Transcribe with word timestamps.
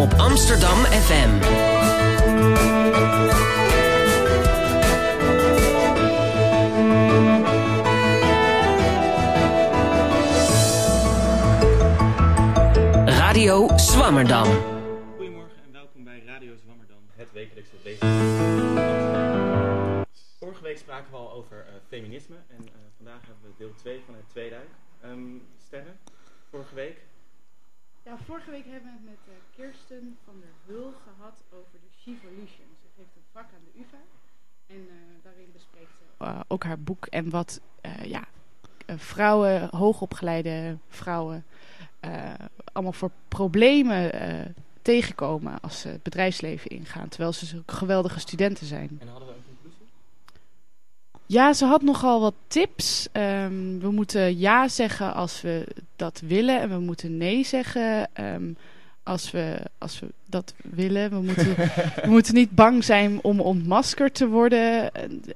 op 0.00 0.12
Amsterdam 0.12 0.76
FM. 0.76 1.30
Radio 13.06 13.68
Zwammerdam. 13.76 14.46
Goedemorgen 15.16 15.56
en 15.64 15.72
welkom 15.72 16.04
bij 16.04 16.22
Radio 16.26 16.52
Zwammerdam, 16.64 16.98
het 17.16 17.32
wekelijkse 17.32 17.74
week. 17.82 17.98
Vorige 20.38 20.62
week 20.62 20.78
spraken 20.78 21.10
we 21.10 21.16
al 21.16 21.32
over 21.32 21.56
uh, 21.56 21.72
feminisme 21.88 22.36
en 22.48 22.62
uh, 22.62 22.70
vandaag 22.96 23.20
hebben 23.26 23.42
we 23.42 23.54
deel 23.58 23.74
2 23.76 24.02
van 24.06 24.14
het 24.14 24.28
tweeduik. 24.28 24.68
Um, 25.04 25.42
Sterren, 25.66 25.98
vorige 26.50 26.74
week? 26.74 26.96
Ja, 28.02 28.16
vorige 28.30 28.50
week 28.50 28.66
hebben 28.66 28.90
we 28.92 28.96
het 28.96 29.04
met 29.04 29.34
uh, 29.34 29.34
Kirsten 29.56 30.18
van 30.24 30.34
der 30.40 30.54
Hul 30.66 30.92
gehad 31.04 31.42
over 31.52 31.78
de 31.84 31.90
Shevolution. 32.00 32.68
Ze 32.82 32.88
geeft 32.96 33.16
een 33.16 33.28
vak 33.32 33.44
aan 33.44 33.64
de 33.72 33.80
UvA 33.80 34.02
en 34.66 34.88
daarin 35.22 35.50
bespreekt 35.52 35.90
ze 35.98 36.44
ook 36.48 36.64
haar 36.64 36.80
boek 36.80 37.06
en 37.06 37.30
wat 37.30 37.60
ja, 38.02 38.24
vrouwen, 38.96 39.68
hoogopgeleide 39.76 40.78
vrouwen 40.88 41.44
uh, 42.04 42.34
allemaal 42.72 42.92
voor 42.92 43.10
problemen 43.28 44.14
uh, 44.14 44.44
tegenkomen 44.82 45.60
als 45.60 45.80
ze 45.80 45.88
het 45.88 46.02
bedrijfsleven 46.02 46.70
ingaan. 46.70 47.08
Terwijl 47.08 47.32
ze 47.32 47.62
geweldige 47.66 48.20
studenten 48.20 48.66
zijn. 48.66 48.96
En 49.00 49.08
hadden 49.08 49.28
we? 49.28 49.49
Ja, 51.30 51.52
ze 51.52 51.64
had 51.64 51.82
nogal 51.82 52.20
wat 52.20 52.34
tips. 52.46 53.08
Um, 53.12 53.80
we 53.80 53.90
moeten 53.90 54.38
ja 54.38 54.68
zeggen 54.68 55.14
als 55.14 55.40
we 55.40 55.66
dat 55.96 56.22
willen. 56.26 56.60
En 56.60 56.68
we 56.68 56.78
moeten 56.78 57.16
nee 57.16 57.44
zeggen 57.44 58.08
um, 58.20 58.56
als, 59.02 59.30
we, 59.30 59.60
als 59.78 60.00
we 60.00 60.06
dat 60.26 60.54
willen. 60.62 61.10
We 61.10 61.20
moeten, 61.20 61.56
we 62.04 62.08
moeten 62.08 62.34
niet 62.34 62.50
bang 62.50 62.84
zijn 62.84 63.18
om 63.22 63.40
ontmaskerd 63.40 64.14
te 64.14 64.28
worden. 64.28 64.90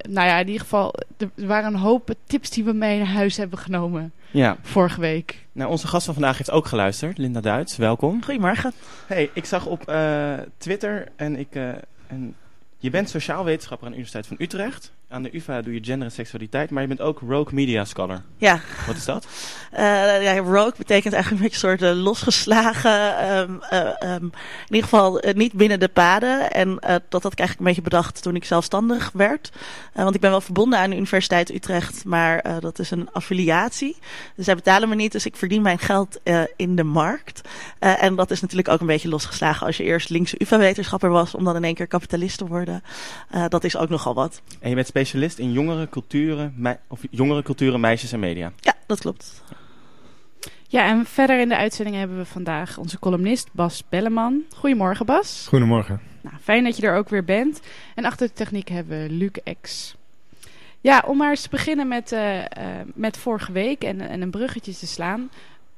Nou 0.09 0.27
ja, 0.29 0.39
in 0.39 0.47
ieder 0.47 0.61
geval, 0.61 0.95
er 1.17 1.31
waren 1.47 1.75
een 1.75 1.81
hoop 1.81 2.15
tips 2.27 2.51
die 2.51 2.65
we 2.65 2.73
mee 2.73 2.99
naar 2.99 3.07
huis 3.07 3.37
hebben 3.37 3.59
genomen. 3.59 4.13
Ja. 4.31 4.57
Vorige 4.63 5.01
week. 5.01 5.47
Nou, 5.53 5.71
onze 5.71 5.87
gast 5.87 6.05
van 6.05 6.15
vandaag 6.15 6.37
heeft 6.37 6.51
ook 6.51 6.67
geluisterd. 6.67 7.19
Linda 7.19 7.41
Duits, 7.41 7.77
welkom. 7.77 8.23
Goedemorgen. 8.25 8.73
Hey, 9.07 9.31
ik 9.35 9.45
zag 9.45 9.67
op 9.67 9.91
uh, 9.91 10.35
Twitter 10.59 11.09
en 11.17 11.37
ik... 11.37 11.55
Uh, 11.55 11.69
en 12.07 12.35
je 12.79 12.91
bent 12.91 13.09
sociaal 13.11 13.45
wetenschapper 13.45 13.87
aan 13.87 13.93
de 13.93 13.99
Universiteit 13.99 14.27
van 14.27 14.47
Utrecht. 14.47 14.93
Aan 15.15 15.23
de 15.23 15.37
UvA 15.37 15.63
doe 15.63 15.75
je 15.75 15.85
gender 15.85 16.09
en 16.09 16.15
seksualiteit, 16.15 16.71
maar 16.71 16.83
je 16.83 16.89
bent 16.89 17.01
ook 17.01 17.21
Rogue 17.21 17.55
Media 17.55 17.85
Scholar. 17.85 18.23
Ja. 18.37 18.61
Wat 18.87 18.97
is 18.97 19.05
dat? 19.05 19.27
Uh, 19.73 19.79
ja, 20.27 20.39
rogue 20.39 20.75
betekent 20.77 21.15
eigenlijk 21.15 21.43
een 21.43 21.49
beetje 21.49 21.69
een 21.69 21.79
soort 21.79 21.97
uh, 21.97 22.03
losgeslagen, 22.03 23.31
um, 23.39 23.61
uh, 23.73 24.15
um, 24.15 24.33
in 24.69 24.75
ieder 24.75 24.83
geval 24.83 25.23
niet 25.35 25.53
binnen 25.53 25.81
de 25.81 25.89
paden. 25.89 26.53
En 26.53 26.79
dat 27.09 27.23
had 27.23 27.33
ik 27.33 27.39
eigenlijk 27.39 27.59
een 27.59 27.65
beetje 27.65 27.83
bedacht 27.83 28.23
toen 28.23 28.37
ik 28.37 28.45
zelfstandig 28.45 29.11
werd. 29.13 29.53
want 29.93 30.15
ik 30.15 30.21
ben 30.21 30.31
wel 30.31 30.41
verbonden 30.41 30.79
aan 30.79 30.91
de 30.91 30.97
Universiteit 30.97 31.55
Utrecht, 31.55 32.05
maar 32.05 32.61
dat 32.61 32.79
is 32.79 32.91
een 32.91 33.09
affiliatie. 33.13 33.97
Dus 34.37 34.45
zij 34.45 34.55
betalen 34.55 34.89
me 34.89 34.95
niet, 34.95 35.13
dus 35.13 35.27
ik 35.27 35.37
verdien 35.37 35.63
mijn 35.63 35.79
geld 35.79 36.21
in 36.57 36.77
de 36.77 36.85
markt. 36.85 37.41
en 37.79 38.15
dat 38.15 38.31
is 38.31 38.41
natuurlijk 38.41 38.69
ook 38.69 38.81
een 38.81 38.87
beetje 38.87 39.09
losgeslagen 39.09 39.67
als 39.67 39.77
je 39.77 39.85
eerst 39.85 40.11
linkse 40.11 40.37
UvA-wetenschapper 40.39 41.11
was, 41.11 41.35
om 41.35 41.45
dan 41.45 41.57
in 41.57 41.65
één 41.65 41.75
keer 41.75 41.87
kapitalist 41.87 42.39
te 42.39 42.47
worden. 42.47 42.83
dat 43.49 43.65
is 43.65 43.77
ook 43.77 43.89
nogal 43.89 44.15
wat. 44.15 44.41
En 44.61 44.69
je 44.69 44.75
bent 44.75 44.87
specialist 45.05 45.39
in 45.39 45.53
jongere 45.53 45.89
culturen, 45.89 46.79
of 46.89 47.01
jongere 47.11 47.43
culturen, 47.43 47.81
meisjes 47.81 48.13
en 48.13 48.21
media. 48.21 48.53
Ja, 48.61 48.75
dat 48.87 49.01
klopt. 49.01 49.43
Ja, 50.69 50.89
en 50.89 51.05
verder 51.07 51.41
in 51.41 51.49
de 51.49 51.57
uitzending 51.57 51.97
hebben 51.97 52.17
we 52.17 52.25
vandaag 52.25 52.79
onze 52.79 52.99
columnist 52.99 53.49
Bas 53.53 53.83
Belleman. 53.89 54.43
Goedemorgen 54.55 55.07
Bas. 55.07 55.47
Goedemorgen. 55.49 56.01
Nou, 56.21 56.37
fijn 56.43 56.65
dat 56.65 56.77
je 56.77 56.87
er 56.87 56.97
ook 56.97 57.09
weer 57.09 57.25
bent. 57.25 57.61
En 57.95 58.05
achter 58.05 58.27
de 58.27 58.33
techniek 58.33 58.69
hebben 58.69 59.03
we 59.03 59.11
Luc 59.11 59.57
X. 59.61 59.95
Ja, 60.81 61.05
om 61.07 61.17
maar 61.17 61.31
eens 61.31 61.43
te 61.43 61.49
beginnen 61.49 61.89
met, 61.89 62.13
uh, 62.13 62.39
uh, 62.39 62.45
met 62.95 63.17
vorige 63.17 63.53
week 63.53 63.85
en, 63.85 64.01
en 64.01 64.21
een 64.21 64.31
bruggetje 64.31 64.75
te 64.75 64.87
slaan. 64.87 65.31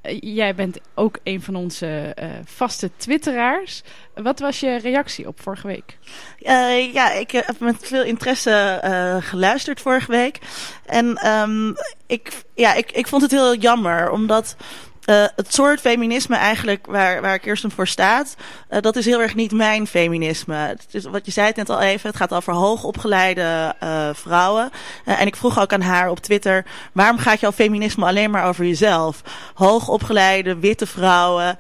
Uh, 0.06 0.18
jij 0.20 0.54
bent 0.54 0.78
ook 0.94 1.18
een 1.22 1.42
van 1.42 1.56
onze 1.56 2.16
vaste 2.44 2.90
twitteraars. 2.96 3.82
Wat 4.14 4.38
was 4.38 4.60
je 4.60 4.76
reactie 4.76 5.26
op 5.26 5.40
vorige 5.40 5.66
week? 5.66 5.98
Uh, 6.40 6.92
ja, 6.92 7.12
ik 7.12 7.30
heb 7.30 7.58
met 7.58 7.76
veel 7.80 8.02
interesse 8.02 8.80
geluisterd 9.22 9.80
vorige 9.80 10.10
week. 10.10 10.38
En 10.86 11.28
um, 11.30 11.74
ik, 12.06 12.42
ja, 12.54 12.74
ik, 12.74 12.92
ik 12.92 13.06
vond 13.06 13.22
het 13.22 13.30
heel 13.30 13.54
jammer, 13.54 14.10
omdat 14.10 14.56
uh, 15.06 15.24
het 15.36 15.54
soort 15.54 15.80
feminisme 15.80 16.36
eigenlijk 16.36 16.86
waar, 16.86 17.20
waar 17.20 17.38
Kirsten 17.38 17.70
voor 17.70 17.86
staat, 17.86 18.36
uh, 18.70 18.80
dat 18.80 18.96
is 18.96 19.04
heel 19.04 19.20
erg 19.20 19.34
niet 19.34 19.52
mijn 19.52 19.86
feminisme. 19.86 20.54
Het 20.54 20.86
is, 20.90 21.04
wat 21.04 21.26
je 21.26 21.32
zei 21.32 21.46
het 21.46 21.56
net 21.56 21.70
al 21.70 21.80
even, 21.80 22.08
het 22.08 22.16
gaat 22.16 22.34
over 22.34 22.52
hoogopgeleide 22.52 23.74
uh, 23.82 24.08
vrouwen. 24.12 24.70
en 25.04 25.26
ik 25.26 25.36
vroeg 25.36 25.60
ook 25.60 25.72
aan 25.72 25.80
haar 25.80 26.10
op 26.10 26.20
Twitter, 26.20 26.64
waarom 26.92 27.18
gaat 27.18 27.40
jouw 27.40 27.52
feminisme 27.52 28.06
alleen 28.06 28.30
maar 28.30 28.44
over 28.44 28.64
jezelf? 28.64 29.22
Hoogopgeleide, 29.54 30.58
witte 30.58 30.86
vrouwen, 30.86 31.56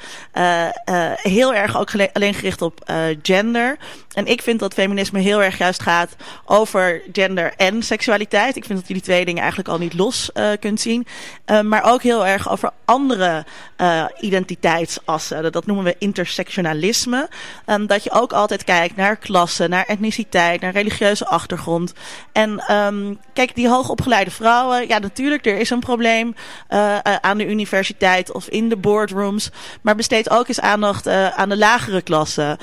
heel 1.16 1.54
erg 1.54 1.78
ook 1.78 1.90
alleen 2.12 2.34
gericht 2.34 2.62
op 2.62 2.90
gender. 3.22 3.76
En 4.12 4.26
ik 4.26 4.42
vind 4.42 4.60
dat 4.60 4.74
feminisme 4.74 5.20
heel 5.20 5.42
erg 5.42 5.58
juist 5.58 5.82
gaat 5.82 6.16
over 6.44 7.02
gender 7.12 7.52
en 7.56 7.82
seksualiteit. 7.82 8.56
Ik 8.56 8.64
vind 8.64 8.78
dat 8.78 8.88
je 8.88 8.94
die 8.94 9.02
twee 9.02 9.24
dingen 9.24 9.40
eigenlijk 9.40 9.70
al 9.70 9.78
niet 9.78 9.94
los 9.94 10.30
kunt 10.60 10.80
zien. 10.80 11.06
maar 11.62 11.82
ook 11.82 12.02
heel 12.02 12.26
erg 12.26 12.50
over 12.50 12.70
andere 12.84 13.35
uh, 13.76 14.04
identiteitsassen. 14.20 15.52
Dat 15.52 15.66
noemen 15.66 15.84
we 15.84 15.96
intersectionalisme. 15.98 17.28
Um, 17.66 17.86
dat 17.86 18.04
je 18.04 18.10
ook 18.10 18.32
altijd 18.32 18.64
kijkt 18.64 18.96
naar 18.96 19.16
klasse, 19.16 19.68
naar 19.68 19.84
etniciteit, 19.84 20.60
naar 20.60 20.72
religieuze 20.72 21.26
achtergrond. 21.26 21.92
En 22.32 22.74
um, 22.74 23.18
kijk, 23.32 23.54
die 23.54 23.68
hoogopgeleide 23.68 24.30
vrouwen, 24.30 24.88
ja 24.88 24.98
natuurlijk, 24.98 25.46
er 25.46 25.58
is 25.58 25.70
een 25.70 25.80
probleem 25.80 26.34
uh, 26.70 26.98
aan 27.20 27.38
de 27.38 27.46
universiteit 27.46 28.32
of 28.32 28.48
in 28.48 28.68
de 28.68 28.76
boardrooms. 28.76 29.50
Maar 29.80 29.96
besteed 29.96 30.30
ook 30.30 30.48
eens 30.48 30.60
aandacht 30.60 31.06
aan 31.08 31.48
de 31.48 31.56
lagere 31.56 32.02
klassen. 32.02 32.58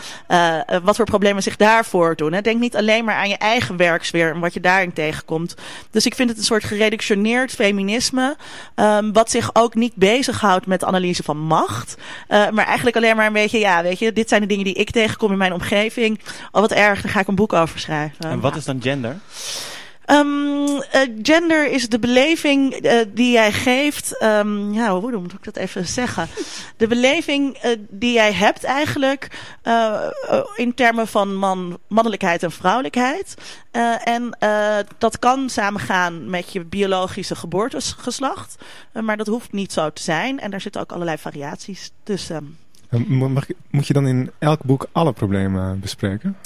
wat 0.83 0.95
voor 0.95 1.05
problemen 1.05 1.43
zich 1.43 1.55
daar 1.55 1.85
voordoen. 1.85 2.33
Hè. 2.33 2.41
Denk 2.41 2.59
niet 2.59 2.75
alleen 2.75 3.05
maar 3.05 3.15
aan 3.15 3.29
je 3.29 3.37
eigen 3.37 3.77
werksfeer 3.77 4.33
en 4.33 4.39
wat 4.39 4.53
je 4.53 4.59
daarin 4.59 4.93
tegenkomt. 4.93 5.55
Dus 5.91 6.05
ik 6.05 6.15
vind 6.15 6.29
het 6.29 6.37
een 6.37 6.43
soort 6.43 6.63
gereductioneerd 6.63 7.51
feminisme. 7.51 8.35
Um, 8.75 9.13
wat 9.13 9.31
zich 9.31 9.49
ook 9.53 9.75
niet 9.75 9.95
bezighoudt 9.95 10.62
met 10.67 10.83
analyse 10.83 11.23
van 11.23 11.37
macht. 11.37 11.95
Uh, 12.29 12.49
maar 12.49 12.65
eigenlijk 12.65 12.95
alleen 12.95 13.15
maar 13.15 13.25
een 13.25 13.33
beetje, 13.33 13.59
ja, 13.59 13.83
weet 13.83 13.99
je, 13.99 14.13
dit 14.13 14.29
zijn 14.29 14.41
de 14.41 14.47
dingen 14.47 14.63
die 14.65 14.73
ik 14.73 14.91
tegenkom 14.91 15.31
in 15.31 15.37
mijn 15.37 15.53
omgeving. 15.53 16.19
Oh, 16.51 16.61
wat 16.61 16.71
erg, 16.71 17.01
daar 17.01 17.11
ga 17.11 17.19
ik 17.19 17.27
een 17.27 17.35
boek 17.35 17.53
over 17.53 17.79
schrijven. 17.79 18.25
En 18.25 18.39
wat 18.39 18.55
is 18.55 18.65
dan 18.65 18.81
gender? 18.81 19.17
Um, 20.13 20.65
uh, 20.67 20.81
gender 21.21 21.71
is 21.71 21.89
de 21.89 21.99
beleving 21.99 22.85
uh, 22.85 22.99
die 23.07 23.31
jij 23.31 23.51
geeft. 23.51 24.23
Um, 24.23 24.73
ja, 24.73 24.99
hoe 24.99 25.17
moet 25.17 25.33
ik 25.33 25.43
dat 25.43 25.55
even 25.55 25.87
zeggen? 25.87 26.27
De 26.77 26.87
beleving 26.87 27.65
uh, 27.65 27.71
die 27.89 28.13
jij 28.13 28.33
hebt 28.33 28.63
eigenlijk 28.63 29.51
in 30.55 30.73
termen 30.73 31.07
van 31.07 31.35
man, 31.35 31.79
mannelijkheid 31.87 32.43
en 32.43 32.51
vrouwelijkheid. 32.51 33.35
en 34.03 34.37
dat 34.97 35.19
kan 35.19 35.49
samengaan 35.49 36.29
met 36.29 36.53
je 36.53 36.65
biologische 36.65 37.35
geboortegeslacht. 37.35 38.55
maar 38.91 39.17
dat 39.17 39.27
hoeft 39.27 39.51
niet 39.51 39.73
zo 39.73 39.89
te 39.89 40.01
zijn. 40.01 40.39
En 40.39 40.51
daar 40.51 40.61
zitten 40.61 40.81
ook 40.81 40.91
allerlei 40.91 41.17
variaties 41.17 41.91
tussen. 42.03 42.57
Mag, 43.07 43.45
moet 43.69 43.87
je 43.87 43.93
dan 43.93 44.07
in 44.07 44.31
elk 44.39 44.63
boek 44.63 44.87
alle 44.91 45.13
problemen 45.13 45.79
bespreken? 45.79 46.37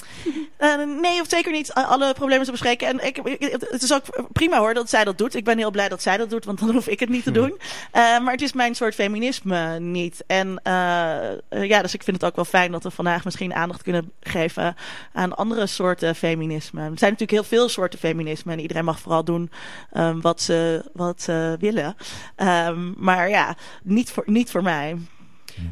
Uh, 0.59 1.01
nee, 1.01 1.21
of 1.21 1.27
zeker 1.29 1.51
niet 1.51 1.73
alle 1.73 2.13
problemen 2.13 2.45
te 2.45 2.51
bespreken. 2.51 2.87
En 2.87 3.05
ik, 3.07 3.19
het 3.59 3.81
is 3.83 3.93
ook 3.93 4.03
prima 4.31 4.57
hoor 4.57 4.73
dat 4.73 4.89
zij 4.89 5.03
dat 5.03 5.17
doet. 5.17 5.35
Ik 5.35 5.43
ben 5.43 5.57
heel 5.57 5.71
blij 5.71 5.89
dat 5.89 6.01
zij 6.01 6.17
dat 6.17 6.29
doet, 6.29 6.45
want 6.45 6.59
dan 6.59 6.71
hoef 6.75 6.87
ik 6.87 6.99
het 6.99 7.09
niet 7.09 7.23
te 7.23 7.31
doen. 7.31 7.49
Uh, 7.49 7.59
maar 7.91 8.31
het 8.31 8.41
is 8.41 8.53
mijn 8.53 8.75
soort 8.75 8.95
feminisme 8.95 9.79
niet. 9.79 10.23
En 10.27 10.47
uh, 10.47 11.63
ja, 11.67 11.81
dus 11.81 11.93
ik 11.93 12.03
vind 12.03 12.21
het 12.21 12.25
ook 12.25 12.35
wel 12.35 12.45
fijn 12.45 12.71
dat 12.71 12.83
we 12.83 12.91
vandaag 12.91 13.23
misschien 13.23 13.53
aandacht 13.53 13.83
kunnen 13.83 14.11
geven 14.21 14.75
aan 15.13 15.35
andere 15.35 15.67
soorten 15.67 16.15
feminisme. 16.15 16.79
Er 16.79 16.85
zijn 16.85 17.11
natuurlijk 17.11 17.31
heel 17.31 17.57
veel 17.57 17.69
soorten 17.69 17.99
feminisme 17.99 18.51
en 18.51 18.59
iedereen 18.59 18.85
mag 18.85 18.99
vooral 18.99 19.23
doen 19.23 19.51
um, 19.93 20.21
wat, 20.21 20.41
ze, 20.41 20.89
wat 20.93 21.21
ze 21.21 21.55
willen. 21.59 21.95
Um, 22.37 22.93
maar 22.97 23.29
ja, 23.29 23.55
niet 23.83 24.11
voor, 24.11 24.23
niet 24.25 24.51
voor 24.51 24.63
mij. 24.63 24.97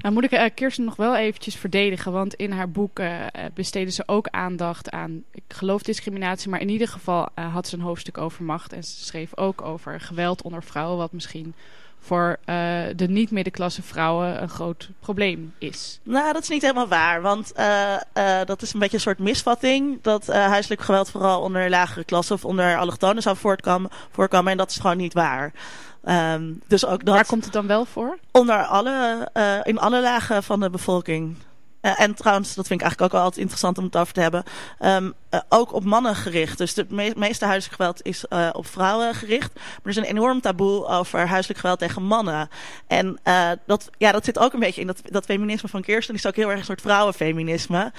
Nou 0.02 0.14
moet 0.14 0.24
ik 0.24 0.32
uh, 0.32 0.44
Kirsten 0.54 0.86
nog 0.86 0.96
wel 0.96 1.16
eventjes 1.16 1.56
verdedigen, 1.56 2.12
want 2.12 2.34
in 2.34 2.52
haar 2.52 2.70
boek 2.70 3.00
uh, 3.00 3.26
besteden 3.54 3.94
ze 3.94 4.04
ook 4.06 4.28
aandacht 4.28 4.92
aan, 4.92 5.24
ik 5.32 5.44
geloof 5.48 5.84
discriminatie, 5.84 6.50
maar 6.50 6.62
in 6.62 6.70
ieder 6.70 6.88
geval 6.88 7.28
uh, 7.36 7.54
had 7.54 7.68
ze 7.68 7.76
een 7.76 7.82
hoofdstuk 7.82 8.18
over 8.18 8.44
macht 8.44 8.74
en 8.74 8.84
ze 8.84 9.06
schreef 9.06 9.38
ook 9.38 9.62
over 9.62 10.00
geweld 10.00 10.42
onder 10.42 10.64
vrouwen, 10.64 10.98
wat 10.98 11.12
misschien 11.12 11.54
voor 12.00 12.38
uh, 12.40 12.56
de 12.96 13.08
niet-middenklasse 13.08 13.82
vrouwen 13.82 14.42
een 14.42 14.50
groot 14.50 14.90
probleem 15.00 15.54
is. 15.58 16.00
Nou, 16.04 16.34
dat 16.34 16.42
is 16.42 16.50
niet 16.50 16.62
helemaal 16.62 16.88
waar. 16.88 17.22
Want 17.22 17.52
uh, 17.58 17.96
uh, 18.18 18.40
dat 18.46 18.62
is 18.62 18.74
een 18.74 18.80
beetje 18.80 18.96
een 18.96 19.02
soort 19.02 19.20
misvatting. 19.20 20.02
Dat 20.02 20.28
huiselijk 20.28 20.82
geweld 20.82 21.10
vooral 21.10 21.42
onder 21.42 21.70
lagere 21.70 22.04
klassen 22.04 22.36
of 22.36 22.46
onder 22.46 22.78
allochtonen 22.78 23.22
zou 23.22 23.38
voortkomen, 23.38 23.90
voorkomen. 24.12 24.52
En 24.52 24.58
dat 24.58 24.70
is 24.70 24.80
gewoon 24.80 24.98
niet 24.98 25.14
waar. 25.14 25.54
Um, 26.10 26.62
dus 26.68 26.86
ook 26.86 27.06
dat, 27.06 27.16
Waar 27.16 27.26
komt 27.26 27.44
het 27.44 27.54
dan 27.54 27.68
wel 27.68 27.86
voor? 27.86 28.18
Onder 28.32 28.66
alle, 28.66 29.28
in 29.64 29.80
alle 29.80 30.02
lagen 30.02 30.44
van 30.44 30.60
de 30.60 30.70
bevolking. 30.70 31.36
uh, 31.82 32.02
en 32.02 32.16
trouwens, 32.16 32.56
dat 32.56 32.68
vind 32.68 32.80
ik 32.80 32.86
eigenlijk 32.86 33.02
ook 33.02 33.12
wel 33.12 33.22
altijd 33.22 33.42
interessant 33.42 33.78
om 33.78 33.84
het 33.84 33.96
over 33.98 34.14
te 34.14 34.22
hebben, 34.22 34.44
um, 34.80 35.14
uh, 35.36 35.42
ook 35.50 35.74
op 35.74 35.84
mannen 35.84 36.16
gericht. 36.16 36.58
Dus 36.58 36.76
het 36.76 36.92
me 36.92 37.14
meeste 37.16 37.46
huiselijk 37.46 37.76
geweld 37.82 38.04
is 38.04 38.26
uh, 38.30 38.50
op 38.52 38.68
vrouwen 38.68 39.16
gericht. 39.16 39.54
Maar 39.54 39.80
er 39.84 39.90
is 39.90 39.96
een 39.96 40.04
enorm 40.04 40.42
taboe 40.42 40.86
over 40.86 41.28
huiselijk 41.28 41.60
geweld 41.60 41.80
tegen 41.80 42.04
mannen. 42.04 42.50
En 42.88 43.20
dat, 43.66 43.90
ja, 43.98 44.12
dat 44.12 44.26
zit 44.26 44.40
ook 44.40 44.54
een 44.54 44.60
beetje 44.60 44.82
in 44.82 44.88
dat, 44.88 45.02
dat 45.04 45.26
feminisme 45.26 45.70
van 45.70 45.82
Kirsten. 45.82 46.16
is 46.16 46.28
ook 46.28 46.36
heel 46.36 46.50
erg 46.50 46.60
een 46.60 46.66
soort 46.66 46.82
vrouwenfeminisme. 46.82 47.92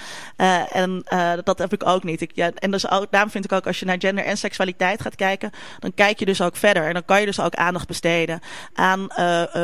en 0.71 1.03
dat 1.43 1.57
heb 1.57 1.73
ik 1.73 1.85
ook 1.85 2.03
niet. 2.03 2.21
Ik, 2.21 2.31
ja, 2.33 2.51
en 2.53 2.71
dus 2.71 2.85
daarom 3.09 3.31
vind 3.31 3.45
ik 3.45 3.51
ook 3.51 3.67
als 3.67 3.79
je 3.79 3.85
naar 3.85 3.99
gender 3.99 4.25
en 4.25 4.37
seksualiteit 4.37 5.01
gaat 5.01 5.15
kijken, 5.15 5.51
dan 5.79 5.93
kijk 5.93 6.19
je 6.19 6.25
dus 6.25 6.41
ook 6.41 6.55
verder. 6.55 6.87
En 6.87 6.93
dan 6.93 7.05
kan 7.05 7.19
je 7.19 7.25
dus 7.25 7.39
ook 7.39 7.55
aandacht 7.55 7.87
besteden 7.87 8.39
aan 8.73 9.07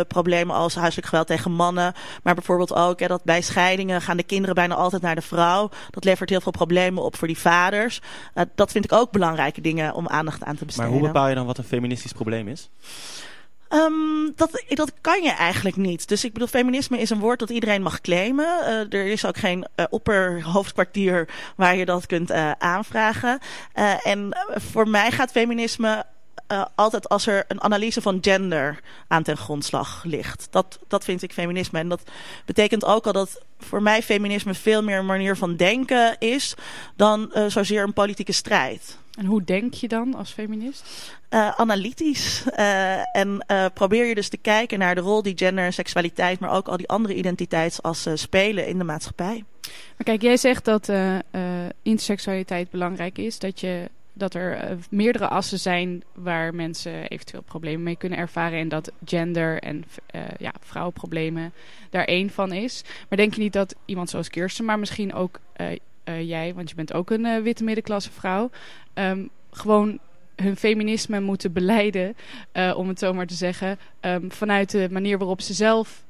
problemen 0.08 0.56
als 0.56 0.76
huiselijk 0.76 1.08
geweld 1.08 1.28
tegen 1.28 1.52
mannen. 1.52 1.94
Maar 2.24 2.36
bijvoorbeeld 2.36 2.74
ook 2.74 3.08
dat 3.08 3.24
bij 3.24 3.42
scheidingen 3.42 4.02
gaan 4.02 4.18
de 4.18 4.24
kinderen 4.24 4.56
bijna 4.56 4.76
altijd 4.76 5.02
naar 5.02 5.16
de 5.16 5.22
vrouw. 5.22 5.70
Dat 5.90 6.04
levert 6.04 6.30
heel 6.30 6.42
veel 6.42 6.52
problemen 6.52 7.04
op 7.04 7.18
voor 7.18 7.28
die 7.28 7.38
Uh, 7.72 8.44
dat 8.56 8.72
vind 8.72 8.86
ik 8.86 8.92
ook 8.92 9.12
belangrijke 9.12 9.62
dingen 9.62 9.94
om 9.94 10.08
aandacht 10.08 10.44
aan 10.44 10.56
te 10.56 10.66
besteden. 10.66 10.92
Maar 10.92 11.00
hoe 11.00 11.08
bepaal 11.08 11.28
je 11.30 11.36
dan 11.36 11.46
wat 11.46 11.58
een 11.58 11.64
feministisch 11.64 12.12
probleem 12.12 12.48
is? 12.48 12.70
Um, 13.70 14.34
dat, 14.36 14.64
dat 14.68 14.94
kan 15.02 15.24
je 15.24 15.32
eigenlijk 15.32 15.76
niet. 15.76 16.08
Dus 16.08 16.24
ik 16.24 16.34
bedoel, 16.34 16.48
feminisme 16.48 17.00
is 17.00 17.10
een 17.10 17.20
woord 17.20 17.40
dat 17.40 17.50
iedereen 17.50 17.82
mag 17.82 18.02
claimen. 18.02 18.46
Uh, 18.46 19.00
er 19.00 19.06
is 19.06 19.26
ook 19.26 19.38
geen 19.38 19.66
uh, 19.76 19.86
opperhoofdkwartier 19.90 21.30
waar 21.56 21.76
je 21.76 21.86
dat 21.86 22.06
kunt 22.06 22.32
uh, 22.32 22.52
aanvragen. 22.52 23.40
en 24.04 24.38
voor 24.56 24.88
mij 24.88 25.12
gaat 25.12 25.32
feminisme 25.32 26.06
uh, 26.48 26.66
altijd 26.76 27.10
als 27.10 27.28
er 27.28 27.46
een 27.48 27.62
analyse 27.62 28.02
van 28.02 28.18
gender 28.22 28.80
aan 29.08 29.24
ten 29.24 29.38
grondslag 29.38 30.04
ligt. 30.04 30.48
Dat, 30.52 30.80
dat 30.88 31.04
vind 31.04 31.22
ik 31.22 31.34
feminisme. 31.34 31.80
En 31.80 31.90
dat 31.90 32.02
betekent 32.46 32.86
ook 32.86 33.06
al 33.06 33.14
dat 33.14 33.42
voor 33.60 33.82
mij 33.82 34.04
feminisme 34.04 34.54
veel 34.54 34.84
meer 34.84 34.98
een 34.98 35.06
manier 35.06 35.38
van 35.38 35.56
denken 35.56 36.16
is 36.20 36.56
dan 36.96 37.32
uh, 37.34 37.46
zozeer 37.46 37.84
een 37.84 37.94
politieke 37.94 38.32
strijd. 38.32 38.98
En 39.18 39.26
hoe 39.26 39.44
denk 39.44 39.74
je 39.74 39.88
dan 39.88 40.16
als 40.16 40.32
feminist? 40.32 40.84
Uh, 41.30 41.50
analytisch. 41.50 42.44
Uh, 42.58 43.16
en 43.16 43.46
uh, 43.48 43.66
probeer 43.74 44.06
je 44.06 44.16
dus 44.16 44.30
te 44.30 44.38
kijken 44.38 44.80
naar 44.80 44.96
de 44.96 45.02
rol 45.02 45.22
die 45.22 45.38
gender 45.38 45.66
en 45.66 45.74
seksualiteit, 45.74 46.40
maar 46.40 46.52
ook 46.52 46.68
al 46.68 46.78
die 46.78 46.88
andere 46.88 47.16
identiteitsassen 47.16 48.20
spelen 48.20 48.68
in 48.68 48.78
de 48.78 48.84
maatschappij. 48.84 49.44
Maar 49.98 50.06
kijk, 50.06 50.22
jij 50.22 50.38
zegt 50.38 50.66
dat 50.66 50.92
interseksualiteit 51.82 52.70
belangrijk 52.70 53.18
is. 53.18 53.40
Dat 53.40 53.60
je 53.60 53.90
dat 54.14 54.34
er 54.34 54.72
uh, 54.72 54.78
meerdere 54.90 55.28
assen 55.28 55.60
zijn 55.60 56.04
waar 56.14 56.56
mensen 56.56 57.08
eventueel 57.08 57.42
problemen 57.42 57.84
mee 57.84 57.96
kunnen 57.96 58.20
ervaren. 58.20 58.60
En 58.60 58.70
dat 58.70 58.92
gender 59.06 59.62
en 59.62 59.84
uh, 60.16 60.22
ja, 60.38 60.54
vrouwenproblemen 60.60 61.54
daar 61.90 62.06
één 62.06 62.30
van 62.30 62.52
is. 62.52 62.84
Maar 63.10 63.18
denk 63.18 63.34
je 63.34 63.42
niet 63.42 63.54
dat 63.54 63.76
iemand 63.86 64.10
zoals 64.10 64.30
Kirsten, 64.30 64.66
maar 64.66 64.80
misschien 64.80 65.14
ook 65.14 65.40
uh, 65.58 66.22
jij, 66.22 66.54
want 66.54 66.70
je 66.70 66.76
bent 66.76 66.94
ook 66.94 67.10
een 67.10 67.44
witte 67.44 67.64
middenklasse 67.64 68.12
vrouw, 68.12 68.50
um, 68.94 69.30
gewoon 69.52 70.00
hun 70.36 70.56
feminisme 70.56 71.20
moeten 71.20 71.54
beleiden, 71.54 72.16
om 72.76 72.88
het 72.88 73.00
zo 73.00 73.14
maar 73.14 73.28
te 73.28 73.34
zeggen, 73.34 73.80
um, 74.02 74.32
vanuit 74.32 74.72
de 74.72 74.88
manier 74.92 75.18
waarop 75.18 75.42
ze 75.42 75.54
zelf 75.54 76.04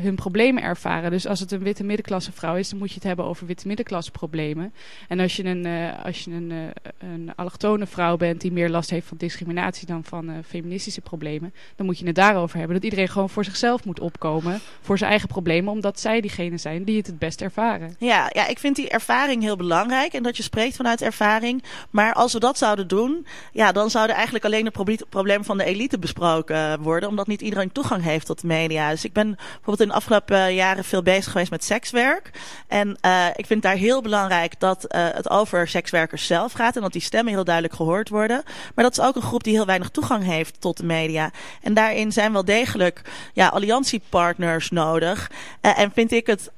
hun 0.00 0.14
problemen 0.14 0.62
ervaren. 0.62 1.10
Dus 1.10 1.26
als 1.26 1.40
het 1.40 1.52
een 1.52 1.62
witte 1.62 1.84
middenklasse 1.84 2.32
vrouw 2.32 2.56
is, 2.56 2.68
dan 2.68 2.78
moet 2.78 2.88
je 2.88 2.94
het 2.94 3.04
hebben 3.04 3.24
over 3.24 3.46
witte 3.46 3.66
middenklasse 3.66 4.10
problemen. 4.10 4.74
En 5.08 5.20
als 5.20 5.36
je 5.36 5.44
een, 5.44 5.66
uh, 5.66 6.04
als 6.04 6.24
je 6.24 6.30
een, 6.30 6.50
uh, 6.50 6.58
een 6.98 7.32
allochtone 7.36 7.86
vrouw 7.86 8.16
bent 8.16 8.40
die 8.40 8.52
meer 8.52 8.70
last 8.70 8.90
heeft 8.90 9.06
van 9.06 9.16
discriminatie 9.16 9.86
dan 9.86 10.04
van 10.04 10.30
feministische 10.46 11.00
problemen, 11.00 11.54
dan 11.76 11.86
moet 11.86 11.98
je 11.98 12.06
het 12.06 12.14
daarover 12.14 12.58
hebben. 12.58 12.74
Dat 12.76 12.84
iedereen 12.84 13.08
gewoon 13.08 13.30
voor 13.30 13.44
zichzelf 13.44 13.84
moet 13.84 14.00
opkomen, 14.00 14.60
voor 14.80 14.98
zijn 14.98 15.10
eigen 15.10 15.28
problemen, 15.28 15.72
omdat 15.72 16.00
zij 16.00 16.20
diegene 16.20 16.56
zijn 16.56 16.84
die 16.84 16.96
het 16.96 17.06
het 17.06 17.18
best 17.18 17.40
ervaren. 17.40 17.94
Ja, 17.98 18.30
ja, 18.32 18.46
ik 18.46 18.58
vind 18.58 18.76
die 18.76 18.88
ervaring 18.88 19.42
heel 19.42 19.56
belangrijk 19.56 20.12
en 20.12 20.22
dat 20.22 20.36
je 20.36 20.42
spreekt 20.42 20.76
vanuit 20.76 21.02
ervaring. 21.02 21.62
Maar 21.90 22.14
als 22.14 22.32
we 22.32 22.38
dat 22.38 22.58
zouden 22.58 22.88
doen, 22.88 23.26
ja, 23.52 23.72
dan 23.72 23.90
zouden 23.90 24.14
eigenlijk 24.14 24.44
alleen 24.44 24.64
de 24.64 25.04
problemen 25.08 25.44
van 25.44 25.58
de 25.58 25.64
elite 25.64 25.98
besproken 25.98 26.80
worden, 26.80 27.08
omdat 27.08 27.26
niet 27.26 27.40
iedereen 27.40 27.72
toegang 27.72 28.02
heeft 28.02 28.26
tot 28.26 28.42
media. 28.42 28.90
Dus 28.90 29.04
ik 29.04 29.12
ben 29.12 29.36
bijvoorbeeld 29.44 29.80
in 29.80 29.88
de 29.88 29.94
afgelopen 29.94 30.54
jaren 30.54 30.84
veel 30.84 31.02
bezig 31.02 31.32
geweest 31.32 31.50
met 31.50 31.64
sekswerk. 31.64 32.30
En 32.68 32.98
uh, 33.04 33.26
ik 33.34 33.46
vind 33.46 33.62
daar 33.62 33.74
heel 33.74 34.02
belangrijk 34.02 34.60
dat 34.60 34.84
uh, 34.88 35.06
het 35.12 35.30
over 35.30 35.68
sekswerkers 35.68 36.26
zelf 36.26 36.52
gaat. 36.52 36.76
En 36.76 36.82
dat 36.82 36.92
die 36.92 37.02
stemmen 37.02 37.32
heel 37.32 37.44
duidelijk 37.44 37.74
gehoord 37.74 38.08
worden. 38.08 38.42
Maar 38.74 38.84
dat 38.84 38.98
is 38.98 39.04
ook 39.04 39.16
een 39.16 39.22
groep 39.22 39.44
die 39.44 39.54
heel 39.54 39.66
weinig 39.66 39.88
toegang 39.88 40.24
heeft 40.24 40.60
tot 40.60 40.76
de 40.76 40.84
media. 40.84 41.30
En 41.62 41.74
daarin 41.74 42.12
zijn 42.12 42.32
wel 42.32 42.44
degelijk 42.44 43.02
ja, 43.32 43.48
alliantiepartners 43.48 44.70
nodig. 44.70 45.30
En 45.60 45.90
vind 45.94 46.12
ik 46.12 46.26
het 46.26 46.50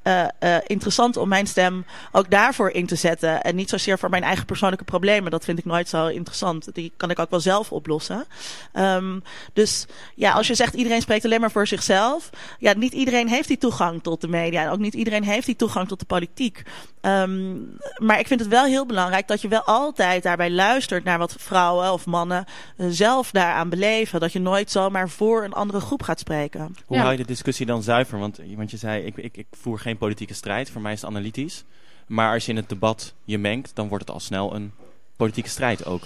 interessant 0.67 1.17
om 1.17 1.29
mijn 1.29 1.47
stem 1.47 1.85
ook 2.13 2.31
daarvoor 2.31 2.71
in 2.71 2.87
te 2.87 2.95
zetten. 2.95 3.43
En 3.43 3.55
niet 3.55 3.71
zozeer 3.71 3.99
voor 3.99 4.11
mijn 4.11 4.23
eigen 4.23 4.47
persoonlijke 4.47 4.85
problemen. 4.85 5.31
Dat 5.31 5.45
vind 5.45 5.59
ik 5.59 5.65
nooit 5.65 5.89
zo 5.89 6.07
interessant. 6.07 6.75
Die 6.75 6.93
kan 6.97 7.11
ik 7.11 7.19
ook 7.19 7.31
wel 7.31 7.41
zelf 7.41 7.73
oplossen. 7.73 8.27
Um, 8.73 9.23
dus 9.53 9.87
ja, 10.15 10.33
als 10.33 10.47
je 10.47 10.55
zegt 10.55 10.75
iedereen 10.75 11.01
spreekt 11.01 11.25
alleen 11.25 11.41
maar 11.41 11.51
voor 11.51 11.67
zichzelf 11.67 12.31
ja, 12.59 12.72
niet 12.77 12.93
iedereen 12.93 13.29
heeft 13.29 13.49
die 13.49 13.59
toegang 13.59 14.03
tot 14.03 14.21
de 14.21 14.29
media. 14.29 14.63
En 14.63 14.71
ook 14.71 14.79
niet 14.79 14.95
iedereen 14.95 15.25
heeft 15.25 15.47
die 15.47 15.57
toegang 15.57 15.89
tot 15.89 15.99
de 15.99 16.05
politiek. 16.05 16.63
Um, 17.01 17.77
maar 17.97 18.19
ik 18.19 18.27
vind 18.27 18.41
het 18.41 18.49
wel 18.49 18.65
heel 18.65 18.87
belangrijk 18.87 19.29
dat 19.29 19.41
je 19.41 19.49
wel 19.49 19.63
altijd 19.63 20.23
daarbij 20.23 20.51
luistert 20.51 21.05
naar 21.05 21.19
wat 21.19 21.35
vrouwen 21.39 21.93
of 21.93 22.07
mannen 22.07 22.45
uh, 22.77 22.87
zelf 22.91 23.31
daaraan 23.31 23.69
beleven. 23.69 24.21
Dat 24.21 24.33
je 24.33 24.41
nooit 24.41 24.71
zomaar 24.71 25.09
voor 25.09 25.45
een 25.45 25.53
andere 25.53 25.81
groep 25.81 26.03
gaat 26.03 26.19
spreken. 26.19 26.77
Hoe 26.87 26.97
ja. 26.97 27.03
hou 27.03 27.13
je 27.13 27.19
de 27.19 27.27
discussie 27.27 27.67
dan 27.67 27.83
zuiver? 27.83 28.19
Want, 28.19 28.41
want 28.57 28.71
je 28.71 28.77
zei, 28.77 29.05
ik, 29.05 29.17
ik, 29.17 29.37
ik 29.37 29.47
voer 29.51 29.79
geen 29.79 29.99
politieke 29.99 30.35
strijd. 30.35 30.71
Voor 30.71 30.81
mij 30.81 30.93
is 30.93 31.01
het 31.01 31.11
analytisch. 31.11 31.65
Maar 32.07 32.33
als 32.33 32.45
je 32.45 32.51
in 32.51 32.57
het 32.57 32.69
debat 32.69 33.15
je 33.25 33.39
mengt, 33.39 33.75
dan 33.75 33.89
wordt 33.89 34.05
het 34.05 34.15
al 34.15 34.21
snel 34.21 34.55
een 34.55 34.73
politieke 35.17 35.49
strijd 35.49 35.87
ook. 35.87 36.03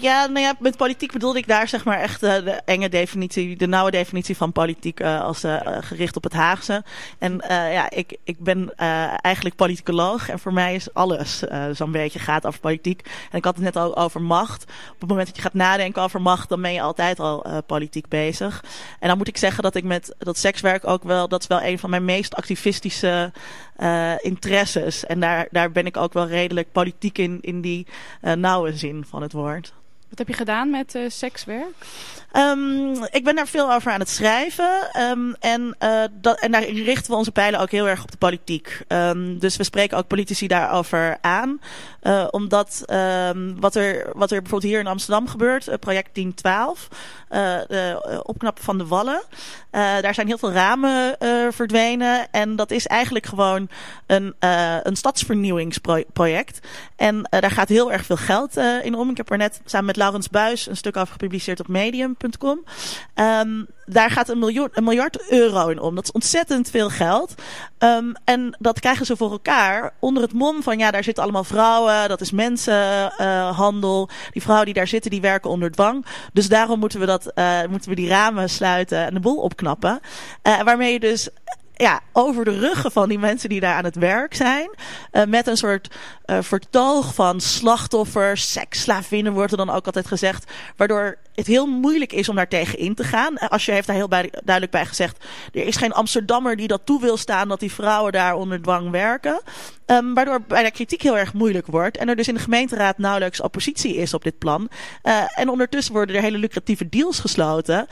Ja, 0.00 0.26
nou 0.26 0.38
ja, 0.38 0.54
met 0.58 0.76
politiek 0.76 1.12
bedoelde 1.12 1.38
ik 1.38 1.46
daar 1.46 1.68
zeg 1.68 1.84
maar 1.84 1.98
echt 1.98 2.22
uh, 2.22 2.34
de 2.34 2.60
enge 2.64 2.88
definitie, 2.88 3.56
de 3.56 3.66
nauwe 3.66 3.90
definitie 3.90 4.36
van 4.36 4.52
politiek 4.52 5.00
uh, 5.00 5.20
als 5.20 5.44
gericht 5.80 6.16
op 6.16 6.24
het 6.24 6.32
Haagse. 6.32 6.84
En 7.18 7.40
ja, 7.48 7.90
ik, 7.90 8.16
ik 8.24 8.38
ben 8.38 8.74
eigenlijk 9.20 9.56
politicoloog 9.56 10.28
en 10.28 10.38
voor 10.38 10.52
mij 10.52 10.74
is 10.74 10.94
alles 10.94 11.42
zo'n 11.72 11.92
beetje 11.92 12.18
gaat 12.18 12.46
over 12.46 12.60
politiek. 12.60 13.08
En 13.30 13.38
ik 13.38 13.44
had 13.44 13.54
het 13.54 13.64
net 13.64 13.76
al 13.76 13.96
over 13.96 14.22
macht. 14.22 14.62
Op 14.92 15.00
het 15.00 15.08
moment 15.08 15.26
dat 15.26 15.36
je 15.36 15.42
gaat 15.42 15.54
nadenken 15.54 16.02
over 16.02 16.22
macht, 16.22 16.48
dan 16.48 16.62
ben 16.62 16.72
je 16.72 16.80
altijd 16.80 17.20
al 17.20 17.46
politiek 17.66 18.08
bezig. 18.08 18.64
En 18.98 19.08
dan 19.08 19.18
moet 19.18 19.28
ik 19.28 19.36
zeggen 19.36 19.62
dat 19.62 19.74
ik 19.74 19.84
met 19.84 20.14
dat 20.18 20.38
sekswerk 20.38 20.86
ook 20.86 21.02
wel, 21.02 21.28
dat 21.28 21.40
is 21.40 21.46
wel 21.46 21.62
een 21.62 21.78
van 21.78 21.90
mijn 21.90 22.04
meest 22.04 22.34
activistische 22.34 23.32
interesses. 24.20 25.06
En 25.06 25.20
daar, 25.20 25.48
daar 25.50 25.70
ben 25.70 25.86
ik 25.86 25.96
ook 25.96 26.12
wel 26.12 26.26
redelijk 26.26 26.72
politiek 26.72 27.18
in, 27.18 27.38
in 27.40 27.60
die 27.60 27.86
nauwe 28.20 28.76
zin 28.76 29.04
van 29.08 29.22
het 29.22 29.32
woord. 29.32 29.72
Wat 30.12 30.26
heb 30.26 30.28
je 30.28 30.42
gedaan 30.42 30.70
met 30.70 30.94
uh, 30.94 31.10
sekswerk? 31.10 31.74
Um, 32.32 33.04
ik 33.10 33.24
ben 33.24 33.36
daar 33.36 33.48
veel 33.48 33.72
over 33.72 33.92
aan 33.92 34.00
het 34.00 34.08
schrijven. 34.08 34.70
Um, 34.98 35.34
en, 35.40 35.76
uh, 35.80 36.02
dat, 36.12 36.40
en 36.40 36.52
daar 36.52 36.64
richten 36.64 37.10
we 37.10 37.16
onze 37.16 37.32
pijlen 37.32 37.60
ook 37.60 37.70
heel 37.70 37.88
erg 37.88 38.02
op 38.02 38.10
de 38.10 38.16
politiek. 38.16 38.84
Um, 38.88 39.38
dus 39.38 39.56
we 39.56 39.64
spreken 39.64 39.98
ook 39.98 40.06
politici 40.06 40.46
daarover 40.46 41.18
aan. 41.20 41.60
Uh, 42.02 42.26
omdat 42.30 42.82
wat, 43.60 43.74
er, 43.74 44.10
wat 44.12 44.30
er 44.30 44.40
bijvoorbeeld 44.40 44.62
hier 44.62 44.80
in 44.80 44.86
Amsterdam 44.86 45.28
gebeurt, 45.28 45.80
project 45.80 46.14
1012, 46.14 46.88
de 47.68 48.22
opknappen 48.26 48.64
van 48.64 48.78
de 48.78 48.86
wallen. 48.86 49.22
daar 49.70 50.14
zijn 50.14 50.26
heel 50.26 50.38
veel 50.38 50.52
ramen 50.52 51.16
verdwenen. 51.50 52.30
En 52.30 52.56
dat 52.56 52.70
is 52.70 52.86
eigenlijk 52.86 53.26
gewoon 53.26 53.68
een, 54.06 54.34
een 54.82 54.96
stadsvernieuwingsproject. 54.96 56.66
En 56.96 57.26
daar 57.30 57.50
gaat 57.50 57.68
heel 57.68 57.92
erg 57.92 58.04
veel 58.04 58.16
geld 58.16 58.56
in 58.82 58.94
om. 58.94 59.10
Ik 59.10 59.16
heb 59.16 59.30
er 59.30 59.36
net 59.36 59.60
samen 59.64 59.86
met 59.86 59.96
Laurens 60.02 60.28
Buis 60.28 60.66
een 60.66 60.76
stuk 60.76 60.96
over 60.96 61.12
gepubliceerd 61.12 61.60
op 61.60 61.68
Medium.com. 61.68 62.64
Um, 63.14 63.66
daar 63.84 64.10
gaat 64.10 64.28
een, 64.28 64.38
miljoen, 64.38 64.68
een 64.72 64.84
miljard 64.84 65.30
euro 65.30 65.68
in 65.68 65.80
om. 65.80 65.94
Dat 65.94 66.04
is 66.04 66.12
ontzettend 66.12 66.70
veel 66.70 66.90
geld. 66.90 67.34
Um, 67.78 68.12
en 68.24 68.56
dat 68.58 68.80
krijgen 68.80 69.06
ze 69.06 69.16
voor 69.16 69.30
elkaar 69.30 69.94
onder 69.98 70.22
het 70.22 70.32
mom 70.32 70.62
van 70.62 70.78
ja, 70.78 70.90
daar 70.90 71.04
zitten 71.04 71.22
allemaal 71.22 71.44
vrouwen, 71.44 72.08
dat 72.08 72.20
is 72.20 72.30
mensenhandel. 72.30 74.08
Die 74.30 74.42
vrouwen 74.42 74.66
die 74.66 74.74
daar 74.74 74.88
zitten, 74.88 75.10
die 75.10 75.20
werken 75.20 75.50
onder 75.50 75.70
dwang. 75.70 76.06
Dus 76.32 76.48
daarom 76.48 76.78
moeten 76.78 77.00
we, 77.00 77.06
dat, 77.06 77.32
uh, 77.34 77.60
moeten 77.70 77.90
we 77.90 77.96
die 77.96 78.08
ramen 78.08 78.50
sluiten 78.50 79.06
en 79.06 79.14
de 79.14 79.20
boel 79.20 79.36
opknappen. 79.36 80.00
Uh, 80.42 80.60
waarmee 80.62 80.92
je 80.92 81.00
dus 81.00 81.28
ja, 81.82 82.00
over 82.12 82.44
de 82.44 82.58
ruggen 82.58 82.92
van 82.92 83.08
die 83.08 83.18
mensen 83.18 83.48
die 83.48 83.60
daar 83.60 83.74
aan 83.74 83.84
het 83.84 83.96
werk 83.96 84.34
zijn. 84.34 84.70
Uh, 85.12 85.24
met 85.24 85.46
een 85.46 85.56
soort 85.56 85.94
uh, 86.26 86.38
vertoog 86.40 87.14
van 87.14 87.40
slachtoffers, 87.40 88.52
seksslavinnen 88.52 89.32
wordt 89.32 89.50
er 89.50 89.56
dan 89.56 89.70
ook 89.70 89.86
altijd 89.86 90.06
gezegd. 90.06 90.52
Waardoor 90.76 91.18
het 91.34 91.46
heel 91.46 91.66
moeilijk 91.66 92.12
is 92.12 92.28
om 92.28 92.36
daar 92.36 92.48
tegen 92.48 92.78
in 92.78 92.94
te 92.94 93.04
gaan. 93.04 93.38
Als 93.38 93.64
je 93.64 93.72
heeft 93.72 93.86
daar 93.86 93.96
heel 93.96 94.08
duidelijk 94.08 94.70
bij 94.70 94.86
gezegd. 94.86 95.24
Er 95.52 95.66
is 95.66 95.76
geen 95.76 95.92
Amsterdammer 95.92 96.56
die 96.56 96.68
dat 96.68 96.80
toe 96.84 97.00
wil 97.00 97.16
staan 97.16 97.48
dat 97.48 97.60
die 97.60 97.72
vrouwen 97.72 98.12
daar 98.12 98.34
onder 98.34 98.62
dwang 98.62 98.90
werken. 98.90 99.40
Um, 99.86 100.14
waardoor 100.14 100.42
bijna 100.42 100.68
kritiek 100.68 101.02
heel 101.02 101.18
erg 101.18 101.32
moeilijk 101.32 101.66
wordt. 101.66 101.96
En 101.96 102.08
er 102.08 102.16
dus 102.16 102.28
in 102.28 102.34
de 102.34 102.40
gemeenteraad 102.40 102.98
nauwelijks 102.98 103.40
oppositie 103.40 103.96
is 103.96 104.14
op 104.14 104.22
dit 104.22 104.38
plan. 104.38 104.68
En 105.34 105.48
ondertussen 105.48 105.94
worden 105.94 106.16
er 106.16 106.22
hele 106.22 106.38
lucratieve 106.38 106.88
deals 106.88 107.20
gesloten. 107.20 107.86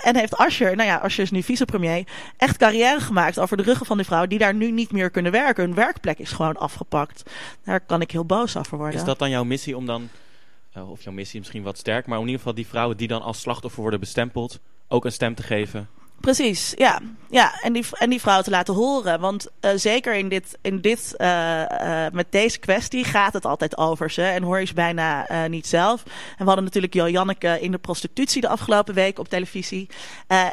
En 0.00 0.16
heeft 0.16 0.36
Asscher, 0.36 0.76
nou 0.76 0.88
ja, 0.88 0.96
Asscher 0.96 1.24
is 1.24 1.30
nu 1.30 1.42
vicepremier, 1.42 2.04
echt 2.36 2.56
carrière 2.56 2.99
gemaakt 3.00 3.38
over 3.38 3.56
de 3.56 3.62
ruggen 3.62 3.86
van 3.86 3.96
die 3.96 4.06
vrouwen 4.06 4.28
die 4.28 4.38
daar 4.38 4.54
nu 4.54 4.70
niet 4.70 4.92
meer 4.92 5.10
kunnen 5.10 5.32
werken. 5.32 5.64
Hun 5.64 5.74
werkplek 5.74 6.18
is 6.18 6.32
gewoon 6.32 6.56
afgepakt. 6.56 7.30
Daar 7.64 7.80
kan 7.80 8.00
ik 8.00 8.10
heel 8.10 8.24
boos 8.24 8.56
over 8.56 8.76
worden. 8.76 8.98
Is 8.98 9.04
dat 9.04 9.18
dan 9.18 9.30
jouw 9.30 9.44
missie 9.44 9.76
om 9.76 9.86
dan, 9.86 10.08
uh, 10.76 10.90
of 10.90 11.02
jouw 11.02 11.12
missie 11.12 11.38
misschien 11.38 11.62
wat 11.62 11.78
sterk, 11.78 12.06
maar 12.06 12.18
in 12.18 12.24
ieder 12.24 12.38
geval 12.38 12.54
die 12.54 12.66
vrouwen 12.66 12.96
die 12.96 13.08
dan 13.08 13.22
als 13.22 13.40
slachtoffer 13.40 13.80
worden 13.80 14.00
bestempeld, 14.00 14.60
ook 14.88 15.04
een 15.04 15.12
stem 15.12 15.34
te 15.34 15.42
geven? 15.42 15.88
Precies, 16.20 16.72
ja. 16.76 17.00
ja 17.30 17.60
en, 17.60 17.72
die, 17.72 17.84
en 17.98 18.10
die 18.10 18.20
vrouw 18.20 18.42
te 18.42 18.50
laten 18.50 18.74
horen. 18.74 19.20
Want 19.20 19.46
uh, 19.60 19.70
zeker 19.74 20.14
in 20.14 20.28
dit, 20.28 20.58
in 20.62 20.80
dit, 20.80 21.14
uh, 21.18 21.60
uh, 21.60 22.06
met 22.12 22.26
deze 22.30 22.58
kwestie 22.58 23.04
gaat 23.04 23.32
het 23.32 23.44
altijd 23.44 23.78
over 23.78 24.10
ze. 24.10 24.22
En 24.22 24.42
hoor 24.42 24.60
je 24.60 24.66
ze 24.66 24.74
bijna 24.74 25.26
niet 25.46 25.66
zelf. 25.66 26.02
En 26.04 26.12
we 26.38 26.44
hadden 26.44 26.64
natuurlijk 26.64 26.94
Janneke 26.94 27.58
in 27.60 27.70
de 27.70 27.78
prostitutie 27.78 28.40
de 28.40 28.48
afgelopen 28.48 28.94
week 28.94 29.18
op 29.18 29.28
televisie. 29.28 29.88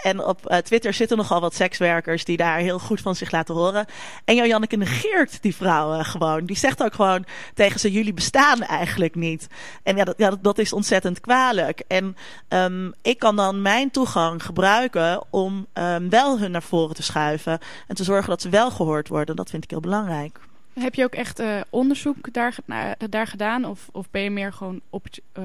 en 0.01 0.23
op 0.23 0.61
Twitter 0.63 0.93
zitten 0.93 1.17
nogal 1.17 1.41
wat 1.41 1.55
sekswerkers 1.55 2.25
die 2.25 2.37
daar 2.37 2.57
heel 2.57 2.79
goed 2.79 3.01
van 3.01 3.15
zich 3.15 3.31
laten 3.31 3.55
horen. 3.55 3.85
En 4.25 4.47
Janneke 4.47 4.75
negeert 4.75 5.41
die 5.41 5.55
vrouwen 5.55 6.05
gewoon. 6.05 6.45
Die 6.45 6.57
zegt 6.57 6.83
ook 6.83 6.93
gewoon 6.93 7.25
tegen 7.53 7.79
ze, 7.79 7.91
jullie 7.91 8.13
bestaan 8.13 8.61
eigenlijk 8.61 9.15
niet. 9.15 9.47
En 9.83 9.95
ja, 9.95 10.03
dat, 10.03 10.17
ja, 10.17 10.31
dat 10.41 10.57
is 10.57 10.73
ontzettend 10.73 11.19
kwalijk. 11.19 11.83
En 11.87 12.17
um, 12.49 12.93
ik 13.01 13.19
kan 13.19 13.35
dan 13.35 13.61
mijn 13.61 13.91
toegang 13.91 14.43
gebruiken 14.43 15.23
om 15.29 15.56
um, 15.73 16.09
wel 16.09 16.39
hun 16.39 16.51
naar 16.51 16.63
voren 16.63 16.95
te 16.95 17.03
schuiven. 17.03 17.59
En 17.87 17.95
te 17.95 18.03
zorgen 18.03 18.29
dat 18.29 18.41
ze 18.41 18.49
wel 18.49 18.71
gehoord 18.71 19.07
worden. 19.07 19.35
Dat 19.35 19.49
vind 19.49 19.63
ik 19.63 19.69
heel 19.69 19.79
belangrijk. 19.79 20.39
Heb 20.73 20.95
je 20.95 21.03
ook 21.03 21.15
echt 21.15 21.39
uh, 21.39 21.61
onderzoek 21.69 22.33
daar, 22.33 22.55
naar, 22.65 22.97
daar 23.09 23.27
gedaan? 23.27 23.65
Of, 23.65 23.89
of 23.91 24.09
ben 24.11 24.21
je 24.21 24.29
meer 24.29 24.53
gewoon 24.53 24.81
op, 24.89 25.05
uh, 25.39 25.43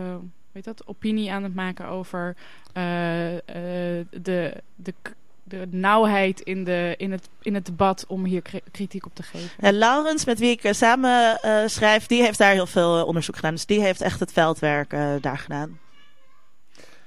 weet 0.53 0.65
dat, 0.65 0.87
opinie 0.87 1.33
aan 1.33 1.43
het 1.43 1.55
maken 1.55 1.87
over 1.87 2.37
uh, 2.69 2.75
de, 2.75 4.55
de, 4.75 4.95
de 5.43 5.67
nauwheid 5.71 6.41
in, 6.41 6.65
de, 6.65 6.95
in, 6.97 7.13
het, 7.13 7.29
in 7.43 7.55
het 7.55 7.67
debat 7.67 8.05
om 8.09 8.25
hier 8.25 8.43
kritiek 8.71 9.07
op 9.07 9.15
te 9.15 9.23
geven? 9.23 9.51
En 9.59 9.75
Laurens, 9.75 10.25
met 10.25 10.39
wie 10.39 10.51
ik 10.51 10.75
samen 10.75 11.39
schrijf, 11.71 12.07
die 12.07 12.23
heeft 12.23 12.39
daar 12.39 12.53
heel 12.53 12.67
veel 12.67 13.05
onderzoek 13.05 13.37
gedaan. 13.37 13.55
Dus 13.55 13.67
die 13.67 13.81
heeft 13.81 14.01
echt 14.01 14.21
het 14.21 14.33
veldwerk 14.33 14.91
daar 15.21 15.39
gedaan. 15.39 15.79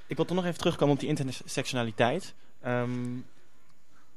Ik 0.08 0.16
wil 0.16 0.26
toch 0.26 0.36
nog 0.36 0.46
even 0.46 0.58
terugkomen 0.58 0.94
op 0.94 1.00
die 1.00 1.10
intersectionaliteit. 1.10 2.34
Um, 2.66 3.26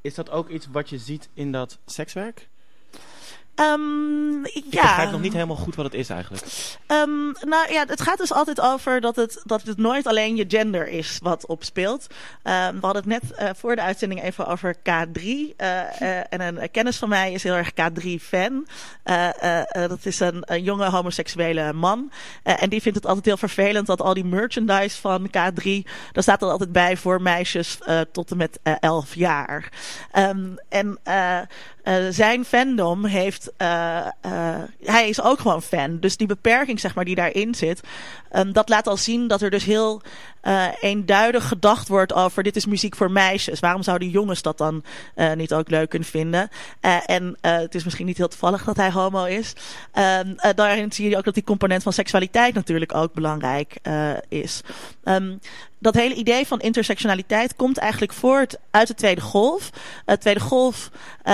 is 0.01 0.15
dat 0.15 0.31
ook 0.31 0.49
iets 0.49 0.67
wat 0.67 0.89
je 0.89 0.99
ziet 0.99 1.29
in 1.35 1.53
dat 1.53 1.79
sekswerk? 1.85 2.49
Um, 3.61 4.45
ja. 4.45 4.51
Ik 4.55 4.71
begrijp 4.71 5.11
nog 5.11 5.21
niet 5.21 5.33
helemaal 5.33 5.57
goed 5.57 5.75
wat 5.75 5.85
het 5.85 5.95
is 5.95 6.09
eigenlijk. 6.09 6.45
Um, 6.87 7.33
nou 7.41 7.73
ja, 7.73 7.85
het 7.87 8.01
gaat 8.01 8.19
dus 8.19 8.33
altijd 8.33 8.61
over 8.61 9.01
dat 9.01 9.17
het, 9.17 9.41
dat 9.45 9.63
het 9.63 9.77
nooit 9.77 10.07
alleen 10.07 10.37
je 10.37 10.45
gender 10.49 10.89
is 10.89 11.19
wat 11.23 11.47
opspeelt. 11.47 12.07
Um, 12.43 12.81
we 12.81 12.87
hadden 12.87 13.11
het 13.11 13.23
net 13.23 13.23
uh, 13.41 13.51
voor 13.57 13.77
de 13.77 13.83
uitzending 13.83 14.23
even 14.23 14.47
over 14.47 14.77
K3. 14.77 15.23
Uh, 15.23 15.43
uh, 15.57 16.19
en 16.33 16.41
een 16.41 16.71
kennis 16.71 16.97
van 16.97 17.09
mij 17.09 17.33
is 17.33 17.43
heel 17.43 17.55
erg 17.55 17.71
K3-fan. 17.71 18.67
dat 19.73 19.99
is 20.07 20.21
een, 20.21 20.43
een, 20.45 20.63
jonge 20.63 20.91
homoseksuele 20.91 21.73
man. 21.73 22.11
en 22.43 22.69
die 22.69 22.83
vindt 22.83 22.99
het 22.99 23.07
altijd 23.07 23.25
heel 23.25 23.37
vervelend 23.37 23.87
dat 23.87 24.03
al 24.03 24.15
die 24.15 24.25
merchandise 24.25 25.01
van 25.01 25.29
K3... 25.29 25.63
daar 26.13 26.23
staat 26.23 26.43
er 26.43 26.51
altijd 26.51 26.73
bij 26.73 26.97
voor 26.97 27.23
meisjes 27.23 27.79
tot 28.13 28.31
en 28.31 28.37
met 28.37 28.59
11 28.81 29.15
jaar. 29.15 29.73
en 30.69 30.99
zijn 32.11 32.45
fandom 32.45 33.05
heeft. 33.05 33.48
Uh, 33.59 34.07
uh, 34.27 34.57
hij 34.83 35.09
is 35.09 35.23
ook 35.23 35.39
gewoon 35.39 35.63
fan. 35.63 36.01
Dus 36.01 36.17
die 36.17 36.27
beperking, 36.27 36.81
zeg 36.81 36.95
maar, 36.95 37.05
die 37.05 37.15
daarin 37.15 37.55
zit. 37.55 37.81
Um, 38.33 38.53
dat 38.53 38.69
laat 38.69 38.87
al 38.87 38.97
zien 38.97 39.29
dat 39.29 39.43
er 39.43 39.51
dus 39.51 39.65
heel 39.65 40.03
uh, 40.43 40.67
eenduidig 40.81 41.49
gedacht 41.49 41.89
wordt 41.89 42.13
over 42.13 42.43
dit 42.43 42.57
is 42.57 42.67
muziek 42.67 42.97
voor 42.97 43.11
meisjes. 43.11 43.61
Waarom 43.61 43.83
zouden 43.83 44.09
jongens 44.09 44.43
dat 44.43 44.59
dan 44.59 44.85
niet 45.35 45.55
ook 45.55 45.71
leuk 45.71 45.89
kunnen 45.89 46.09
vinden? 46.09 46.49
En 47.07 47.37
het 47.41 47.75
is 47.75 47.85
misschien 47.85 48.07
niet 48.07 48.17
heel 48.17 48.29
toevallig 48.29 48.65
dat 48.65 48.77
hij 48.77 48.91
homo 48.91 49.25
is. 49.25 49.53
Um, 49.95 50.55
daarin 50.55 50.93
zie 50.93 51.09
je 51.11 51.17
ook 51.17 51.25
dat 51.25 51.35
die 51.35 51.45
component 51.45 51.83
van 51.83 51.93
seksualiteit 51.93 52.55
natuurlijk 52.55 52.95
ook 52.95 53.13
belangrijk 53.13 53.77
is. 54.29 54.61
Um, 55.05 55.41
dat 55.79 55.95
hele 55.95 56.15
idee 56.15 56.47
van 56.47 56.61
intersectionaliteit 56.61 57.57
komt 57.57 57.79
eigenlijk 57.79 58.13
voort 58.13 58.57
uit 58.71 58.89
de 58.89 58.95
Tweede 58.95 59.21
Golf. 59.21 59.71
De 60.05 60.19
Tweede 60.19 60.41
Golf, 60.41 60.91
uh, 61.25 61.33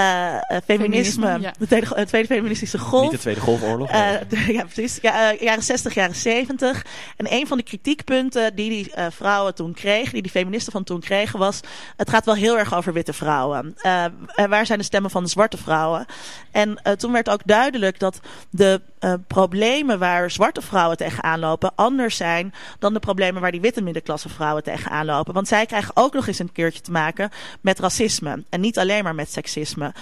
feminisme, 0.64 0.64
feminisme 0.64 1.40
ja. 1.40 1.52
de, 1.58 1.66
tweede, 1.66 1.94
de 1.94 2.06
Tweede 2.06 2.28
Feministische 2.28 2.78
Golf. 2.78 3.02
Niet 3.02 3.10
de 3.10 3.18
Tweede 3.18 3.40
Golfoorlog. 3.40 3.90
Uh, 3.90 4.48
ja, 4.56 4.62
precies. 4.62 4.98
Ja, 5.02 5.32
uh, 5.32 5.40
jaren 5.40 5.62
60, 5.62 5.94
jaren 5.94 6.14
70. 6.14 6.86
En 7.16 7.32
een 7.32 7.46
van 7.46 7.56
de 7.56 7.62
kritiekpunten 7.62 8.54
die 8.54 8.70
die 8.70 8.92
uh, 8.98 9.06
vrouwen 9.10 9.54
toen 9.54 9.74
kregen, 9.74 10.12
die 10.12 10.22
die 10.22 10.30
feministen 10.30 10.72
van 10.72 10.84
toen 10.84 11.00
kregen, 11.00 11.38
was: 11.38 11.60
het 11.96 12.10
gaat 12.10 12.24
wel 12.24 12.34
heel 12.34 12.58
erg 12.58 12.74
over 12.74 12.92
witte 12.92 13.12
vrouwen. 13.12 13.76
Uh, 13.82 14.04
waar 14.48 14.66
zijn 14.66 14.78
de 14.78 14.84
stemmen 14.84 15.10
van 15.10 15.22
de 15.22 15.28
zwarte 15.28 15.56
vrouwen? 15.56 16.06
En 16.50 16.68
uh, 16.68 16.92
toen 16.92 17.12
werd 17.12 17.30
ook 17.30 17.42
duidelijk 17.44 17.98
dat 17.98 18.20
de 18.50 18.80
problemen 19.26 19.98
waar 19.98 20.30
zwarte 20.30 20.62
vrouwen 20.62 20.96
tegenaan 20.96 21.38
lopen 21.38 21.72
anders 21.74 22.16
zijn 22.16 22.54
dan 22.78 22.92
de 22.94 23.00
problemen 23.00 23.40
waar 23.40 23.50
die 23.50 23.60
witte 23.60 23.82
middenklasse 23.82 24.28
vrouwen 24.34 24.62
tegenaan 24.62 25.04
lopen. 25.04 25.34
Want 25.34 25.48
zij 25.48 25.66
krijgen 25.66 25.96
ook 25.96 26.12
nog 26.12 26.26
eens 26.26 26.38
een 26.38 26.52
keertje 26.52 26.80
te 26.80 26.90
maken 26.90 27.30
met 27.60 27.78
racisme 27.78 28.44
en 28.48 28.60
niet 28.60 28.78
alleen 28.78 29.04
maar 29.04 29.14
met 29.14 29.32
seksisme. 29.32 29.92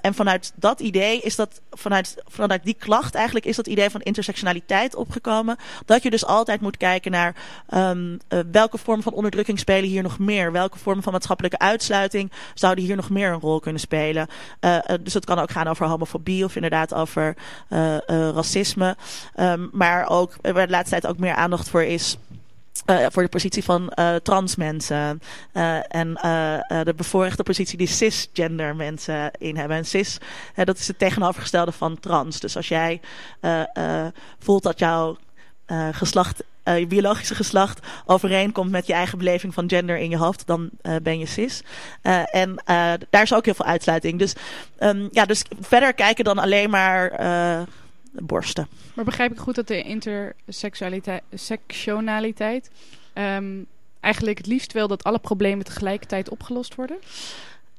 en 0.00 0.14
vanuit 0.14 0.52
dat 0.54 0.80
idee 0.80 1.20
is 1.20 1.36
dat, 1.36 1.60
vanuit, 1.70 2.16
vanuit 2.26 2.64
die 2.64 2.76
klacht 2.78 3.14
eigenlijk, 3.14 3.46
is 3.46 3.56
dat 3.56 3.66
idee 3.66 3.90
van 3.90 4.00
intersectionaliteit 4.00 4.94
opgekomen. 4.94 5.56
Dat 5.84 6.02
je 6.02 6.10
dus 6.10 6.24
altijd 6.26 6.60
moet 6.60 6.76
kijken 6.76 7.10
naar 7.10 7.34
um, 7.74 8.18
uh, 8.28 8.40
welke 8.52 8.78
vormen 8.78 9.02
van 9.02 9.12
onderdrukking 9.12 9.58
spelen 9.58 9.88
hier 9.88 10.02
nog 10.02 10.18
meer? 10.18 10.52
Welke 10.52 10.78
vormen 10.78 11.02
van 11.02 11.12
maatschappelijke 11.12 11.58
uitsluiting 11.58 12.32
zouden 12.54 12.84
hier 12.84 12.96
nog 12.96 13.10
meer 13.10 13.32
een 13.32 13.40
rol 13.40 13.60
kunnen 13.60 13.80
spelen? 13.80 14.28
Uh, 14.60 14.78
dus 15.00 15.14
het 15.14 15.24
kan 15.24 15.38
ook 15.38 15.50
gaan 15.50 15.66
over 15.66 15.86
homofobie 15.86 16.44
of 16.44 16.54
inderdaad 16.54 16.94
over 16.94 17.36
racisme. 18.08 18.96
Um, 19.40 19.68
maar 19.72 20.08
ook, 20.08 20.36
waar 20.42 20.66
de 20.66 20.72
laatste 20.72 21.00
tijd 21.00 21.06
ook 21.06 21.18
meer 21.18 21.34
aandacht 21.34 21.68
voor 21.68 21.82
is. 21.82 22.16
Uh, 22.86 23.06
voor 23.10 23.22
de 23.22 23.28
positie 23.28 23.64
van 23.64 23.92
uh, 23.94 24.14
trans 24.14 24.56
mensen 24.56 25.20
uh, 25.54 25.94
en 25.94 26.14
de 26.84 26.92
bevoorrechte 26.96 27.42
positie 27.42 27.78
die 27.78 27.86
cisgender 27.86 28.76
mensen 28.76 29.30
in 29.38 29.56
hebben. 29.56 29.76
En 29.76 29.84
cis, 29.84 30.18
dat 30.54 30.78
is 30.78 30.88
het 30.88 30.98
tegenovergestelde 30.98 31.72
van 31.72 32.00
trans. 32.00 32.40
Dus 32.40 32.56
als 32.56 32.68
jij 32.68 33.00
voelt 34.38 34.62
dat 34.62 34.78
jouw 34.78 35.16
geslacht, 35.92 36.42
biologische 36.88 37.34
geslacht 37.34 37.86
overeenkomt 38.06 38.70
met 38.70 38.86
je 38.86 38.92
eigen 38.92 39.18
beleving 39.18 39.54
van 39.54 39.68
gender 39.68 39.96
in 39.96 40.10
je 40.10 40.18
hoofd, 40.18 40.46
dan 40.46 40.70
ben 41.02 41.18
je 41.18 41.26
cis. 41.26 41.62
en 42.30 42.62
daar 43.10 43.22
is 43.22 43.34
ook 43.34 43.44
heel 43.44 43.54
veel 43.54 43.66
uitsluiting. 43.66 44.18
Dus, 44.18 44.34
um, 44.78 45.08
ja, 45.12 45.24
dus 45.24 45.44
verder 45.60 45.94
kijken 45.94 46.24
dan 46.24 46.38
alleen 46.38 46.70
maar 46.70 47.20
borsten. 48.22 48.68
Maar 48.94 49.04
begrijp 49.04 49.32
ik 49.32 49.38
goed 49.38 49.54
dat 49.54 49.68
de 49.68 49.82
intersectionaliteit 49.82 52.70
um, 53.14 53.66
eigenlijk 54.00 54.38
het 54.38 54.46
liefst 54.46 54.72
wil 54.72 54.88
dat 54.88 55.04
alle 55.04 55.18
problemen 55.18 55.64
tegelijkertijd 55.64 56.28
opgelost 56.28 56.74
worden? 56.74 56.96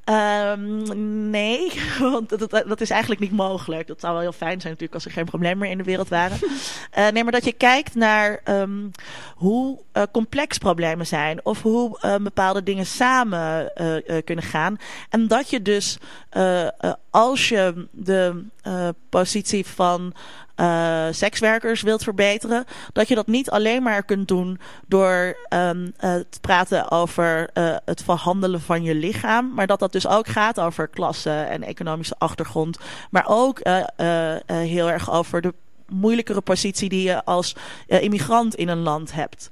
Um, 0.09 1.29
nee, 1.29 1.71
want 1.99 2.29
dat, 2.29 2.63
dat, 2.67 2.81
is 2.81 2.89
eigenlijk 2.89 3.21
niet 3.21 3.31
mogelijk. 3.31 3.87
Dat 3.87 3.99
zou 3.99 4.13
wel 4.13 4.21
heel 4.21 4.31
fijn 4.31 4.61
zijn 4.61 4.73
natuurlijk 4.73 4.93
als 4.93 5.05
er 5.05 5.11
geen 5.11 5.25
problemen 5.25 5.57
meer 5.57 5.71
in 5.71 5.77
de 5.77 5.83
wereld 5.83 6.09
waren. 6.09 6.39
uh, 6.43 7.07
nee, 7.13 7.23
maar 7.23 7.31
dat 7.31 7.45
je 7.45 7.53
kijkt 7.53 7.95
naar 7.95 8.39
um, 8.45 8.91
hoe 9.35 9.79
uh, 9.93 10.03
complex 10.11 10.57
problemen 10.57 11.07
zijn. 11.07 11.45
Of 11.45 11.61
hoe 11.61 11.99
uh, 12.01 12.15
bepaalde 12.15 12.63
dingen 12.63 12.85
samen 12.85 13.71
kunnen 14.23 14.45
gaan. 14.45 14.77
En 15.09 15.27
dat 15.27 15.49
je 15.49 15.61
dus, 15.61 15.97
als 17.17 17.49
je 17.49 17.87
de 17.91 18.45
positie 19.09 19.65
van 19.65 20.13
uh, 20.55 21.07
sekswerkers 21.11 21.81
wilt 21.81 22.03
verbeteren, 22.03 22.65
dat 22.93 23.07
je 23.07 23.15
dat 23.15 23.27
niet 23.27 23.49
alleen 23.49 23.83
maar 23.83 24.03
kunt 24.03 24.27
doen 24.27 24.59
door 24.87 25.37
um, 25.49 25.93
te 25.99 26.39
praten 26.41 26.91
over 26.91 27.49
het 27.85 28.03
verhandelen 28.03 28.61
van 28.61 28.83
je 28.83 28.95
lichaam, 28.95 29.53
maar 29.53 29.67
dat 29.67 29.79
dat 29.79 29.91
dus 29.91 30.07
ook 30.07 30.27
gaat 30.27 30.59
over 30.59 30.87
klasse 30.87 31.31
en 31.31 31.63
economische 31.63 32.15
achtergrond, 32.17 32.77
maar 33.09 33.25
ook 33.27 33.61
heel 34.45 34.89
erg 34.89 35.11
over 35.11 35.41
de 35.41 35.53
moeilijkere 35.87 36.41
positie 36.41 36.89
die 36.89 37.03
je 37.03 37.25
als 37.25 37.55
immigrant 37.87 38.55
in 38.55 38.67
een 38.67 38.81
land 38.81 39.13
hebt. 39.13 39.49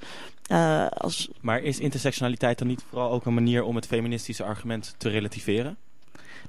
Als... 0.98 1.30
Maar 1.42 1.62
is 1.62 1.80
intersectionaliteit 1.80 2.58
dan 2.58 2.68
niet 2.68 2.84
vooral 2.90 3.12
ook 3.12 3.26
een 3.26 3.34
manier 3.34 3.64
om 3.64 3.76
het 3.76 3.88
feministische 3.88 4.44
argument 4.44 4.96
te 4.98 5.10
relativeren? 5.10 5.78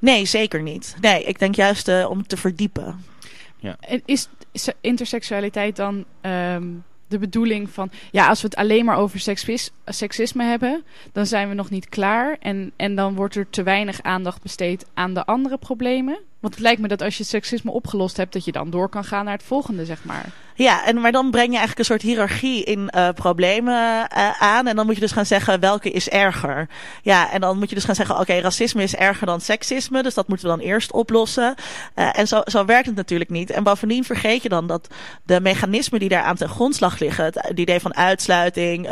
Nee, 0.00 0.24
zeker 0.24 0.62
niet. 0.62 0.96
Nee, 1.00 1.24
ik 1.24 1.38
denk 1.38 1.54
juist 1.54 1.88
uh, 1.88 2.10
om 2.10 2.26
te 2.26 2.36
verdiepen. 2.36 3.04
Ja. 3.56 3.76
Is, 4.04 4.28
is 4.52 4.68
interseksualiteit 4.80 5.76
dan 5.76 6.04
um, 6.22 6.84
de 7.08 7.18
bedoeling 7.18 7.70
van... 7.70 7.90
Ja, 8.10 8.28
als 8.28 8.40
we 8.40 8.46
het 8.46 8.56
alleen 8.56 8.84
maar 8.84 8.96
over 8.96 9.20
seksisme, 9.20 9.76
seksisme 9.84 10.44
hebben... 10.44 10.84
dan 11.12 11.26
zijn 11.26 11.48
we 11.48 11.54
nog 11.54 11.70
niet 11.70 11.88
klaar. 11.88 12.36
En, 12.40 12.72
en 12.76 12.94
dan 12.94 13.14
wordt 13.14 13.34
er 13.34 13.50
te 13.50 13.62
weinig 13.62 14.02
aandacht 14.02 14.42
besteed 14.42 14.86
aan 14.94 15.14
de 15.14 15.24
andere 15.24 15.58
problemen. 15.58 16.18
Want 16.40 16.54
het 16.54 16.62
lijkt 16.62 16.80
me 16.80 16.88
dat 16.88 17.02
als 17.02 17.18
je 17.18 17.24
seksisme 17.24 17.70
opgelost 17.70 18.16
hebt, 18.16 18.32
dat 18.32 18.44
je 18.44 18.52
dan 18.52 18.70
door 18.70 18.88
kan 18.88 19.04
gaan 19.04 19.24
naar 19.24 19.34
het 19.34 19.42
volgende, 19.42 19.84
zeg 19.84 20.04
maar. 20.04 20.26
Ja, 20.54 20.86
en, 20.86 21.00
maar 21.00 21.12
dan 21.12 21.30
breng 21.30 21.46
je 21.46 21.56
eigenlijk 21.56 21.78
een 21.78 21.84
soort 21.84 22.02
hiërarchie 22.02 22.64
in 22.64 22.90
uh, 22.96 23.08
problemen 23.14 24.08
uh, 24.16 24.42
aan. 24.42 24.66
En 24.66 24.76
dan 24.76 24.86
moet 24.86 24.94
je 24.94 25.00
dus 25.00 25.12
gaan 25.12 25.26
zeggen, 25.26 25.60
welke 25.60 25.90
is 25.90 26.08
erger? 26.08 26.68
Ja, 27.02 27.30
en 27.30 27.40
dan 27.40 27.58
moet 27.58 27.68
je 27.68 27.74
dus 27.74 27.84
gaan 27.84 27.94
zeggen, 27.94 28.18
oké, 28.18 28.38
racisme 28.38 28.82
is 28.82 28.94
erger 28.94 29.26
dan 29.26 29.40
seksisme. 29.40 30.02
Dus 30.02 30.14
dat 30.14 30.28
moeten 30.28 30.48
we 30.48 30.56
dan 30.56 30.66
eerst 30.66 30.92
oplossen. 30.92 31.54
Uh, 31.94 32.18
en 32.18 32.28
zo, 32.28 32.40
zo 32.44 32.64
werkt 32.64 32.86
het 32.86 32.96
natuurlijk 32.96 33.30
niet. 33.30 33.50
En 33.50 33.62
bovendien 33.62 34.04
vergeet 34.04 34.42
je 34.42 34.48
dan 34.48 34.66
dat 34.66 34.88
de 35.22 35.40
mechanismen 35.40 36.00
die 36.00 36.08
daar 36.08 36.22
aan 36.22 36.36
ten 36.36 36.48
grondslag 36.48 36.98
liggen... 36.98 37.24
het 37.24 37.58
idee 37.58 37.80
van 37.80 37.94
uitsluiting, 37.94 38.88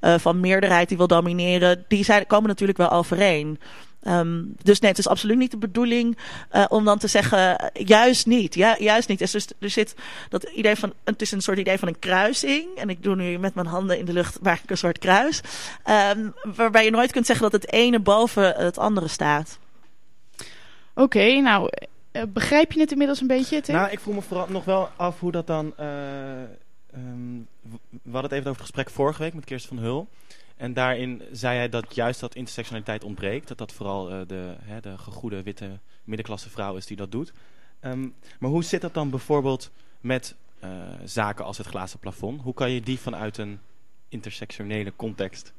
van 0.00 0.40
meerderheid 0.40 0.88
die 0.88 0.96
wil 0.96 1.06
domineren... 1.06 1.84
die 1.88 2.04
zijn, 2.04 2.26
komen 2.26 2.48
natuurlijk 2.48 2.78
wel 2.78 2.90
overeen. 2.90 3.58
Um, 4.02 4.54
dus 4.62 4.80
nee, 4.80 4.90
het 4.90 4.98
is 4.98 5.08
absoluut 5.08 5.36
niet 5.36 5.50
de 5.50 5.56
bedoeling 5.56 6.18
uh, 6.52 6.64
om 6.68 6.84
dan 6.84 6.98
te 6.98 7.06
zeggen, 7.06 7.70
juist 7.72 8.26
niet. 8.26 8.54
Ja, 8.54 8.76
juist 8.78 9.08
niet. 9.08 9.18
Dus 9.18 9.34
er 9.34 9.70
zit 9.70 9.94
dat 10.28 10.42
idee 10.42 10.76
van, 10.76 10.92
het 11.04 11.22
is 11.22 11.32
een 11.32 11.40
soort 11.40 11.58
idee 11.58 11.78
van 11.78 11.88
een 11.88 11.98
kruising. 11.98 12.76
En 12.76 12.90
ik 12.90 13.02
doe 13.02 13.16
nu 13.16 13.38
met 13.38 13.54
mijn 13.54 13.66
handen 13.66 13.98
in 13.98 14.04
de 14.04 14.12
lucht 14.12 14.38
eigenlijk 14.42 14.70
een 14.70 14.78
soort 14.78 14.98
kruis. 14.98 15.40
Um, 16.14 16.34
waarbij 16.56 16.84
je 16.84 16.90
nooit 16.90 17.12
kunt 17.12 17.26
zeggen 17.26 17.50
dat 17.50 17.62
het 17.62 17.72
ene 17.72 18.00
boven 18.00 18.54
het 18.54 18.78
andere 18.78 19.08
staat. 19.08 19.58
Oké, 20.38 21.02
okay, 21.02 21.38
nou, 21.38 21.70
uh, 22.12 22.22
begrijp 22.28 22.72
je 22.72 22.80
het 22.80 22.90
inmiddels 22.90 23.20
een 23.20 23.26
beetje, 23.26 23.60
Tim? 23.60 23.74
Nou, 23.74 23.90
ik 23.90 24.00
voel 24.00 24.14
me 24.14 24.22
vooral 24.22 24.46
nog 24.48 24.64
wel 24.64 24.88
af 24.96 25.20
hoe 25.20 25.32
dat 25.32 25.46
dan... 25.46 25.74
Uh, 25.80 25.86
um, 26.94 27.46
we 27.90 27.98
hadden 28.10 28.22
het 28.22 28.32
even 28.32 28.50
over 28.50 28.62
het 28.62 28.70
gesprek 28.70 28.90
vorige 28.90 29.22
week 29.22 29.34
met 29.34 29.44
Kirsten 29.44 29.76
van 29.76 29.84
Hul. 29.84 30.08
En 30.58 30.72
daarin 30.72 31.22
zei 31.32 31.56
hij 31.56 31.68
dat 31.68 31.94
juist 31.94 32.20
dat 32.20 32.34
intersectionaliteit 32.34 33.04
ontbreekt. 33.04 33.48
Dat 33.48 33.58
dat 33.58 33.72
vooral 33.72 34.12
uh, 34.12 34.20
de, 34.26 34.54
hè, 34.62 34.80
de 34.80 34.98
gegoede 34.98 35.42
witte 35.42 35.78
middenklasse 36.04 36.50
vrouw 36.50 36.76
is 36.76 36.86
die 36.86 36.96
dat 36.96 37.12
doet. 37.12 37.32
Um, 37.80 38.14
maar 38.38 38.50
hoe 38.50 38.64
zit 38.64 38.80
dat 38.80 38.94
dan 38.94 39.10
bijvoorbeeld 39.10 39.70
met 40.00 40.34
uh, 40.64 40.70
zaken 41.04 41.44
als 41.44 41.58
het 41.58 41.66
glazen 41.66 41.98
plafond? 41.98 42.42
Hoe 42.42 42.54
kan 42.54 42.70
je 42.70 42.80
die 42.80 42.98
vanuit 42.98 43.38
een 43.38 43.60
intersectionele 44.08 44.92
context 44.96 45.52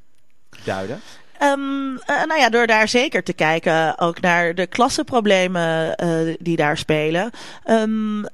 duiden? 0.64 1.00
Um, 1.42 1.92
uh, 1.92 2.24
nou 2.24 2.40
ja, 2.40 2.50
door 2.50 2.66
daar 2.66 2.88
zeker 2.88 3.22
te 3.22 3.32
kijken 3.32 3.98
ook 3.98 4.20
naar 4.20 4.54
de 4.54 4.66
klassenproblemen 4.66 5.96
die 6.40 6.56
daar 6.56 6.78
spelen. 6.78 7.30
Um, 7.66 8.26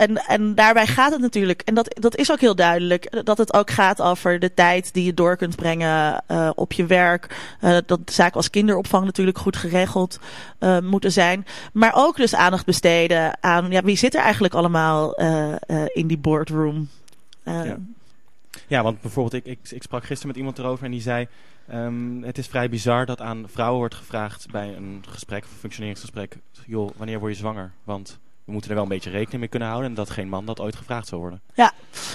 en, 0.00 0.16
en 0.16 0.54
daarbij 0.54 0.86
gaat 0.86 1.12
het 1.12 1.20
natuurlijk, 1.20 1.62
en 1.62 1.74
dat, 1.74 1.96
dat 2.00 2.16
is 2.16 2.32
ook 2.32 2.40
heel 2.40 2.54
duidelijk, 2.54 3.24
dat 3.24 3.38
het 3.38 3.54
ook 3.54 3.70
gaat 3.70 4.02
over 4.02 4.38
de 4.38 4.54
tijd 4.54 4.94
die 4.94 5.04
je 5.04 5.14
door 5.14 5.36
kunt 5.36 5.56
brengen 5.56 6.24
uh, 6.28 6.50
op 6.54 6.72
je 6.72 6.86
werk. 6.86 7.36
Uh, 7.60 7.76
dat 7.86 8.00
zaken 8.04 8.36
als 8.36 8.50
kinderopvang 8.50 9.04
natuurlijk 9.04 9.38
goed 9.38 9.56
geregeld 9.56 10.18
uh, 10.60 10.78
moeten 10.78 11.12
zijn. 11.12 11.46
Maar 11.72 11.92
ook 11.94 12.16
dus 12.16 12.34
aandacht 12.34 12.66
besteden 12.66 13.42
aan 13.42 13.70
ja, 13.70 13.82
wie 13.82 13.96
zit 13.96 14.14
er 14.14 14.20
eigenlijk 14.20 14.54
allemaal 14.54 15.14
in 15.92 16.06
die 16.06 16.18
boardroom. 16.18 16.88
Ja. 17.44 17.76
ja. 18.66 18.82
want 18.82 19.00
bijvoorbeeld, 19.00 19.46
ik, 19.46 19.52
ik, 19.52 19.70
ik 19.70 19.82
sprak 19.82 20.04
gisteren 20.04 20.28
met 20.28 20.36
iemand 20.36 20.58
erover 20.58 20.84
en 20.84 20.90
die 20.90 21.00
zei. 21.00 21.28
Um, 21.72 22.22
het 22.22 22.38
is 22.38 22.46
vrij 22.46 22.68
bizar 22.68 23.06
dat 23.06 23.20
aan 23.20 23.44
vrouwen 23.48 23.78
wordt 23.78 23.94
gevraagd 23.94 24.50
bij 24.50 24.76
een 24.76 25.04
gesprek, 25.08 25.42
een 25.42 25.58
functioneringsgesprek. 25.58 26.36
Joh, 26.66 26.90
wanneer 26.96 27.18
word 27.18 27.32
je 27.32 27.38
zwanger? 27.38 27.72
Want 27.84 28.18
we 28.50 28.56
moeten 28.56 28.70
er 28.70 28.76
wel 28.76 28.84
een 28.84 28.96
beetje 28.96 29.18
rekening 29.18 29.40
mee 29.40 29.48
kunnen 29.48 29.68
houden 29.68 29.90
en 29.90 29.96
dat 29.96 30.10
geen 30.10 30.28
man 30.28 30.46
dat 30.46 30.60
ooit 30.60 30.76
gevraagd 30.76 31.08
zal 31.08 31.18
worden. 31.18 31.40
Ja, 31.54 31.72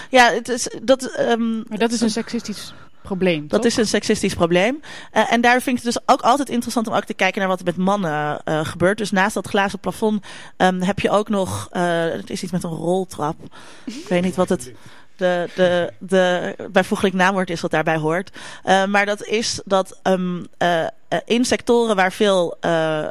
ja 0.10 0.32
het 0.32 0.50
is, 0.50 0.70
dat, 0.84 1.20
um, 1.20 1.63
maar 1.68 1.77
dat 1.77 1.92
is 1.92 2.01
een 2.01 2.10
seksistisch 2.10 2.74
probleem. 3.01 3.48
Dat 3.48 3.62
toch? 3.62 3.72
is 3.72 3.77
een 3.77 3.88
seksistisch 3.88 4.34
probleem. 4.34 4.82
Uh, 5.13 5.32
en 5.32 5.42
daar 5.42 5.62
vind 5.62 5.77
ik 5.77 5.84
het 5.84 5.94
dus 5.94 6.04
ook 6.06 6.22
altijd 6.22 6.50
interessant 6.50 6.88
om 6.88 6.94
ook 6.94 7.04
te 7.04 7.13
kijken 7.13 7.39
naar 7.39 7.50
wat 7.50 7.60
er 7.60 7.65
met 7.65 7.77
mannen 7.77 8.42
uh, 8.46 8.65
gebeurt. 8.65 8.98
Dus 8.98 9.12
naast 9.12 9.34
dat 9.34 9.48
glazen 9.48 9.80
plafond 9.80 10.25
um, 10.58 10.82
heb 10.82 11.00
je 11.00 11.10
ook 11.10 11.30
nog, 11.30 11.70
uh, 11.74 11.82
het 12.12 12.30
is 12.30 12.44
iets 12.44 12.51
met 12.51 12.63
een 12.63 12.70
roltrap. 12.70 13.36
ik 13.84 14.08
weet 14.08 14.24
niet 14.24 14.36
wat 14.36 14.50
het 14.50 14.74
de, 15.15 15.50
de, 15.56 15.94
de 16.00 16.56
bijvoeglijk 16.72 17.13
naamwoord 17.13 17.50
is 17.50 17.62
wat 17.62 17.72
daarbij 17.72 17.98
hoort. 17.98 18.32
Uh, 18.65 18.86
maar 18.86 19.06
dat 19.06 19.25
is 19.25 19.62
dat 19.65 20.00
um, 20.04 20.45
uh, 20.60 20.86
in 21.26 21.46
sectoren 21.46 21.96
waar 21.96 22.12
veel 22.12 22.58
uh, 22.62 23.06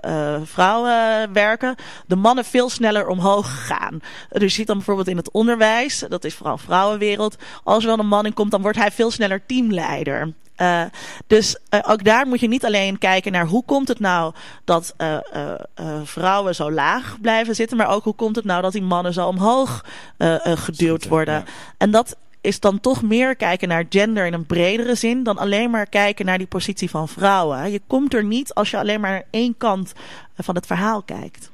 vrouwen 0.44 1.32
werken, 1.32 1.74
de 2.06 2.16
mannen 2.16 2.44
veel 2.44 2.70
sneller 2.70 3.06
omhoog 3.06 3.66
gaan. 3.66 4.00
Dus 4.28 4.42
je 4.42 4.48
ziet 4.48 4.66
dan 4.66 4.76
bijvoorbeeld 4.76 5.08
in 5.08 5.16
het 5.16 5.30
onderwijs, 5.30 6.04
dat 6.08 6.24
is 6.24 6.34
vooral 6.34 6.58
vrouwenwereld, 6.58 7.36
als 7.64 7.82
er 7.82 7.88
wel 7.88 7.98
een 7.98 8.06
man 8.06 8.26
in 8.26 8.34
komt, 8.34 8.50
dan 8.50 8.62
wordt 8.62 8.78
hij 8.78 8.90
veel 8.90 9.10
sneller 9.10 9.46
teamleider. 9.46 10.32
Uh, 10.56 10.82
dus 11.26 11.56
uh, 11.70 11.80
ook 11.86 12.04
daar 12.04 12.26
moet 12.26 12.40
je 12.40 12.48
niet 12.48 12.64
alleen 12.64 12.98
kijken 12.98 13.32
naar 13.32 13.46
hoe 13.46 13.64
komt 13.64 13.88
het 13.88 14.00
nou 14.00 14.34
dat 14.64 14.94
uh, 14.98 15.16
vrouwen 16.04 16.54
zo 16.54 16.72
laag 16.72 17.16
blijven 17.20 17.54
zitten, 17.54 17.76
maar 17.76 17.88
ook 17.88 18.04
hoe 18.04 18.14
komt 18.14 18.36
het 18.36 18.44
nou 18.44 18.62
dat 18.62 18.72
die 18.72 18.82
mannen 18.82 19.12
zo 19.12 19.28
omhoog 19.28 19.84
geduwd 20.42 21.08
worden. 21.08 21.34
Ja. 21.34 21.44
En 21.78 21.90
dat 21.90 22.16
is 22.44 22.60
dan 22.60 22.80
toch 22.80 23.02
meer 23.02 23.36
kijken 23.36 23.68
naar 23.68 23.86
gender 23.88 24.26
in 24.26 24.32
een 24.32 24.46
bredere 24.46 24.94
zin 24.94 25.22
dan 25.22 25.38
alleen 25.38 25.70
maar 25.70 25.86
kijken 25.86 26.26
naar 26.26 26.38
die 26.38 26.46
positie 26.46 26.90
van 26.90 27.08
vrouwen. 27.08 27.70
Je 27.70 27.80
komt 27.86 28.14
er 28.14 28.24
niet 28.24 28.54
als 28.54 28.70
je 28.70 28.78
alleen 28.78 29.00
maar 29.00 29.10
naar 29.10 29.26
één 29.30 29.56
kant 29.56 29.92
van 30.36 30.54
het 30.54 30.66
verhaal 30.66 31.02
kijkt. 31.02 31.52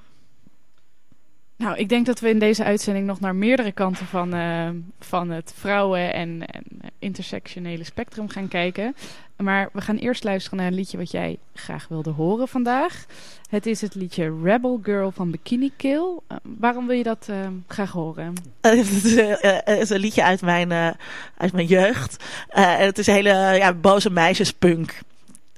Nou, 1.57 1.76
ik 1.76 1.88
denk 1.88 2.07
dat 2.07 2.20
we 2.20 2.29
in 2.29 2.38
deze 2.38 2.64
uitzending 2.64 3.07
nog 3.07 3.20
naar 3.20 3.35
meerdere 3.35 3.72
kanten 3.72 4.07
van, 4.07 4.35
uh, 4.35 4.68
van 4.98 5.31
het 5.31 5.53
vrouwen- 5.57 6.12
en, 6.12 6.46
en, 6.46 6.64
intersectionele 6.98 7.85
spectrum 7.85 8.29
gaan 8.29 8.48
kijken. 8.48 8.94
Maar 9.40 9.68
we 9.72 9.81
gaan 9.81 9.96
eerst 9.96 10.24
luisteren 10.24 10.59
naar 10.59 10.66
een 10.66 10.74
liedje 10.74 10.98
wat 10.98 11.11
jij 11.11 11.38
graag 11.55 11.88
wilde 11.88 12.11
horen 12.11 12.48
vandaag. 12.48 13.05
Het 13.48 13.66
is 13.66 13.81
het 13.81 13.94
liedje 13.94 14.38
Rebel 14.42 14.81
Girl 14.83 15.11
van 15.11 15.31
Bikini 15.31 15.72
Kill. 15.76 16.18
Uh, 16.29 16.37
waarom 16.42 16.87
wil 16.87 16.96
je 16.96 17.03
dat 17.03 17.26
uh, 17.31 17.37
graag 17.66 17.90
horen? 17.90 18.35
het, 18.61 19.05
is, 19.05 19.14
het, 19.14 19.79
is, 19.79 19.90
een 19.90 20.00
liedje 20.00 20.24
uit 20.24 20.42
mijn, 20.42 20.96
uit 21.37 21.53
mijn 21.53 21.66
jeugd. 21.66 22.24
het 22.50 22.98
is 22.98 23.07
hele 23.07 23.31
ja, 23.57 23.72
boze 23.72 24.11
meisjespunk. 24.11 24.98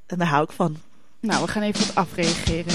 En 0.06 0.18
daar 0.18 0.28
hou 0.28 0.44
ik 0.44 0.52
van. 0.52 0.76
Nou, 1.20 1.44
we 1.44 1.50
gaan 1.50 1.62
even 1.62 1.86
wat 1.86 1.94
afreageren. 1.94 2.74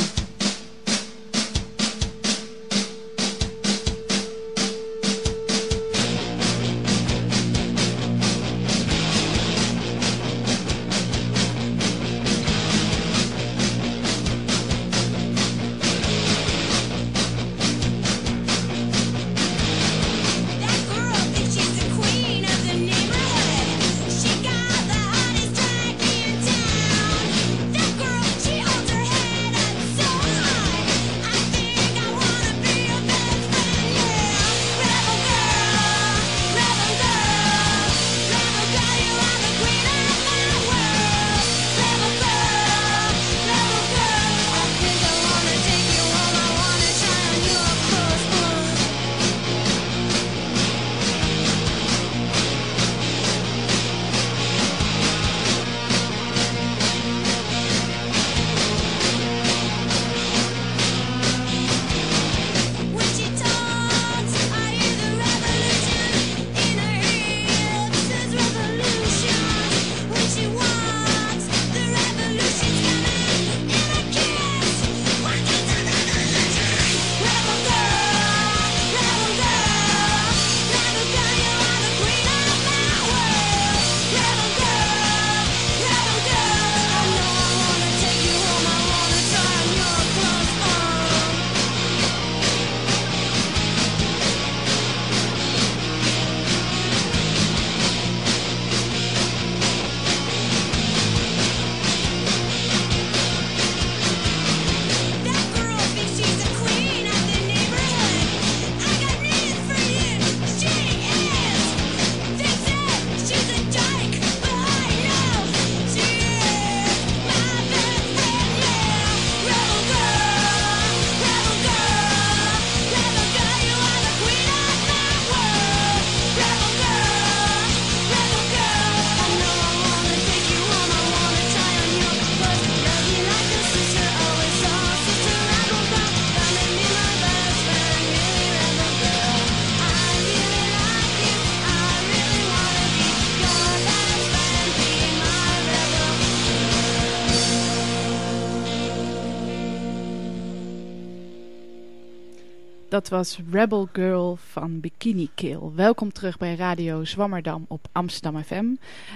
Dat 152.98 153.10
was 153.10 153.40
Rebel 153.52 153.90
Girl 153.94 154.38
van 154.52 154.80
Bikini 154.80 155.30
Kill. 155.36 155.60
Welkom 155.76 156.12
terug 156.12 156.38
bij 156.38 156.56
Radio 156.56 157.04
Zwammerdam 157.06 157.66
op 157.68 157.88
Amsterdam 157.92 158.44
FM. 158.44 158.66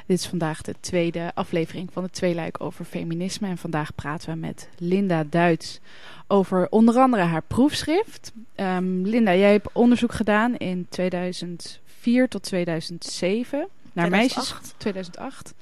Dit 0.06 0.17
is 0.17 0.26
vandaag 0.26 0.62
de 0.62 0.76
tweede 0.80 1.32
aflevering 1.34 1.89
van 1.94 2.04
het 2.04 2.13
tweeluik 2.13 2.62
over 2.62 2.86
feminisme. 2.86 3.48
En 3.48 3.58
vandaag 3.58 3.96
praten 3.96 4.30
we 4.30 4.36
met 4.36 4.70
Linda 4.78 5.24
Duits 5.30 5.80
over 6.28 6.67
onder 6.70 6.98
andere 6.98 7.24
haar 7.24 7.44
proefschrift. 7.48 8.32
Um, 8.56 9.06
Linda, 9.06 9.36
jij 9.36 9.52
hebt 9.52 9.70
onderzoek 9.74 10.13
gedaan 10.13 10.58
in 10.58 10.86
2004 10.89 12.28
tot 12.28 12.44
2007 12.44 13.67
naar 13.94 14.08
2008. 14.08 14.10
meisjes. 14.12 14.74
2008. 14.78 15.54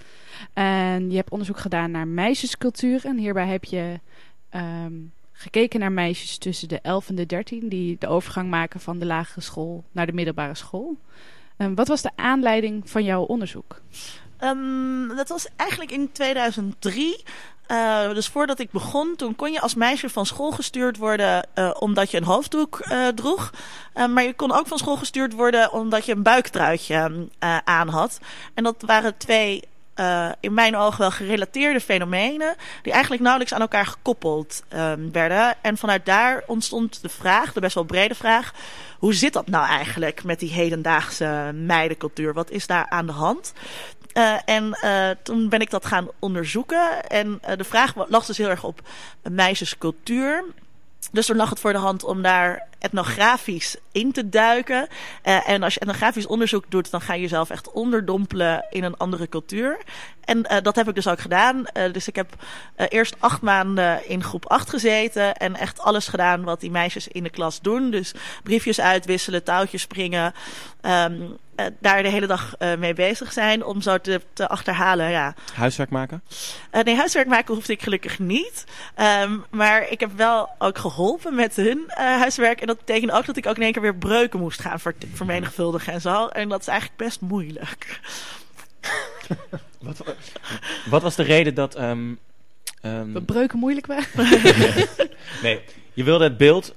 En 0.53 1.09
je 1.09 1.15
hebt 1.15 1.31
onderzoek 1.31 1.59
gedaan 1.59 1.91
naar 1.91 2.07
meisjescultuur. 2.07 3.05
En 3.05 3.17
hierbij 3.17 3.47
heb 3.47 3.63
je 3.63 3.99
um, 4.55 5.11
gekeken 5.39 5.79
naar 5.79 5.91
meisjes 5.91 6.37
tussen 6.37 6.67
de 6.67 6.79
11 6.81 7.09
en 7.09 7.15
de 7.15 7.25
13 7.25 7.69
die 7.69 7.95
de 7.99 8.07
overgang 8.07 8.49
maken 8.49 8.79
van 8.79 8.99
de 8.99 9.05
lagere 9.05 9.41
school 9.41 9.83
naar 9.91 10.05
de 10.05 10.13
middelbare 10.13 10.55
school. 10.55 10.97
Um, 11.57 11.75
wat 11.75 11.87
was 11.87 12.01
de 12.01 12.11
aanleiding 12.15 12.89
van 12.89 13.03
jouw 13.03 13.23
onderzoek? 13.23 13.81
Um, 14.43 15.15
dat 15.15 15.29
was 15.29 15.47
eigenlijk 15.55 15.91
in 15.91 16.11
2003. 16.11 17.23
Uh, 17.67 18.05
eh, 18.05 18.13
dus 18.13 18.27
voordat 18.27 18.59
ik 18.59 18.71
begon, 18.71 19.15
toen 19.15 19.35
kon 19.35 19.51
je 19.51 19.61
als 19.61 19.75
meisje 19.75 20.09
van 20.09 20.25
school 20.25 20.51
gestuurd 20.51 20.97
worden 20.97 21.47
uh, 21.55 21.71
omdat 21.79 22.11
je 22.11 22.17
een 22.17 22.23
hoofddoek 22.23 22.79
uh, 22.81 23.07
droeg. 23.07 23.53
maar 23.93 24.23
je 24.23 24.33
kon 24.33 24.51
ook 24.51 24.67
van 24.67 24.77
school 24.77 24.97
gestuurd 24.97 25.33
worden 25.33 25.71
omdat 25.73 26.05
je 26.05 26.11
een 26.11 26.23
buiktruitje 26.23 27.27
aan 27.63 27.87
had. 27.87 28.19
En 28.53 28.63
dat 28.63 28.83
waren 28.85 29.17
twee 29.17 29.63
uh, 29.99 30.29
in 30.39 30.53
mijn 30.53 30.75
ogen 30.75 30.99
wel 30.99 31.11
gerelateerde 31.11 31.81
fenomenen, 31.81 32.55
die 32.81 32.91
eigenlijk 32.91 33.21
nauwelijks 33.21 33.53
aan 33.53 33.61
elkaar 33.61 33.85
gekoppeld 33.85 34.63
um, 34.73 35.11
werden. 35.11 35.55
En 35.61 35.77
vanuit 35.77 36.05
daar 36.05 36.43
ontstond 36.47 37.01
de 37.01 37.09
vraag, 37.09 37.53
de 37.53 37.59
best 37.59 37.75
wel 37.75 37.83
brede 37.83 38.15
vraag, 38.15 38.53
hoe 38.97 39.13
zit 39.13 39.33
dat 39.33 39.47
nou 39.47 39.67
eigenlijk 39.67 40.23
met 40.23 40.39
die 40.39 40.51
hedendaagse 40.51 41.51
meidencultuur? 41.53 42.33
Wat 42.33 42.49
is 42.49 42.67
daar 42.67 42.89
aan 42.89 43.05
de 43.05 43.11
hand? 43.11 43.53
Uh, 44.13 44.35
en 44.45 44.79
uh, 44.83 45.09
toen 45.23 45.49
ben 45.49 45.61
ik 45.61 45.69
dat 45.69 45.85
gaan 45.85 46.07
onderzoeken. 46.19 47.07
En 47.07 47.41
de 47.57 47.63
vraag 47.63 47.93
lag 48.09 48.25
dus 48.25 48.37
heel 48.37 48.49
erg 48.49 48.63
op 48.63 48.81
meisjescultuur. 49.21 50.43
Dus 51.11 51.25
toen 51.25 51.35
lag 51.35 51.49
het 51.49 51.59
voor 51.59 51.73
de 51.73 51.77
hand 51.77 52.03
om 52.03 52.21
daar 52.21 52.67
etnografisch 52.79 53.75
in 53.91 54.11
te 54.11 54.29
duiken. 54.29 54.87
Uh, 55.23 55.49
en 55.49 55.63
als 55.63 55.73
je 55.73 55.79
etnografisch 55.79 56.27
onderzoek 56.27 56.65
doet, 56.69 56.91
dan 56.91 57.01
ga 57.01 57.13
je 57.13 57.21
jezelf 57.21 57.49
echt 57.49 57.71
onderdompelen 57.71 58.65
in 58.69 58.83
een 58.83 58.97
andere 58.97 59.29
cultuur. 59.29 59.77
En 60.29 60.37
uh, 60.51 60.57
dat 60.61 60.75
heb 60.75 60.87
ik 60.87 60.95
dus 60.95 61.07
ook 61.07 61.19
gedaan. 61.19 61.57
Uh, 61.57 61.93
dus 61.93 62.07
ik 62.07 62.15
heb 62.15 62.27
eerst 62.89 63.15
acht 63.19 63.41
maanden 63.41 64.09
in 64.09 64.23
groep 64.23 64.45
8 64.45 64.69
gezeten. 64.69 65.35
En 65.35 65.55
echt 65.55 65.79
alles 65.79 66.07
gedaan 66.07 66.43
wat 66.43 66.59
die 66.59 66.71
meisjes 66.71 67.07
in 67.07 67.23
de 67.23 67.29
klas 67.29 67.61
doen. 67.61 67.91
Dus 67.91 68.13
briefjes 68.43 68.79
uitwisselen, 68.79 69.43
touwtjes 69.43 69.81
springen. 69.81 70.33
Um, 70.81 71.37
uh, 71.55 71.65
daar 71.79 72.03
de 72.03 72.09
hele 72.09 72.27
dag 72.27 72.55
mee 72.77 72.93
bezig 72.93 73.33
zijn 73.33 73.65
om 73.65 73.81
zo 73.81 73.97
te, 73.97 74.21
te 74.33 74.47
achterhalen. 74.47 75.09
Ja. 75.09 75.33
Huiswerk 75.53 75.89
maken? 75.89 76.21
Uh, 76.71 76.81
nee, 76.81 76.95
huiswerk 76.95 77.27
maken 77.27 77.53
hoefde 77.53 77.73
ik 77.73 77.81
gelukkig 77.81 78.19
niet. 78.19 78.63
Um, 79.21 79.45
maar 79.49 79.89
ik 79.89 79.99
heb 79.99 80.11
wel 80.15 80.49
ook 80.57 80.77
geholpen 80.77 81.35
met 81.35 81.55
hun 81.55 81.83
huiswerk. 81.95 82.61
En 82.61 82.68
dat 82.69 82.85
betekende 82.85 83.13
ook 83.13 83.25
dat 83.25 83.37
ik 83.37 83.45
ook 83.45 83.55
in 83.55 83.61
één 83.61 83.71
keer 83.71 83.81
weer 83.81 83.95
breuken 83.95 84.39
moest 84.39 84.61
gaan 84.61 84.79
vermenigvuldigen 85.13 85.93
en 85.93 86.01
zo. 86.01 86.27
En 86.27 86.49
dat 86.49 86.61
is 86.61 86.67
eigenlijk 86.67 86.99
best 86.99 87.21
moeilijk. 87.21 87.99
wat, 89.79 90.03
wat, 90.89 91.01
was 91.01 91.15
de 91.15 91.23
reden 91.23 91.53
dat... 91.53 91.79
Um, 91.79 92.19
um... 92.81 93.25
Breuken 93.25 93.59
moeilijk 93.59 93.85
waren? 93.85 94.07
nee, 95.43 95.61
je 95.93 96.03
wilde 96.03 96.23
het 96.23 96.37
beeld 96.37 96.75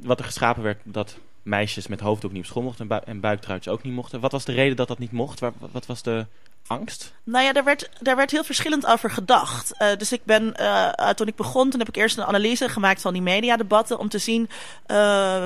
wat 0.00 0.18
er 0.18 0.24
geschapen 0.24 0.62
werd... 0.62 0.80
dat 0.82 1.16
meisjes 1.42 1.86
met 1.86 2.00
hoofddoek 2.00 2.32
niet 2.32 2.42
op 2.42 2.48
school 2.48 2.62
mochten 2.62 2.88
en, 2.88 3.00
bui 3.00 3.20
buiktruitjes 3.20 3.72
ook 3.72 3.82
niet 3.82 3.92
mochten. 3.92 4.20
Wat 4.20 4.32
was 4.32 4.44
de 4.44 4.52
reden 4.52 4.76
dat 4.76 4.88
dat 4.88 4.98
niet 4.98 5.12
mocht? 5.12 5.40
Waar, 5.40 5.52
wat 5.72 5.86
was 5.86 6.02
de 6.02 6.26
angst? 6.66 7.12
Nou 7.24 7.44
ja, 7.44 7.52
daar 7.52 7.64
werd, 7.64 7.88
daar 8.00 8.16
werd 8.16 8.30
heel 8.30 8.44
verschillend 8.44 8.86
over 8.86 9.10
gedacht. 9.10 9.72
Uh, 9.78 9.88
dus 9.96 10.12
ik 10.12 10.24
ben, 10.24 10.54
uh, 10.60 11.08
toen 11.08 11.26
ik 11.26 11.36
begon, 11.36 11.70
toen 11.70 11.78
heb 11.78 11.88
ik 11.88 11.96
eerst 11.96 12.18
een 12.18 12.24
analyse 12.24 12.68
gemaakt 12.68 13.00
van 13.00 13.12
die 13.12 13.22
mediadebatten 13.22 13.98
om 13.98 14.08
te 14.08 14.18
zien 14.18 14.48
uh, 14.86 15.44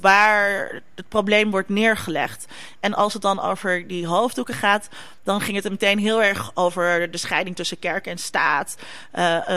waar 0.00 0.82
het 0.94 1.08
probleem 1.08 1.50
wordt 1.50 1.68
neergelegd. 1.68 2.46
En 2.80 2.94
als 2.94 3.12
het 3.12 3.22
dan 3.22 3.40
over 3.40 3.86
die 3.86 4.06
hoofddoeken 4.06 4.54
gaat, 4.54 4.88
dan 5.22 5.40
ging 5.40 5.56
het 5.56 5.70
meteen 5.70 5.98
heel 5.98 6.22
erg 6.22 6.50
over 6.54 7.10
de 7.10 7.18
scheiding 7.18 7.56
tussen 7.56 7.78
kerk 7.78 8.06
en 8.06 8.18
staat. 8.18 8.76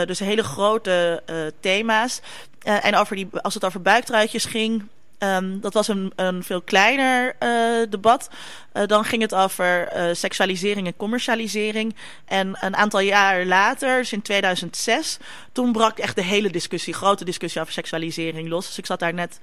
Dus 0.06 0.18
hele 0.18 0.42
grote 0.42 1.22
thema's. 1.60 2.20
en 2.62 2.94
over 2.94 3.16
die, 3.16 3.28
als 3.32 3.54
het 3.54 3.64
over 3.64 3.82
buiktruitjes 3.82 4.44
ging, 4.44 4.88
Um, 5.18 5.60
dat 5.60 5.74
was 5.74 5.88
een, 5.88 6.12
een 6.16 6.42
veel 6.42 6.62
kleiner 6.62 7.36
uh, 7.42 7.90
debat. 7.90 8.28
Uh, 8.72 8.86
dan 8.86 9.04
ging 9.04 9.22
het 9.22 9.34
over 9.34 9.96
uh, 9.96 10.14
seksualisering 10.14 10.86
en 10.86 10.96
commercialisering. 10.96 11.96
En 12.24 12.56
een 12.60 12.76
aantal 12.76 13.00
jaar 13.00 13.44
later, 13.44 13.98
dus 13.98 14.12
in 14.12 14.22
2006, 14.22 15.18
toen 15.52 15.72
brak 15.72 15.98
echt 15.98 16.16
de 16.16 16.22
hele 16.22 16.50
discussie, 16.50 16.94
grote 16.94 17.24
discussie 17.24 17.60
over 17.60 17.72
seksualisering 17.72 18.48
los. 18.48 18.66
Dus 18.66 18.78
ik 18.78 18.86
zat 18.86 18.98
daar 18.98 19.14
net 19.14 19.38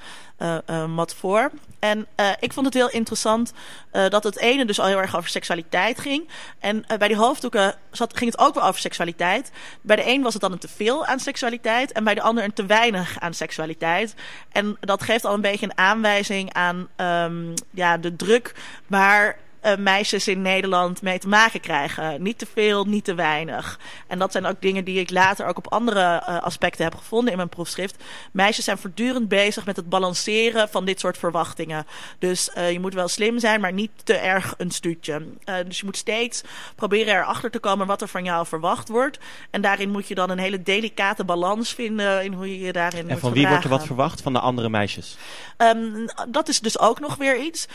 wat 0.96 1.16
voor. 1.16 1.52
En 1.80 2.08
ik 2.40 2.54
vond 2.54 2.66
het 2.66 2.76
heel 2.76 2.90
interessant 2.90 3.54
dat 3.92 4.24
het 4.24 4.38
ene 4.38 4.66
dus 4.66 4.80
al 4.80 4.88
heel 4.88 5.02
erg 5.02 5.16
over 5.16 5.30
seksualiteit 5.30 6.00
ging. 6.00 6.30
En 6.60 6.86
bij 6.98 7.08
die 7.08 7.18
hoofddoeken 7.18 7.76
zat, 7.92 8.18
ging 8.18 8.32
het 8.32 8.40
ook 8.40 8.54
wel 8.54 8.64
over 8.64 8.80
seksualiteit. 8.82 9.52
Bij 9.82 9.96
de 9.96 10.08
een 10.08 10.22
was 10.22 10.34
het 10.34 10.42
dan 10.42 10.52
een 10.52 10.58
te 10.58 10.68
veel 10.68 11.06
aan 11.06 11.20
seksualiteit 11.20 11.92
en 11.92 12.04
bij 12.04 12.16
de 12.16 12.22
ander 12.22 12.44
een 12.44 12.54
te 12.54 12.66
weinig 12.66 13.20
aan 13.20 13.34
seksualiteit. 13.34 14.16
En 14.52 14.78
dat 14.80 15.04
geeft 15.04 15.26
al 15.26 15.34
een 15.34 15.42
beetje 15.42 15.65
een 15.66 15.78
aanwijzing 15.78 16.54
aan 16.54 16.88
um, 16.98 17.54
ja, 17.72 17.98
de 17.98 18.16
druk 18.16 18.56
waar 18.88 19.38
uh, 19.66 19.76
meisjes 19.78 20.28
in 20.28 20.42
Nederland 20.42 21.02
mee 21.02 21.20
te 21.20 21.28
maken 21.28 21.60
krijgen. 21.60 22.22
Niet 22.22 22.38
te 22.38 22.48
veel, 22.54 22.86
niet 22.86 23.04
te 23.04 23.16
weinig. 23.16 23.80
En 24.08 24.20
dat 24.20 24.32
zijn 24.32 24.46
ook 24.46 24.62
dingen 24.62 24.84
die 24.84 25.00
ik 25.00 25.10
later 25.10 25.46
ook 25.46 25.58
op 25.58 25.72
andere 25.72 26.24
uh, 26.30 26.42
aspecten 26.42 26.84
heb 26.84 26.96
gevonden 26.96 27.32
in 27.32 27.38
mijn 27.38 27.50
proefschrift. 27.50 28.04
Meisjes 28.32 28.66
zijn 28.66 28.78
voortdurend 28.78 29.28
bezig 29.28 29.66
met 29.66 29.76
het 29.76 29.90
balanceren 29.90 30.70
van 30.70 30.86
dit 30.86 31.00
soort 31.00 31.18
verwachtingen. 31.18 31.86
Dus 32.20 32.50
uh, 32.58 32.72
je 32.72 32.80
moet 32.80 32.94
wel 32.94 33.08
slim 33.08 33.40
zijn, 33.40 33.62
maar 33.62 33.74
niet 33.74 33.92
te 34.04 34.14
erg 34.14 34.54
een 34.58 34.72
stuutje. 34.72 35.26
dus 35.68 35.80
je 35.80 35.86
moet 35.86 35.98
steeds 35.98 36.42
proberen 36.76 37.16
erachter 37.16 37.52
te 37.52 37.60
komen 37.60 37.88
wat 37.88 38.02
er 38.02 38.08
van 38.08 38.24
jou 38.24 38.46
verwacht 38.46 38.90
wordt. 38.90 39.18
En 39.50 39.62
daarin 39.62 39.90
moet 39.90 40.08
je 40.08 40.16
dan 40.16 40.30
een 40.30 40.40
hele 40.40 40.64
delicate 40.64 41.24
balans 41.24 41.74
vinden 41.74 42.24
in 42.24 42.34
hoe 42.34 42.58
je 42.58 42.66
je 42.66 42.72
daarin 42.72 43.10
En 43.10 43.20
van 43.20 43.34
wie 43.34 43.48
wordt 43.48 43.64
er 43.64 43.70
wat 43.70 43.86
verwacht? 43.86 44.22
Van 44.22 44.34
de 44.34 44.40
andere 44.40 44.70
meisjes? 44.70 45.18
Um, 45.58 46.06
dat 46.30 46.48
is 46.48 46.60
dus 46.60 46.80
ook 46.80 47.00
nog 47.00 47.16
weer 47.16 47.38
iets. 47.38 47.68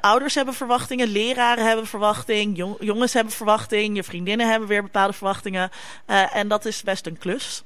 ouders 0.00 0.34
hebben 0.34 0.54
verwachtingen, 0.54 1.08
leren 1.08 1.31
leraren 1.34 1.66
hebben 1.66 1.86
verwachting, 1.86 2.56
jong, 2.56 2.76
jongens 2.80 3.12
hebben 3.12 3.32
verwachting, 3.32 3.96
je 3.96 4.02
vriendinnen 4.02 4.50
hebben 4.50 4.68
weer 4.68 4.82
bepaalde 4.82 5.12
verwachtingen. 5.12 5.70
Uh, 6.06 6.36
en 6.36 6.48
dat 6.48 6.64
is 6.64 6.82
best 6.82 7.06
een 7.06 7.18
klus. 7.18 7.62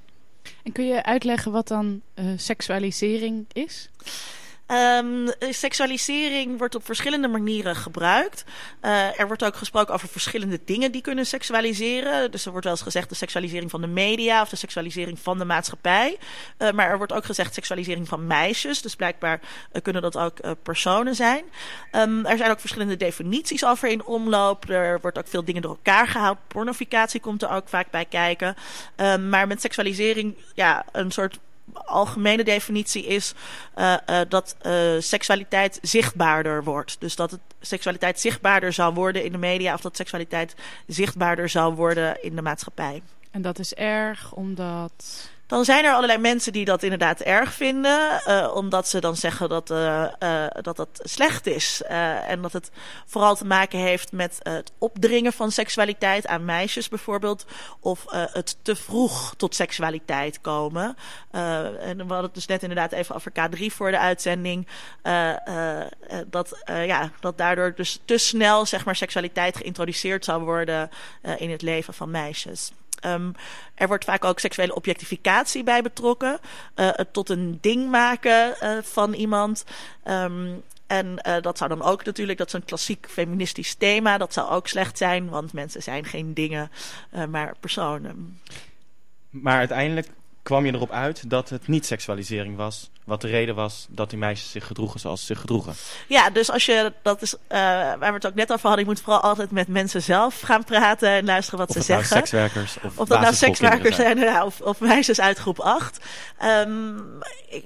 En 0.63 0.73
kun 0.73 0.87
je 0.87 1.03
uitleggen 1.03 1.53
wat 1.53 1.69
dan 1.69 2.03
uh, 2.15 2.25
seksualisering 2.37 3.47
is? 3.53 3.89
Um, 4.73 5.29
seksualisering 5.41 6.59
wordt 6.59 6.75
op 6.75 6.85
verschillende 6.85 7.29
manieren 7.29 7.77
gebruikt. 7.77 8.45
Uh, 8.83 9.21
er 9.21 9.27
wordt 9.27 9.45
ook 9.45 9.57
gesproken 9.57 9.95
over 9.95 10.09
verschillende 10.09 10.61
dingen 10.65 10.93
die 10.93 11.01
kunnen 11.01 11.27
seksualiseren. 11.27 12.31
Dus 12.31 12.45
er 12.45 12.51
wordt 12.51 12.65
wel 12.65 12.75
eens 12.75 12.83
gezegd 12.83 13.09
de 13.09 13.15
seksualisering 13.15 13.71
van 13.71 13.81
de 13.81 13.87
media 13.87 14.43
of 14.43 14.49
de 14.49 14.57
seksualisering 14.57 15.19
van 15.19 15.39
de 15.39 15.45
maatschappij. 15.45 16.19
Uh, 16.59 16.71
maar 16.71 16.89
er 16.89 16.97
wordt 16.97 17.13
ook 17.13 17.25
gezegd 17.25 17.55
seksualisering 17.55 18.09
van 18.09 18.27
meisjes. 18.27 18.83
Dus 18.83 18.97
blijkbaar 18.97 19.41
uh, 19.73 19.83
kunnen 19.83 20.03
dat 20.03 20.17
ook 20.17 20.39
personen 20.63 21.15
zijn. 21.15 21.45
Um, 21.93 22.27
er 22.27 22.37
zijn 22.37 22.51
ook 22.51 22.61
verschillende 22.61 22.97
definities 22.97 23.65
over 23.65 23.89
in 23.89 24.05
omloop. 24.05 24.69
Er 24.69 25.01
wordt 25.01 25.19
ook 25.19 25.29
veel 25.29 25.45
dingen 25.45 25.63
door 25.63 25.79
elkaar 25.85 26.09
gehaald. 26.09 26.39
Pornificatie 26.49 27.21
komt 27.21 27.43
er 27.43 27.51
ook 27.51 27.69
vaak 27.69 27.91
bij 27.91 28.05
kijken. 28.05 28.57
Um, 28.97 29.29
maar 29.29 29.47
met 29.47 29.61
seksualisering, 29.61 30.37
ja, 30.55 30.85
een 30.93 31.11
soort 31.11 31.39
algemene 31.73 32.45
definitie 32.45 33.07
is 33.07 33.35
uh, 33.77 33.97
uh, 34.11 34.21
dat 34.29 34.57
uh, 34.63 34.73
seksualiteit 34.99 35.79
zichtbaarder 35.83 36.65
wordt. 36.65 36.97
Dus 36.99 37.17
dat 37.17 37.31
het 37.31 37.41
seksualiteit 37.61 38.21
zichtbaarder 38.21 38.73
zou 38.73 38.95
worden 38.95 39.25
in 39.25 39.33
de 39.33 39.39
media 39.39 39.75
of 39.75 39.81
dat 39.81 39.97
seksualiteit 39.97 40.55
zichtbaarder 40.87 41.49
zou 41.49 41.75
worden 41.75 42.23
in 42.23 42.37
de 42.37 42.43
maatschappij. 42.43 43.03
En 43.31 43.43
dat 43.43 43.59
is 43.59 43.75
erg 43.75 44.33
omdat 44.33 45.29
dan 45.47 45.65
zijn 45.65 45.85
er 45.85 45.93
allerlei 45.93 46.19
mensen 46.19 46.53
die 46.53 46.65
dat 46.65 46.83
inderdaad 46.83 47.21
erg 47.21 47.53
vinden. 47.53 48.21
Uh, 48.27 48.51
omdat 48.55 48.89
ze 48.89 49.01
dan 49.01 49.17
zeggen 49.17 49.49
dat, 49.49 49.71
uh, 49.71 50.07
uh, 50.23 50.47
dat 50.61 50.77
dat 50.77 51.01
slecht 51.03 51.47
is. 51.47 51.83
en 52.27 52.43
dat 52.43 52.53
het 52.53 52.71
vooral 53.07 53.37
te 53.37 53.45
maken 53.45 53.79
heeft 53.79 54.13
met 54.13 54.39
het 54.43 54.73
opdringen 54.79 55.33
van 55.33 55.51
seksualiteit 55.51 56.27
aan 56.27 56.45
meisjes 56.45 56.89
bijvoorbeeld. 56.89 57.47
Of 57.81 58.05
het 58.09 58.57
te 58.63 58.77
vroeg 58.77 59.35
tot 59.37 59.55
seksualiteit 59.55 60.41
komen. 60.41 60.97
en 61.31 61.97
we 61.97 61.97
hadden 61.97 62.23
het 62.23 62.35
dus 62.35 62.47
net 62.47 62.63
inderdaad 62.63 62.93
even 62.93 63.15
over 63.15 63.33
K3 63.33 63.67
voor 63.67 63.91
de 63.91 63.99
uitzending. 63.99 64.67
dat, 66.27 66.63
ja, 66.67 67.11
dat 67.21 67.39
daardoor 67.39 67.75
dus 67.75 68.01
te 68.05 68.19
snel 68.19 68.67
zeg 68.67 68.85
maar, 68.85 68.97
seksualiteit 68.97 69.57
geïntroduceerd 69.57 70.25
zou 70.25 70.45
worden 70.45 70.91
in 71.37 71.51
het 71.51 71.63
leven 71.63 71.95
van 71.95 72.11
meisjes. 72.11 72.73
Ehm, 73.07 73.31
er 73.75 73.89
wordt 73.89 74.05
vaak 74.05 74.25
ook 74.25 74.39
seksuele 74.39 74.75
objectificatie 74.75 75.65
bij 75.65 75.83
betrokken. 75.83 76.39
Uh, 76.77 76.89
het 76.93 77.13
tot 77.13 77.31
een 77.31 77.59
ding 77.61 77.91
maken 77.91 78.55
uh, 78.63 78.83
van 78.83 79.13
iemand. 79.13 79.65
Um, 80.05 80.63
en 80.87 81.07
uh, 81.07 81.37
dat 81.41 81.59
zou 81.59 81.71
dan 81.71 81.83
ook 81.83 82.05
natuurlijk, 82.05 82.39
dat 82.39 82.47
is 82.47 82.53
een 82.53 82.65
klassiek 82.65 83.07
feministisch 83.11 83.75
thema. 83.75 84.19
Dat 84.19 84.33
zou 84.33 84.51
ook 84.51 84.69
slecht 84.69 84.99
zijn, 84.99 85.29
want 85.29 85.53
mensen 85.53 85.83
zijn 85.83 86.05
geen 86.05 86.35
dingen, 86.35 86.71
maar 87.29 87.55
personen. 87.61 88.41
Maar 89.31 89.57
uiteindelijk 89.57 90.09
kwam 90.47 90.67
je 90.67 90.73
erop 90.73 90.91
uit 90.91 91.31
dat 91.31 91.49
het 91.49 91.69
niet 91.69 91.87
seksualisering 91.87 92.57
was. 92.57 92.91
Wat 93.05 93.21
de 93.21 93.29
reden 93.29 93.55
was 93.55 93.87
dat 93.89 94.11
die 94.11 94.19
meisjes 94.19 94.51
zich 94.51 94.67
gedroegen 94.67 95.01
zoals 95.01 95.21
ze 95.21 95.27
zich 95.27 95.41
gedroegen. 95.41 95.75
Ja, 96.09 96.31
dus 96.31 96.51
als 96.51 96.67
je, 96.67 96.93
dat 97.03 97.23
is 97.23 97.35
uh, 97.35 97.39
waar 97.49 97.99
we 97.99 98.13
het 98.13 98.27
ook 98.27 98.35
net 98.35 98.53
over 98.53 98.67
hadden, 98.67 98.85
je 98.85 98.91
moet 98.91 99.01
vooral 99.01 99.21
altijd 99.21 99.51
met 99.51 99.69
mensen 99.69 100.03
zelf 100.03 100.41
gaan 100.41 100.65
praten 100.65 101.09
en 101.09 101.25
luisteren 101.25 101.59
wat 101.59 101.69
of 101.69 101.83
ze 101.83 101.91
nou 101.93 102.03
zeggen. 102.03 102.17
sekswerkers 102.17 102.77
of, 102.83 102.99
of 102.99 103.09
dat 103.09 103.21
nou 103.21 103.35
sekswerkers 103.35 103.97
zijn, 103.97 104.19
ja, 104.19 104.45
of, 104.45 104.61
of, 104.61 104.81
meisjes 104.81 105.21
uit 105.21 105.39
groep 105.39 105.61
8. 105.61 106.05
Um, 106.45 107.03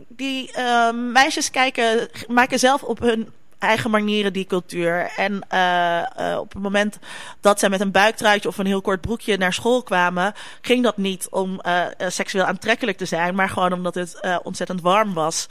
die 0.09 0.53
uh, 0.57 0.93
meisjes 0.93 1.51
kijken, 1.51 2.09
maken 2.29 2.59
zelf 2.59 2.83
op 2.83 2.99
hun 2.99 3.29
eigen 3.61 3.91
manieren 3.91 4.33
die 4.33 4.47
cultuur. 4.47 5.11
En 5.17 5.33
uh, 5.53 6.03
uh, 6.21 6.39
op 6.39 6.53
het 6.53 6.63
moment 6.63 6.99
dat 7.41 7.59
zij 7.59 7.69
met 7.69 7.81
een 7.81 7.91
buiktruitje 7.91 8.49
of 8.49 8.59
een 8.59 8.67
heel 8.67 8.81
kort 8.81 9.01
broekje 9.01 9.37
naar 9.37 9.53
school 9.53 9.83
kwamen, 9.83 10.33
ging 10.61 10.83
dat 10.83 10.97
niet 10.97 11.27
om 11.31 11.61
uh, 11.67 11.87
seksueel 12.09 12.45
aantrekkelijk 12.45 12.97
te 12.97 13.05
zijn, 13.05 13.35
maar 13.35 13.49
gewoon 13.49 13.73
omdat 13.73 13.95
het 13.95 14.41
ontzettend 14.43 14.81
warm 14.81 15.15
was 15.15 15.47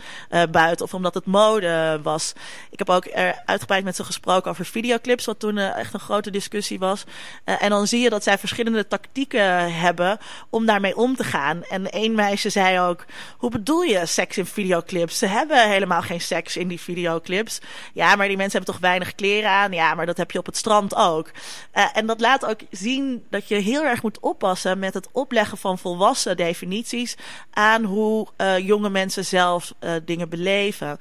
buiten 0.52 0.86
of 0.86 0.94
omdat 0.94 1.14
het 1.14 1.26
mode 1.26 2.00
was. 2.04 2.34
Ik 2.70 2.80
heb 2.80 2.90
ook 2.90 3.06
er 3.14 3.42
uitgebreid 3.46 3.84
met 3.84 3.96
ze 3.96 4.04
gesproken 4.04 4.52
over 4.52 4.66
videoclips, 4.66 5.26
wat 5.26 5.40
toen 5.40 5.58
echt 5.58 5.94
een 5.94 6.00
grote 6.00 6.32
discussie 6.32 6.80
was. 6.80 7.04
en 7.44 7.70
dan 7.70 7.88
zie 7.88 8.02
je 8.02 8.10
dat 8.10 8.24
zij 8.24 8.38
verschillende 8.38 8.88
tactieken 8.88 9.74
hebben 9.74 10.18
om 10.50 10.66
daarmee 10.66 10.98
om 10.98 11.16
te 11.16 11.24
gaan. 11.24 11.64
En 11.64 11.92
één 11.92 12.16
meisje 12.16 12.50
zei 12.50 12.80
ook: 12.80 13.06
Hoe 13.38 13.50
bedoel 13.50 13.82
je 13.82 14.06
seks 14.06 14.38
in 14.38 14.46
videoclips? 14.46 15.18
Ze 15.18 15.26
hebben 15.26 15.70
helemaal 15.70 16.02
geen 16.02 16.22
seks 16.22 16.58
in 16.58 16.68
die 16.68 16.80
videoclips. 16.80 17.60
Ja, 18.00 18.16
maar 18.16 18.28
die 18.28 18.38
mensen 18.38 18.58
hebben 18.58 18.74
toch 18.74 18.90
weinig 18.90 19.16
kleren 19.16 19.50
aan. 19.50 19.72
Ja, 19.72 19.96
maar 19.96 20.06
dat 20.06 20.18
heb 20.18 20.32
je 20.32 20.40
op 20.40 20.46
het 20.46 20.58
strand 20.58 20.96
ook. 20.96 21.32
Uh, 21.74 21.86
en 21.94 22.06
dat 22.06 22.22
laat 22.22 22.46
ook 22.46 22.60
zien 22.72 23.26
dat 23.30 23.48
je 23.48 23.56
heel 23.56 23.84
erg 23.84 24.02
moet 24.02 24.20
oppassen 24.20 24.80
met 24.80 24.94
het 24.94 25.08
opleggen 25.12 25.58
van 25.58 25.78
volwassen 25.78 26.38
definities 26.38 27.16
aan 27.52 27.84
hoe 27.84 28.28
uh, 28.38 28.58
jonge 28.58 28.90
mensen 28.90 29.26
zelf 29.26 29.74
uh, 29.80 29.92
dingen 30.06 30.30
beleven. 30.30 30.98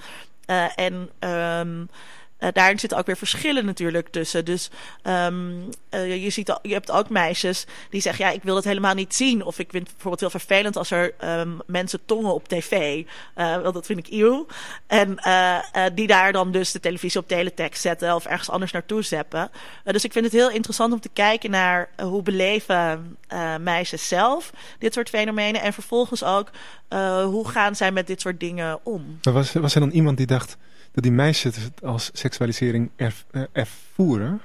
en 0.76 1.10
um, 1.20 1.88
uh, 2.40 2.48
daarin 2.52 2.78
zitten 2.78 2.98
ook 2.98 3.06
weer 3.06 3.16
verschillen 3.16 3.64
natuurlijk 3.64 4.08
tussen. 4.08 4.44
Dus 4.44 4.70
um, 5.02 5.68
uh, 5.90 6.22
je, 6.22 6.30
ziet, 6.30 6.58
je 6.62 6.72
hebt 6.72 6.90
ook 6.90 7.08
meisjes 7.08 7.66
die 7.90 8.00
zeggen: 8.00 8.24
Ja, 8.24 8.30
ik 8.30 8.42
wil 8.42 8.56
het 8.56 8.64
helemaal 8.64 8.94
niet 8.94 9.14
zien. 9.14 9.44
Of 9.44 9.58
ik 9.58 9.70
vind 9.70 9.82
het 9.82 9.92
bijvoorbeeld 9.92 10.20
heel 10.20 10.40
vervelend 10.40 10.76
als 10.76 10.90
er 10.90 11.14
um, 11.24 11.60
mensen 11.66 12.00
tongen 12.04 12.34
op 12.34 12.48
tv. 12.48 13.04
Uh, 13.36 13.62
want 13.62 13.74
dat 13.74 13.86
vind 13.86 13.98
ik 13.98 14.06
eeuw. 14.10 14.46
En 14.86 15.18
die 15.94 16.06
daar 16.06 16.32
dan 16.32 16.52
dus 16.52 16.72
de 16.72 16.80
televisie 16.80 17.20
op 17.20 17.28
teletext 17.28 17.82
zetten 17.82 18.14
of 18.14 18.24
ergens 18.24 18.50
anders 18.50 18.72
naartoe 18.72 19.02
zeppen. 19.02 19.50
dus 19.84 20.04
ik 20.04 20.12
vind 20.12 20.24
het 20.24 20.34
heel 20.34 20.50
interessant 20.50 20.92
om 20.92 21.00
te 21.00 21.10
kijken 21.12 21.50
naar 21.50 21.90
hoe 22.02 22.22
beleven 22.22 23.16
meisjes 23.60 24.08
zelf 24.08 24.52
dit 24.78 24.94
soort 24.94 25.08
fenomenen. 25.08 25.62
En 25.62 25.72
vervolgens 25.72 26.24
ook 26.24 26.50
hoe 27.24 27.48
gaan 27.48 27.76
zij 27.76 27.92
met 27.92 28.06
dit 28.06 28.20
soort 28.20 28.40
dingen 28.40 28.78
om. 28.82 29.18
Was, 29.22 29.52
was 29.52 29.74
er 29.74 29.80
dan 29.80 29.90
iemand 29.90 30.16
die 30.16 30.26
dacht 30.26 30.56
dat 30.92 31.02
die 31.02 31.12
meisjes 31.12 31.56
het 31.56 31.84
als 31.84 32.10
seksualisering 32.12 32.90
uh, 32.96 33.42
ervoeren? 33.52 34.40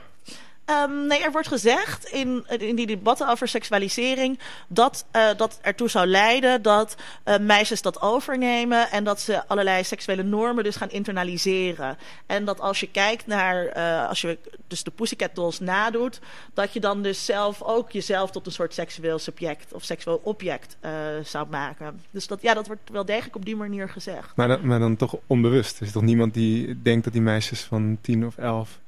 Um, 0.65 1.08
nee, 1.08 1.23
er 1.23 1.32
wordt 1.32 1.47
gezegd 1.47 2.06
in, 2.06 2.45
in 2.47 2.76
die 2.76 2.88
debatten 2.88 3.30
over 3.30 3.47
seksualisering 3.47 4.39
dat 4.67 5.06
uh, 5.15 5.28
dat 5.38 5.60
ertoe 5.62 5.89
zou 5.89 6.08
leiden 6.08 6.62
dat 6.62 6.95
uh, 7.26 7.38
meisjes 7.38 7.82
dat 7.82 8.02
overnemen 8.02 8.91
en 8.91 9.04
dat 9.04 9.21
ze 9.21 9.47
allerlei 9.47 9.84
seksuele 9.84 10.23
normen 10.23 10.63
dus 10.63 10.76
gaan 10.76 10.89
internaliseren. 10.89 11.97
En 12.26 12.45
dat 12.45 12.60
als 12.60 12.80
je 12.80 12.88
kijkt 12.91 13.28
naar, 13.28 13.78
uh, 13.78 14.10
als 14.10 14.21
je 14.21 14.38
dus 14.67 14.84
de 14.84 14.91
Pussycat 14.91 15.36
Dolls 15.36 15.60
nadoet, 15.60 16.19
dat 16.54 16.73
je 16.73 16.80
dan 16.80 17.02
dus 17.02 17.26
zelf 17.26 17.62
ook 17.62 17.91
jezelf 17.91 18.32
tot 18.32 18.45
een 18.45 18.52
soort 18.52 18.73
seksueel 18.73 19.19
subject 19.19 19.73
of 19.73 19.84
seksueel 19.84 20.21
object 20.23 20.78
zou 21.23 21.47
maken. 21.49 22.02
Dus 22.12 22.28
dat, 22.28 22.41
ja, 22.41 22.54
dat 22.54 22.67
wordt 22.67 22.89
wel 22.91 23.06
degelijk 23.06 23.36
op 23.36 23.45
die 23.45 23.56
manier 23.56 23.89
gezegd. 23.89 24.36
Maar 24.36 24.47
dan, 24.47 24.67
maar 24.67 24.80
dan 24.80 24.95
toch 24.95 25.15
onbewust? 25.28 25.80
Er 25.80 25.86
is 25.86 25.91
toch 25.91 26.04
niemand 26.04 26.34
die 26.34 26.82
denkt 26.82 27.04
dat 27.04 27.13
die 27.13 27.21
meisjes 27.21 27.62
van 27.62 27.97
tien 28.02 28.26
of 28.26 28.38
elf 28.38 28.82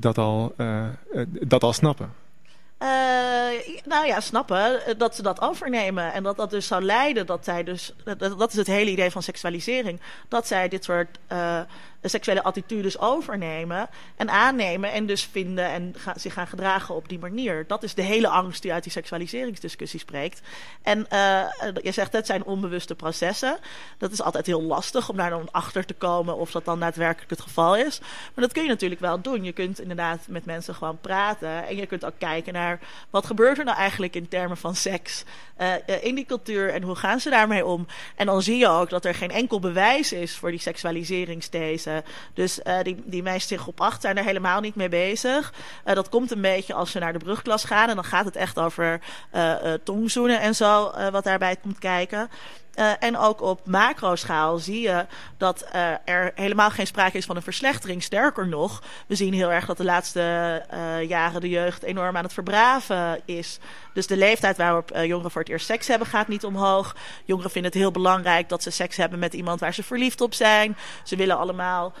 dat 0.00 0.18
al, 0.18 0.54
uh, 0.56 0.84
dat 1.28 1.62
al 1.62 1.72
snappen? 1.72 2.12
Uh, 2.82 2.88
nou 3.84 4.06
ja, 4.06 4.20
snappen 4.20 4.80
dat 4.98 5.14
ze 5.16 5.22
dat 5.22 5.40
overnemen. 5.40 6.12
En 6.12 6.22
dat 6.22 6.36
dat 6.36 6.50
dus 6.50 6.66
zou 6.66 6.82
leiden 6.82 7.26
dat 7.26 7.44
zij 7.44 7.64
dus. 7.64 7.94
Dat, 8.18 8.50
is 8.50 8.56
het 8.56 8.66
hele 8.66 8.90
idee 8.90 9.10
van 9.10 9.22
seksualisering. 9.22 10.00
Dat 10.28 10.46
zij 10.46 10.68
dit 10.68 10.84
soort 10.84 11.18
seksuele 12.02 12.42
attitudes 12.42 12.98
overnemen 12.98 13.88
en 14.16 14.30
aannemen. 14.30 14.92
En 14.92 15.06
dus 15.06 15.24
vinden 15.24 15.70
en 15.70 15.94
zich 16.14 16.32
gaan 16.32 16.46
gedragen 16.46 16.94
op 16.94 17.08
die 17.08 17.18
manier. 17.18 17.64
Dat 17.66 17.82
is 17.82 17.94
de 17.94 18.02
hele 18.02 18.28
angst 18.28 18.62
die 18.62 18.72
uit 18.72 18.82
die 18.82 18.92
seksualiseringsdiscussie 18.92 20.00
spreekt. 20.00 20.40
En 20.82 21.06
uh, 21.12 21.44
je 21.82 21.92
zegt 21.92 22.12
het 22.12 22.26
zijn 22.26 22.44
onbewuste 22.44 22.94
processen. 22.94 23.58
Dat 23.98 24.12
is 24.12 24.22
altijd 24.22 24.46
heel 24.46 24.62
lastig 24.62 25.08
om 25.08 25.16
daar 25.16 25.30
dan 25.30 25.48
achter 25.50 25.84
te 25.84 25.94
komen 25.94 26.36
of 26.36 26.50
dat 26.50 26.64
dan 26.64 26.80
daadwerkelijk 26.80 27.30
het 27.30 27.40
geval 27.40 27.76
is. 27.76 28.00
Maar 28.00 28.44
dat 28.44 28.52
kun 28.52 28.62
je 28.62 28.68
natuurlijk 28.68 29.00
wel 29.00 29.20
doen. 29.20 29.44
Je 29.44 29.52
kunt 29.52 29.80
inderdaad 29.80 30.26
met 30.28 30.44
mensen 30.44 30.74
gewoon 30.74 31.00
praten. 31.00 31.66
En 31.66 31.76
je 31.76 31.86
kunt 31.86 32.04
ook 32.04 32.18
kijken 32.18 32.52
naar 32.52 32.80
wat 33.10 33.26
gebeurt 33.26 33.58
er 33.58 33.64
nou 33.64 33.76
eigenlijk 33.76 34.14
in 34.14 34.28
termen 34.28 34.56
van 34.56 34.74
seks 34.74 35.24
uh, 35.58 36.04
in 36.04 36.14
die 36.14 36.26
cultuur 36.26 36.70
en 36.70 36.82
hoe 36.82 36.94
gaan 36.94 37.20
ze 37.20 37.30
daarmee 37.30 37.66
om. 37.66 37.86
En 38.16 38.26
dan 38.26 38.42
zie 38.42 38.56
je 38.56 38.68
ook 38.68 38.90
dat 38.90 39.04
er 39.04 39.14
geen 39.14 39.30
enkel 39.30 39.60
bewijs 39.60 40.12
is 40.12 40.36
voor 40.36 40.50
die 40.50 40.60
seksualiseringsthese. 40.60 41.87
Dus 42.34 42.60
uh, 42.64 42.82
die, 42.82 43.02
die 43.04 43.22
meisjes 43.22 43.52
in 43.52 43.58
groep 43.58 43.80
8 43.80 44.00
zijn 44.00 44.18
er 44.18 44.24
helemaal 44.24 44.60
niet 44.60 44.74
mee 44.74 44.88
bezig. 44.88 45.52
Uh, 45.84 45.94
dat 45.94 46.08
komt 46.08 46.30
een 46.30 46.40
beetje 46.40 46.74
als 46.74 46.90
ze 46.90 46.98
naar 46.98 47.12
de 47.12 47.18
brugklas 47.18 47.64
gaan. 47.64 47.88
En 47.88 47.94
dan 47.94 48.04
gaat 48.04 48.24
het 48.24 48.36
echt 48.36 48.58
over 48.58 49.00
tongzoenen 49.84 50.40
en 50.40 50.54
zo, 50.54 50.92
wat 51.10 51.24
daarbij 51.24 51.56
komt 51.56 51.78
kijken. 51.78 52.30
Uh, 52.78 52.92
en 52.98 53.16
ook 53.16 53.40
op 53.40 53.60
macroschaal 53.66 54.58
zie 54.58 54.80
je 54.80 55.06
dat 55.36 55.64
uh, 55.74 55.90
er 56.04 56.32
helemaal 56.34 56.70
geen 56.70 56.86
sprake 56.86 57.16
is 57.16 57.24
van 57.24 57.36
een 57.36 57.42
verslechtering. 57.42 58.02
Sterker 58.02 58.48
nog, 58.48 58.82
we 59.06 59.14
zien 59.14 59.32
heel 59.32 59.52
erg 59.52 59.66
dat 59.66 59.76
de 59.76 59.84
laatste 59.84 60.20
uh, 60.74 61.08
jaren 61.08 61.40
de 61.40 61.48
jeugd 61.48 61.82
enorm 61.82 62.16
aan 62.16 62.24
het 62.24 62.32
verbraven 62.32 63.20
is. 63.24 63.58
Dus 63.94 64.06
de 64.06 64.16
leeftijd 64.16 64.56
waarop 64.56 64.90
jongeren 65.02 65.30
voor 65.30 65.40
het 65.40 65.50
eerst 65.50 65.66
seks 65.66 65.88
hebben 65.88 66.08
gaat 66.08 66.28
niet 66.28 66.44
omhoog. 66.44 66.96
Jongeren 67.24 67.50
vinden 67.50 67.70
het 67.70 67.80
heel 67.80 67.90
belangrijk 67.90 68.48
dat 68.48 68.62
ze 68.62 68.70
seks 68.70 68.96
hebben 68.96 69.18
met 69.18 69.34
iemand 69.34 69.60
waar 69.60 69.74
ze 69.74 69.82
verliefd 69.82 70.20
op 70.20 70.34
zijn. 70.34 70.76
Ze 71.02 71.16
willen 71.16 71.38
allemaal 71.38 71.92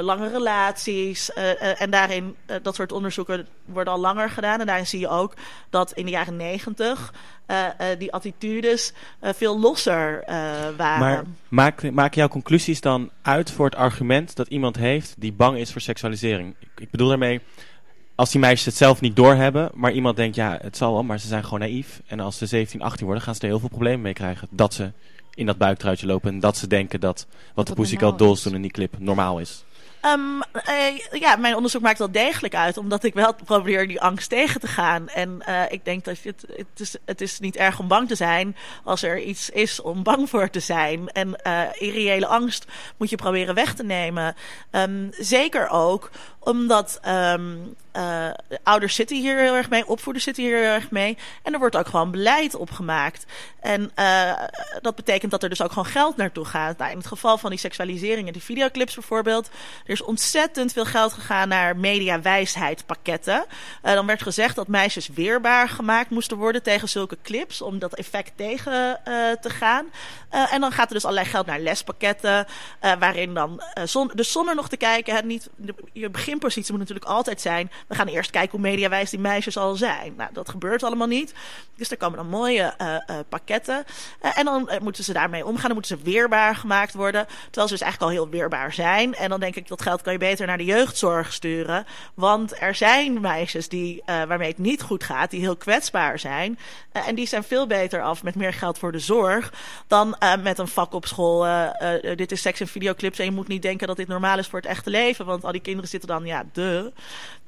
lange 0.00 0.28
relaties. 0.28 1.32
en 1.78 1.90
daarin, 1.90 2.36
dat 2.62 2.74
soort 2.74 2.92
onderzoeken 2.92 3.46
worden 3.64 3.92
al 3.92 4.00
langer 4.00 4.30
gedaan. 4.30 4.60
En 4.60 4.66
daarin 4.66 4.86
zie 4.86 5.00
je 5.00 5.08
ook 5.08 5.34
dat 5.70 5.92
in 5.92 6.04
de 6.04 6.10
jaren 6.10 6.36
negentig 6.36 7.14
die 7.98 8.12
attitudes 8.12 8.92
veel 9.20 9.60
losser 9.60 10.22
waren. 10.76 10.98
Maar 10.98 11.24
maak, 11.48 11.90
maak 11.92 12.14
jouw 12.14 12.28
conclusies 12.28 12.80
dan 12.80 13.10
uit 13.22 13.50
voor 13.50 13.64
het 13.64 13.74
argument 13.74 14.36
dat 14.36 14.48
iemand 14.48 14.76
heeft 14.76 15.14
die 15.18 15.32
bang 15.32 15.58
is 15.58 15.72
voor 15.72 15.80
seksualisering? 15.80 16.54
Ik, 16.58 16.68
ik 16.76 16.90
bedoel 16.90 17.08
daarmee, 17.08 17.40
als 18.16 18.30
die 18.30 18.40
meisjes 18.40 18.64
het 18.64 18.76
zelf 18.76 19.00
niet 19.00 19.16
doorhebben, 19.16 19.70
maar 19.74 19.92
iemand 19.92 20.16
denkt, 20.16 20.36
ja, 20.36 20.58
het 20.62 20.76
zal 20.76 20.92
wel, 20.92 21.02
maar 21.02 21.18
ze 21.20 21.26
zijn 21.26 21.44
gewoon 21.44 21.60
naïef. 21.60 22.00
En 22.06 22.20
als 22.20 22.38
ze 22.38 22.46
17, 22.46 22.82
18 22.82 23.04
worden, 23.04 23.24
gaan 23.24 23.34
ze 23.34 23.40
er 23.40 23.46
heel 23.46 23.58
veel 23.58 23.68
problemen 23.68 24.00
mee 24.00 24.12
krijgen. 24.12 24.48
Dat 24.50 24.74
ze 24.74 24.92
in 25.36 25.46
dat 25.46 25.58
buiktruitje 25.58 26.06
lopen 26.06 26.32
en 26.32 26.40
dat 26.40 26.56
ze 26.56 26.66
denken 26.66 27.00
dat 27.00 27.26
wat 27.54 27.66
dat 27.66 27.66
de 27.66 27.82
Pussycat 27.82 28.18
Dolls 28.18 28.42
doen 28.42 28.54
in 28.54 28.62
die 28.62 28.70
clip 28.70 28.94
normaal 28.98 29.38
is. 29.38 29.64
Um, 30.02 30.42
uh, 30.68 31.20
ja, 31.20 31.36
mijn 31.36 31.54
onderzoek 31.54 31.82
maakt 31.82 31.98
wel 31.98 32.10
degelijk 32.10 32.54
uit, 32.54 32.76
omdat 32.76 33.04
ik 33.04 33.14
wel 33.14 33.34
probeer 33.44 33.88
die 33.88 34.00
angst 34.00 34.28
tegen 34.28 34.60
te 34.60 34.66
gaan. 34.66 35.08
En 35.08 35.42
uh, 35.48 35.62
ik 35.68 35.84
denk 35.84 36.04
dat 36.04 36.18
het, 36.22 36.44
het, 36.56 36.80
is, 36.80 36.96
het 37.04 37.20
is 37.20 37.38
niet 37.38 37.56
erg 37.56 37.78
om 37.78 37.88
bang 37.88 38.08
te 38.08 38.14
zijn 38.14 38.56
als 38.84 39.02
er 39.02 39.22
iets 39.22 39.50
is 39.50 39.80
om 39.80 40.02
bang 40.02 40.28
voor 40.28 40.50
te 40.50 40.60
zijn. 40.60 41.08
En 41.08 41.40
uh, 41.46 41.62
irreële 41.78 42.26
angst 42.26 42.66
moet 42.96 43.10
je 43.10 43.16
proberen 43.16 43.54
weg 43.54 43.74
te 43.74 43.84
nemen. 43.84 44.34
Um, 44.70 45.08
zeker 45.12 45.68
ook 45.68 46.10
omdat 46.46 47.00
um, 47.06 47.74
uh, 47.96 48.28
ouders 48.62 48.94
zitten 48.94 49.16
hier 49.16 49.38
heel 49.38 49.54
erg 49.54 49.70
mee, 49.70 49.86
opvoeders 49.86 50.24
zitten 50.24 50.44
hier 50.44 50.56
heel 50.56 50.72
erg 50.72 50.90
mee. 50.90 51.18
En 51.42 51.52
er 51.52 51.58
wordt 51.58 51.76
ook 51.76 51.86
gewoon 51.86 52.10
beleid 52.10 52.54
opgemaakt. 52.54 53.26
En 53.60 53.90
uh, 53.98 54.32
dat 54.80 54.94
betekent 54.94 55.30
dat 55.30 55.42
er 55.42 55.48
dus 55.48 55.62
ook 55.62 55.68
gewoon 55.68 55.86
geld 55.86 56.16
naartoe 56.16 56.44
gaat. 56.44 56.78
Nou, 56.78 56.90
in 56.90 56.96
het 56.96 57.06
geval 57.06 57.38
van 57.38 57.50
die 57.50 57.58
seksualisering 57.58 58.26
en 58.26 58.32
die 58.32 58.42
videoclips 58.42 58.94
bijvoorbeeld. 58.94 59.50
Er 59.84 59.92
is 59.92 60.02
ontzettend 60.02 60.72
veel 60.72 60.84
geld 60.84 61.12
gegaan 61.12 61.48
naar 61.48 61.76
mediawijsheidspakketten. 61.76 63.44
Uh, 63.84 63.92
dan 63.92 64.06
werd 64.06 64.22
gezegd 64.22 64.56
dat 64.56 64.68
meisjes 64.68 65.08
weerbaar 65.08 65.68
gemaakt 65.68 66.10
moesten 66.10 66.36
worden 66.36 66.62
tegen 66.62 66.88
zulke 66.88 67.18
clips. 67.22 67.62
Om 67.62 67.78
dat 67.78 67.94
effect 67.94 68.32
tegen 68.36 69.00
te 69.40 69.50
gaan. 69.50 69.86
en 70.30 70.60
dan 70.60 70.72
gaat 70.72 70.88
er 70.88 70.94
dus 70.94 71.04
allerlei 71.04 71.28
geld 71.28 71.46
naar 71.46 71.60
lespakketten. 71.60 72.46
waarin 72.80 73.34
dan, 73.34 73.62
zon, 73.84 74.10
dus 74.14 74.32
zonder 74.32 74.54
nog 74.54 74.68
te 74.68 74.76
kijken, 74.76 75.14
het 75.14 75.24
niet, 75.24 75.48
je 75.92 76.10
begint 76.10 76.35
beginpositie 76.38 76.72
moet 76.72 76.88
natuurlijk 76.88 77.16
altijd 77.16 77.40
zijn... 77.40 77.70
we 77.86 77.94
gaan 77.94 78.06
eerst 78.06 78.30
kijken 78.30 78.50
hoe 78.50 78.60
mediawijs 78.60 79.10
die 79.10 79.18
meisjes 79.18 79.56
al 79.56 79.74
zijn. 79.74 80.14
Nou, 80.16 80.30
dat 80.32 80.48
gebeurt 80.48 80.82
allemaal 80.82 81.06
niet. 81.06 81.34
Dus 81.76 81.90
er 81.90 81.96
komen 81.96 82.18
dan 82.18 82.28
mooie 82.28 82.74
uh, 82.80 82.86
uh, 82.86 83.16
pakketten. 83.28 83.84
Uh, 84.22 84.38
en 84.38 84.44
dan 84.44 84.70
moeten 84.82 85.04
ze 85.04 85.12
daarmee 85.12 85.46
omgaan. 85.46 85.66
Dan 85.66 85.72
moeten 85.72 85.98
ze 85.98 86.04
weerbaar 86.04 86.56
gemaakt 86.56 86.94
worden. 86.94 87.26
Terwijl 87.26 87.68
ze 87.68 87.72
dus 87.72 87.82
eigenlijk 87.82 88.02
al 88.02 88.18
heel 88.18 88.28
weerbaar 88.28 88.72
zijn. 88.72 89.14
En 89.14 89.28
dan 89.28 89.40
denk 89.40 89.56
ik, 89.56 89.68
dat 89.68 89.82
geld 89.82 90.02
kan 90.02 90.12
je 90.12 90.18
beter 90.18 90.46
naar 90.46 90.58
de 90.58 90.64
jeugdzorg 90.64 91.32
sturen. 91.32 91.86
Want 92.14 92.60
er 92.60 92.74
zijn 92.74 93.20
meisjes 93.20 93.68
die, 93.68 94.02
waarmee 94.06 94.48
het 94.48 94.58
niet 94.58 94.82
goed 94.82 95.04
gaat... 95.04 95.30
die 95.30 95.40
heel 95.40 95.56
kwetsbaar 95.56 96.18
zijn. 96.18 96.58
en 96.92 97.14
die 97.14 97.26
zijn 97.26 97.44
veel 97.44 97.66
beter 97.66 98.02
af 98.02 98.22
met 98.22 98.34
meer 98.34 98.52
geld 98.52 98.78
voor 98.78 98.92
de 98.92 98.98
zorg... 98.98 99.52
dan 99.86 100.16
met 100.42 100.58
een 100.58 100.68
vak 100.68 100.92
op 100.92 101.06
school. 101.06 101.46
dit 102.16 102.32
is 102.32 102.40
seks 102.40 102.60
en 102.60 102.68
videoclips 102.68 103.18
en 103.18 103.24
je 103.24 103.30
moet 103.30 103.48
niet 103.48 103.62
denken 103.62 103.86
dat 103.86 103.96
dit 103.96 104.08
normaal 104.08 104.38
is 104.38 104.46
voor 104.46 104.58
het 104.58 104.68
echte 104.68 104.90
leven. 104.90 105.26
Want 105.26 105.44
al 105.44 105.52
die 105.52 105.60
kinderen 105.60 105.88
zitten 105.88 106.08
dan, 106.08 106.25
ja, 106.26 106.44
de. 106.52 106.92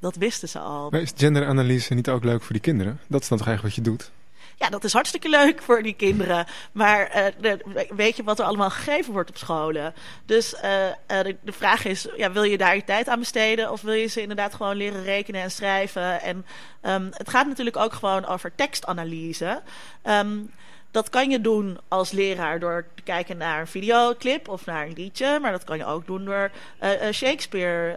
Dat 0.01 0.17
wisten 0.17 0.49
ze 0.49 0.59
al. 0.59 0.91
Maar 0.91 1.01
is 1.01 1.13
genderanalyse 1.17 1.95
niet 1.95 2.09
ook 2.09 2.25
leuk 2.25 2.43
voor 2.43 2.53
die 2.53 2.63
kinderen? 2.63 3.01
Dat 3.09 3.23
is 3.23 3.29
dan 3.29 3.39
toch 3.39 3.47
eigenlijk 3.47 3.77
wat 3.77 3.85
je 3.85 3.91
doet? 3.91 4.11
Ja, 4.59 4.69
dat 4.69 4.85
is 4.85 4.93
hartstikke 4.93 5.29
leuk 5.29 5.63
voor 5.63 5.83
die 5.83 5.95
kinderen. 5.95 6.47
Maar 6.73 7.17
uh, 7.17 7.25
de, 7.41 7.87
weet 7.97 8.17
je 8.17 8.23
wat 8.23 8.39
er 8.39 8.45
allemaal 8.45 8.71
gegeven 8.71 9.13
wordt 9.13 9.31
op 9.31 9.37
scholen? 9.37 9.95
Dus 10.27 10.55
uh, 10.55 10.61
de, 11.07 11.37
de, 11.43 11.53
vraag 11.53 11.85
is, 11.85 12.09
ja, 12.17 12.33
wil 12.33 12.43
je 12.43 12.59
daar 12.59 12.75
je 12.75 12.85
tijd 12.85 13.09
aan 13.09 13.19
besteden? 13.19 13.73
Of 13.73 13.81
wil 13.81 13.93
je 13.93 14.07
ze 14.07 14.21
inderdaad 14.21 14.55
gewoon 14.55 14.77
leren 14.77 15.05
rekenen 15.05 15.43
en 15.43 15.51
schrijven? 15.51 16.21
En 16.21 16.47
um, 16.83 17.11
het 17.13 17.31
gaat 17.31 17.47
natuurlijk 17.47 17.77
ook 17.77 17.93
gewoon 17.93 18.27
over 18.27 18.55
tekstanalyse. 18.55 19.63
Um, 20.05 20.51
dat 20.99 21.11
kan 21.11 21.31
je 21.31 21.41
doen 21.41 21.79
als 21.89 22.11
leraar 22.11 22.61
door 22.61 22.87
te 22.95 23.03
kijken 23.03 23.37
naar 23.37 23.61
een 23.61 23.67
videoclip 23.67 24.49
of 24.49 24.67
naar 24.67 24.87
een 24.87 24.93
liedje. 24.97 25.39
Maar 25.41 25.53
dat 25.53 25.65
kan 25.65 25.77
je 25.77 25.85
ook 25.85 26.07
doen 26.07 26.25
door 26.25 26.51
uh, 26.83 27.13
Shakespeare 27.13 27.97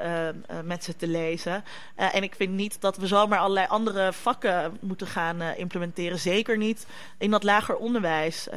uh, 0.50 0.58
met 0.64 0.84
ze 0.84 0.96
te 0.96 1.08
lezen. 1.08 1.64
en 1.96 2.24
ik 2.24 2.36
vind 2.36 2.54
niet 2.54 2.82
dat 2.82 2.98
we 2.98 3.08
zomaar 3.08 3.40
allerlei 3.40 3.68
andere 3.70 4.14
vakken 4.14 4.78
moeten 4.80 5.08
gaan 5.08 5.42
implementeren. 5.42 6.20
Zeker 6.20 6.58
niet 6.58 6.86
in 7.18 7.32
dat 7.32 7.44
lager 7.44 7.76
onderwijs, 7.76 8.48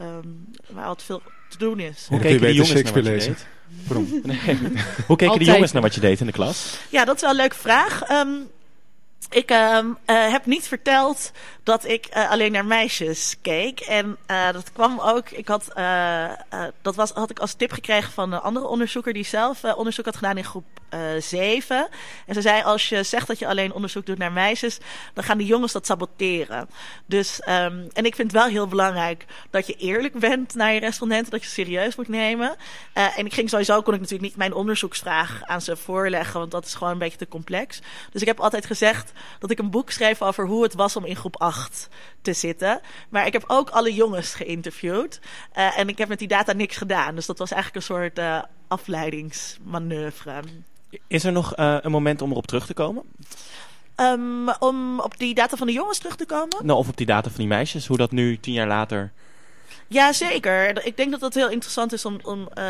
um, 0.00 0.50
waar 0.70 0.84
al 0.84 0.94
te 0.94 1.04
veel 1.04 1.22
te 1.48 1.58
doen 1.58 1.80
is. 1.80 2.06
Hoe 2.08 2.20
keken 2.20 2.40
die 2.40 2.52
jongens 2.52 2.70
Shakespeare 2.70 3.08
naar 3.08 3.18
lezen? 3.18 3.36
Waarom? 3.86 4.20
Nee. 4.22 4.58
Hoe 5.06 5.16
keken 5.16 5.38
die 5.38 5.48
jongens 5.48 5.72
naar 5.72 5.82
wat 5.82 5.94
je 5.94 6.00
deed 6.00 6.20
in 6.20 6.26
de 6.26 6.32
klas? 6.32 6.78
Ja, 6.90 7.04
dat 7.04 7.14
is 7.14 7.20
wel 7.20 7.30
een 7.30 7.36
leuke 7.36 7.56
vraag. 7.56 8.10
Um, 8.10 8.48
ik 9.30 9.50
uh, 9.50 9.78
uh, 9.78 10.30
heb 10.30 10.46
niet 10.46 10.68
verteld 10.68 11.30
dat 11.62 11.84
ik 11.84 12.16
uh, 12.16 12.30
alleen 12.30 12.52
naar 12.52 12.64
meisjes 12.64 13.36
keek. 13.42 13.80
En 13.80 14.16
dat 14.26 14.72
kwam 14.72 15.00
ook. 15.00 15.30
Ik 15.30 15.48
had, 15.48 15.64
dat 16.82 16.94
was, 16.94 17.10
had 17.10 17.30
ik 17.30 17.38
als 17.38 17.54
tip 17.54 17.72
gekregen 17.72 18.12
van 18.12 18.32
een 18.32 18.40
andere 18.40 18.66
onderzoeker 18.66 19.12
die 19.12 19.24
zelf 19.24 19.64
onderzoek 19.64 20.04
had 20.04 20.16
gedaan 20.16 20.36
in 20.36 20.44
groep 20.44 20.77
7. 21.18 21.88
En 22.26 22.34
ze 22.34 22.40
zei: 22.40 22.62
Als 22.62 22.88
je 22.88 23.02
zegt 23.02 23.26
dat 23.26 23.38
je 23.38 23.46
alleen 23.46 23.72
onderzoek 23.72 24.06
doet 24.06 24.18
naar 24.18 24.32
meisjes, 24.32 24.78
dan 25.14 25.24
gaan 25.24 25.38
die 25.38 25.46
jongens 25.46 25.72
dat 25.72 25.86
saboteren. 25.86 26.68
Dus, 27.06 27.40
um, 27.48 27.88
en 27.92 28.04
ik 28.04 28.14
vind 28.14 28.32
het 28.32 28.40
wel 28.40 28.50
heel 28.50 28.66
belangrijk 28.66 29.24
dat 29.50 29.66
je 29.66 29.74
eerlijk 29.74 30.18
bent 30.18 30.54
naar 30.54 30.72
je 30.72 30.80
respondenten, 30.80 31.30
dat 31.30 31.42
je 31.42 31.48
serieus 31.48 31.96
moet 31.96 32.08
nemen. 32.08 32.56
en 32.92 33.26
ik 33.26 33.34
ging 33.34 33.48
sowieso, 33.48 33.82
kon 33.82 33.94
ik 33.94 34.00
natuurlijk 34.00 34.28
niet 34.28 34.38
mijn 34.38 34.54
onderzoeksvraag 34.54 35.42
aan 35.44 35.60
ze 35.60 35.76
voorleggen, 35.76 36.40
want 36.40 36.50
dat 36.50 36.64
is 36.64 36.74
gewoon 36.74 36.92
een 36.92 36.98
beetje 36.98 37.18
te 37.18 37.28
complex. 37.28 37.80
Dus 38.10 38.20
ik 38.20 38.26
heb 38.26 38.40
altijd 38.40 38.66
gezegd 38.66 39.12
dat 39.38 39.50
ik 39.50 39.58
een 39.58 39.70
boek 39.70 39.90
schreef 39.90 40.22
over 40.22 40.46
hoe 40.46 40.62
het 40.62 40.74
was 40.74 40.96
om 40.96 41.04
in 41.04 41.16
groep 41.16 41.40
8 41.40 41.88
te 42.22 42.32
zitten. 42.32 42.80
Maar 43.08 43.26
ik 43.26 43.32
heb 43.32 43.44
ook 43.46 43.70
alle 43.70 43.94
jongens 43.94 44.34
geïnterviewd. 44.34 45.20
Uh, 45.56 45.78
en 45.78 45.88
ik 45.88 45.98
heb 45.98 46.08
met 46.08 46.18
die 46.18 46.28
data 46.28 46.52
niks 46.52 46.76
gedaan. 46.76 47.14
Dus 47.14 47.26
dat 47.26 47.38
was 47.38 47.50
eigenlijk 47.50 47.86
een 47.86 47.94
soort 47.94 48.18
uh, 48.18 48.42
afleidingsmanoeuvre. 48.68 50.42
Is 51.06 51.24
er 51.24 51.32
nog 51.32 51.58
uh, 51.58 51.76
een 51.80 51.90
moment 51.90 52.22
om 52.22 52.30
erop 52.30 52.46
terug 52.46 52.66
te 52.66 52.74
komen? 52.74 53.02
Um, 53.96 54.48
om 54.58 55.00
op 55.00 55.18
die 55.18 55.34
data 55.34 55.56
van 55.56 55.66
de 55.66 55.72
jongens 55.72 55.98
terug 55.98 56.16
te 56.16 56.26
komen? 56.26 56.66
Nou, 56.66 56.78
of 56.78 56.88
op 56.88 56.96
die 56.96 57.06
data 57.06 57.28
van 57.28 57.38
die 57.38 57.48
meisjes. 57.48 57.86
Hoe 57.86 57.96
dat 57.96 58.10
nu 58.10 58.38
tien 58.40 58.54
jaar 58.54 58.66
later 58.66 59.12
ja, 59.88 60.12
zeker. 60.12 60.86
Ik 60.86 60.96
denk 60.96 61.10
dat 61.10 61.20
dat 61.20 61.34
heel 61.34 61.50
interessant 61.50 61.92
is 61.92 62.04
om, 62.04 62.18
om, 62.22 62.48
uh, 62.58 62.64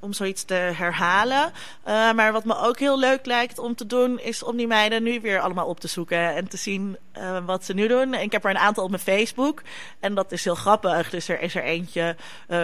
om 0.00 0.12
zoiets 0.12 0.44
te 0.44 0.54
herhalen. 0.54 1.52
Uh, 1.88 2.12
maar 2.12 2.32
wat 2.32 2.44
me 2.44 2.58
ook 2.58 2.78
heel 2.78 2.98
leuk 2.98 3.26
lijkt 3.26 3.58
om 3.58 3.74
te 3.74 3.86
doen, 3.86 4.20
is 4.20 4.42
om 4.42 4.56
die 4.56 4.66
meiden 4.66 5.02
nu 5.02 5.20
weer 5.20 5.40
allemaal 5.40 5.66
op 5.66 5.80
te 5.80 5.88
zoeken 5.88 6.34
en 6.34 6.48
te 6.48 6.56
zien 6.56 6.96
uh, 7.18 7.38
wat 7.46 7.64
ze 7.64 7.74
nu 7.74 7.88
doen. 7.88 8.14
En 8.14 8.22
ik 8.22 8.32
heb 8.32 8.44
er 8.44 8.50
een 8.50 8.58
aantal 8.58 8.84
op 8.84 8.90
mijn 8.90 9.02
Facebook. 9.02 9.62
En 10.00 10.14
dat 10.14 10.32
is 10.32 10.44
heel 10.44 10.54
grappig. 10.54 11.10
Dus 11.10 11.28
er 11.28 11.40
is 11.40 11.54
er 11.54 11.62
eentje 11.62 12.16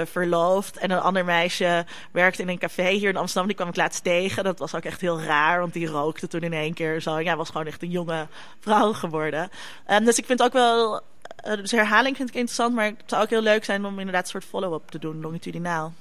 verloofd. 0.04 0.76
En 0.76 0.90
een 0.90 1.00
ander 1.00 1.24
meisje 1.24 1.84
werkt 2.12 2.38
in 2.38 2.48
een 2.48 2.58
café 2.58 2.90
hier 2.90 3.08
in 3.08 3.16
Amsterdam. 3.16 3.46
Die 3.46 3.56
kwam 3.56 3.68
ik 3.68 3.76
laatst 3.76 4.04
tegen. 4.04 4.44
Dat 4.44 4.58
was 4.58 4.74
ook 4.74 4.84
echt 4.84 5.00
heel 5.00 5.20
raar, 5.20 5.60
want 5.60 5.72
die 5.72 5.86
rookte 5.86 6.28
toen 6.28 6.40
in 6.40 6.52
één 6.52 6.74
keer 6.74 7.00
zo. 7.00 7.20
Ja, 7.20 7.36
was 7.36 7.50
gewoon 7.50 7.66
echt 7.66 7.82
een 7.82 7.90
jonge 7.90 8.26
vrouw 8.60 8.92
geworden. 8.92 9.50
Um, 9.90 10.04
dus 10.04 10.18
ik 10.18 10.26
vind 10.26 10.42
ook 10.42 10.52
wel 10.52 11.02
uh, 11.46 11.56
dus 11.56 11.70
herhaling 11.70 12.16
vind 12.16 12.28
ik 12.28 12.34
interessant, 12.34 12.74
maar 12.74 12.86
het 12.86 13.02
zou 13.06 13.22
ook 13.22 13.30
heel 13.30 13.42
leuk 13.42 13.64
zijn 13.64 13.84
om 13.84 13.98
inderdaad 13.98 14.22
een 14.22 14.30
soort 14.30 14.44
follow-up 14.44 14.90
te 14.90 14.98
doen, 14.98 15.20
longitudinaal. 15.20 15.92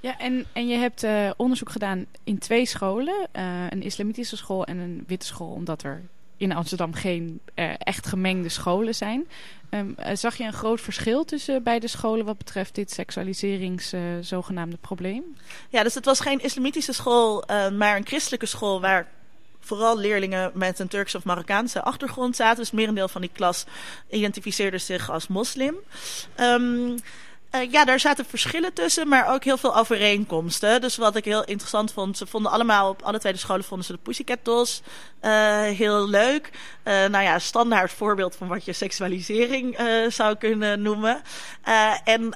Ja, 0.00 0.18
en, 0.18 0.46
en 0.52 0.68
je 0.68 0.76
hebt 0.76 1.04
uh, 1.04 1.30
onderzoek 1.36 1.70
gedaan 1.70 2.06
in 2.24 2.38
twee 2.38 2.66
scholen. 2.66 3.28
Uh, 3.32 3.66
een 3.70 3.82
islamitische 3.82 4.36
school 4.36 4.64
en 4.64 4.78
een 4.78 5.04
witte 5.06 5.26
school, 5.26 5.50
omdat 5.50 5.82
er 5.82 6.02
in 6.36 6.52
Amsterdam 6.52 6.94
geen 6.94 7.40
echt 7.78 8.06
gemengde 8.06 8.48
scholen 8.48 8.94
zijn. 8.94 9.28
Um, 9.70 9.96
zag 10.12 10.36
je 10.36 10.44
een 10.44 10.52
groot 10.52 10.80
verschil 10.80 11.24
tussen 11.24 11.62
beide 11.62 11.88
scholen 11.88 12.24
wat 12.24 12.38
betreft 12.38 12.74
dit 12.74 12.90
seksualiserings 12.90 13.94
zogenaamde 14.20 14.76
probleem? 14.76 15.36
Ja, 15.68 15.82
dus 15.82 15.94
het 15.94 16.04
was 16.04 16.20
geen 16.20 16.42
islamitische 16.42 16.92
school, 16.92 17.44
maar 17.72 17.96
een 17.96 18.06
christelijke 18.06 18.46
school 18.46 18.80
waar 18.80 19.08
vooral 19.64 19.98
leerlingen 19.98 20.50
met 20.54 20.78
een 20.78 20.88
Turkse 20.88 21.16
of 21.16 21.24
Marokkaanse 21.24 21.82
achtergrond 21.82 22.36
zaten. 22.36 22.56
Dus 22.56 22.70
merendeel 22.70 23.08
van 23.08 23.20
die 23.20 23.30
klas 23.32 23.64
identificeerde 24.10 24.78
zich 24.78 25.10
als 25.10 25.26
moslim. 25.26 25.74
Um, 26.40 26.96
uh, 27.54 27.70
ja, 27.70 27.84
daar 27.84 28.00
zaten 28.00 28.24
verschillen 28.24 28.72
tussen, 28.72 29.08
maar 29.08 29.32
ook 29.32 29.44
heel 29.44 29.56
veel 29.56 29.76
overeenkomsten. 29.76 30.80
Dus 30.80 30.96
wat 30.96 31.16
ik 31.16 31.24
heel 31.24 31.44
interessant 31.44 31.92
vond, 31.92 32.16
ze 32.16 32.26
vonden 32.26 32.52
allemaal 32.52 32.88
op 32.88 33.02
alle 33.02 33.18
tweede 33.18 33.38
scholen 33.38 33.64
vonden 33.64 33.86
ze 33.86 33.92
de 33.92 33.98
Pussycat 33.98 34.38
Dolls 34.42 34.82
uh, 35.22 35.62
heel 35.62 36.08
leuk. 36.08 36.50
Uh, 36.84 37.04
nou 37.04 37.24
ja, 37.24 37.38
standaard 37.38 37.92
voorbeeld 37.92 38.36
van 38.36 38.48
wat 38.48 38.64
je 38.64 38.72
seksualisering 38.72 39.78
zou 40.08 40.36
kunnen 40.36 40.82
noemen. 40.82 41.22
en 42.04 42.34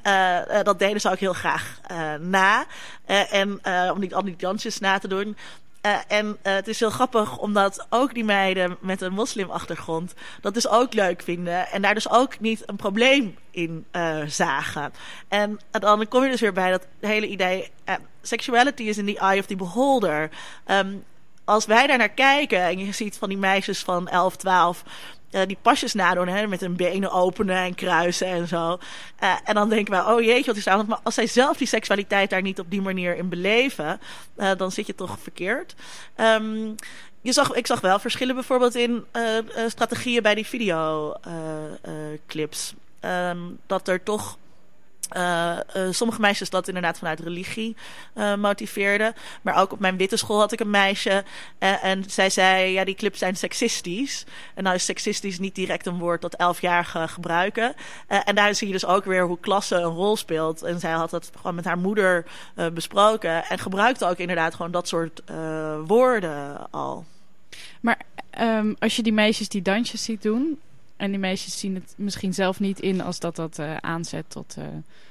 dat 0.63 0.79
deden 0.79 1.01
ze 1.01 1.11
ook 1.11 1.19
heel 1.19 1.33
graag 1.33 1.81
na. 2.21 2.67
en 3.07 3.61
om 3.93 4.01
die, 4.01 4.15
al 4.15 4.25
die 4.25 4.37
dansjes 4.37 4.79
na 4.79 4.99
te 4.99 5.09
doen. 5.09 5.37
Uh, 5.83 5.97
en 6.09 6.27
uh, 6.27 6.35
het 6.43 6.69
is 6.69 6.81
heel 6.81 6.91
grappig, 6.91 7.39
omdat 7.39 7.87
ook 7.91 8.15
die 8.15 8.25
meiden 8.25 8.77
met 8.81 9.01
een 9.01 9.13
moslimachtergrond 9.13 10.15
dat 10.41 10.55
dus 10.55 10.69
ook 10.69 10.95
leuk 10.95 11.23
vinden. 11.23 11.67
En 11.67 11.83
daar 11.83 11.95
dus 11.95 12.11
ook 12.11 12.41
niet 12.41 12.63
een 12.67 12.77
probleem 12.77 13.37
in 13.51 13.87
uh, 13.93 14.23
zagen. 14.27 14.93
En 15.29 15.59
dan 15.71 16.09
kom 16.09 16.25
je 16.25 16.31
dus 16.31 16.41
weer 16.41 16.53
bij 16.53 16.71
dat 16.71 16.87
hele 17.01 17.29
idee, 17.29 17.71
sexuality 18.23 18.83
is 18.83 18.99
in 18.99 19.07
the 19.07 19.19
eye 19.19 19.39
of 19.39 19.47
the 19.47 19.57
beholder. 19.57 20.31
Um, 20.67 21.05
als 21.49 21.67
wij 21.67 21.87
daar 21.87 21.99
naar 21.99 22.09
kijken 22.09 22.63
en 22.63 22.79
je 22.79 22.93
ziet 22.93 23.17
van 23.19 23.29
die 23.29 23.39
meisjes 23.39 23.83
van 23.83 24.09
11, 24.09 24.37
12 24.37 24.83
uh, 25.31 25.41
die 25.47 25.59
pasjes 25.63 25.95
nadoen, 25.95 26.29
hè, 26.29 26.47
met 26.47 26.61
hun 26.61 26.77
benen 26.77 27.11
openen 27.11 27.57
en 27.57 27.75
kruisen 27.75 28.27
en 28.27 28.49
zo. 28.49 28.79
Uh, 29.23 29.35
en 29.45 29.55
dan 29.55 29.69
denken 29.69 29.95
we, 29.95 30.13
oh 30.13 30.23
jeetje, 30.23 30.47
wat 30.47 30.57
is 30.57 30.69
aan. 30.69 30.85
Maar 30.89 31.01
als 31.03 31.15
zij 31.15 31.27
zelf 31.27 31.57
die 31.57 31.67
seksualiteit 31.67 32.31
daar 32.31 32.43
niet 32.43 32.59
op 32.59 32.71
die 32.71 32.83
manier 32.83 33.17
in 33.17 33.29
beleven, 33.29 34.01
uh, 34.37 34.51
dan 34.57 34.73
zit 34.73 34.87
je 34.87 34.95
toch 34.95 35.19
verkeerd. 35.19 35.75
Um, 36.17 36.75
je 37.21 37.33
zag, 37.33 37.55
ik 37.55 37.67
zag 37.67 37.81
wel 37.81 37.99
verschillen 37.99 38.35
bijvoorbeeld 38.35 38.75
in 38.75 39.05
strategieën 39.67 40.23
bij 40.23 40.35
die 40.35 40.47
videoclips. 40.47 42.75
Um, 43.01 43.59
dat 43.67 43.89
er 43.89 44.03
toch 44.03 44.39
uh, 45.17 45.57
uh, 45.77 45.89
sommige 45.91 46.21
meisjes 46.21 46.51
dat 46.51 46.69
inderdaad 46.69 46.99
vanuit 46.99 47.21
religie 47.21 47.77
uh, 48.15 48.35
motiveerden. 48.35 49.15
Maar 49.43 49.61
ook 49.61 49.73
op 49.73 49.79
mijn 49.79 49.97
witte 49.97 50.17
school 50.17 50.39
had 50.39 50.53
ik 50.53 50.61
een 50.61 50.71
meisje. 50.71 51.25
en 51.59 52.05
zij 52.07 52.31
zei, 52.31 52.73
ja, 52.73 52.85
die 52.85 52.95
clips 52.95 53.19
zijn 53.19 53.37
seksistisch. 53.37 54.25
En 54.55 54.63
nou 54.63 54.77
is 54.77 54.85
seksistisch 54.85 55.39
niet 55.39 55.55
direct 55.55 55.87
een 55.87 55.99
woord 55.99 56.21
dat 56.23 56.35
elfjarigen 56.35 57.09
gebruiken. 57.09 57.75
en 58.07 58.35
daar 58.35 58.55
zie 58.55 58.67
je 58.67 58.73
dus 58.73 58.87
ook 58.87 59.05
weer 59.05 59.27
hoe 59.27 59.41
klasse 59.41 59.77
een 59.77 59.83
rol 59.83 60.17
speelt. 60.17 60.63
En 60.63 60.81
zij 60.81 60.93
had 60.93 61.11
dat 61.11 61.31
gewoon 61.37 61.55
met 61.55 61.65
haar 61.65 61.79
moeder 61.79 62.25
besproken. 62.73 63.45
En 63.45 63.59
gebruikte 63.59 64.07
ook 64.07 64.19
inderdaad 64.19 64.55
gewoon 64.55 64.73
dat 64.73 64.89
soort 64.89 65.23
woorden 65.87 66.71
al. 66.71 67.05
Maar 67.81 67.99
um, 68.41 68.77
als 68.79 68.97
je 68.97 69.03
die 69.03 69.13
meisjes 69.13 69.49
die 69.49 69.63
dansjes 69.63 70.05
ziet 70.05 70.23
doen... 70.23 70.59
En 70.99 71.11
die 71.11 71.19
meisjes 71.19 71.59
zien 71.59 71.75
het 71.75 71.95
misschien 71.97 72.35
zelf 72.35 72.61
niet 72.61 72.81
in 72.81 73.01
als 73.01 73.19
dat 73.19 73.37
dat 73.37 73.59
uh, 73.59 73.77
aanzet 73.77 74.25
tot, 74.31 74.57
uh, 74.59 74.65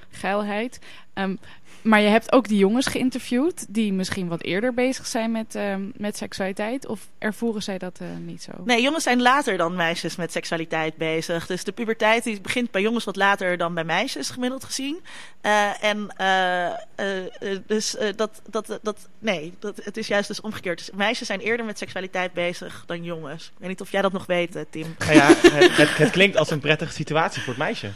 geilheid. 0.10 0.80
Ehm, 1.14 1.36
maar 1.82 2.02
je 2.02 2.08
hebt 2.08 2.32
ook 2.32 2.48
die 2.48 2.58
jongens 2.58 2.88
geïnterviewd 2.88 3.66
die 3.70 3.94
misschien 3.94 4.28
wat 4.28 4.44
eerder 4.44 4.74
bezig 4.74 5.08
zijn 5.08 5.32
met, 5.32 5.56
ehm, 5.56 5.82
met 5.96 6.18
seksualiteit. 6.18 6.88
Of 6.88 7.08
ervoeren 7.18 7.64
zij 7.64 7.78
dat 7.78 8.00
uh, 8.02 8.08
niet 8.26 8.44
zo? 8.44 8.52
Nee, 8.66 8.82
jongens 8.82 9.04
zijn 9.04 9.22
later 9.22 9.58
dan 9.58 9.76
meisjes 9.76 10.16
met 10.16 10.32
seksualiteit 10.32 10.96
bezig. 10.96 11.46
Dus 11.46 11.64
de 11.64 11.72
puberteit 11.72 12.24
die 12.24 12.42
begint 12.42 12.72
bij 12.72 12.82
jongens 12.82 13.04
wat 13.04 13.16
later 13.16 13.58
dan 13.58 13.74
bij 13.74 13.84
meisjes, 13.84 14.30
gemiddeld 14.30 14.64
gezien. 14.64 15.00
Uh, 15.42 15.84
en 15.84 16.10
uh, 16.22 17.60
dus 17.66 17.96
dat, 18.16 18.42
dat, 18.50 18.80
dat, 18.82 19.10
nee, 19.20 19.54
dat, 19.60 19.80
het 19.84 19.98
is 19.98 20.08
juist 20.08 20.28
dus 20.28 20.42
omgekeerd. 20.42 20.78
Dus 20.78 20.92
meisjes 20.96 21.28
zijn 21.28 21.40
eerder 21.40 21.66
met 21.66 21.78
seksualiteit 21.78 22.34
bezig 22.34 22.84
dan 22.86 23.04
jongens. 23.04 23.46
Ik 23.46 23.60
weet 23.60 23.70
niet 23.70 23.82
of 23.82 23.92
jij 23.92 24.02
dat 24.02 24.12
nog 24.12 24.26
weet, 24.26 24.66
Tim. 24.70 24.96
Nou 25.00 25.14
ja, 25.14 25.28
het, 25.28 25.98
het, 25.98 26.10
klinkt 26.10 26.38
als 26.38 26.52
een 26.52 26.60
prettige 26.60 26.94
situatie 26.94 27.42
voor 27.42 27.54
het 27.54 27.64
meisje. 27.64 27.92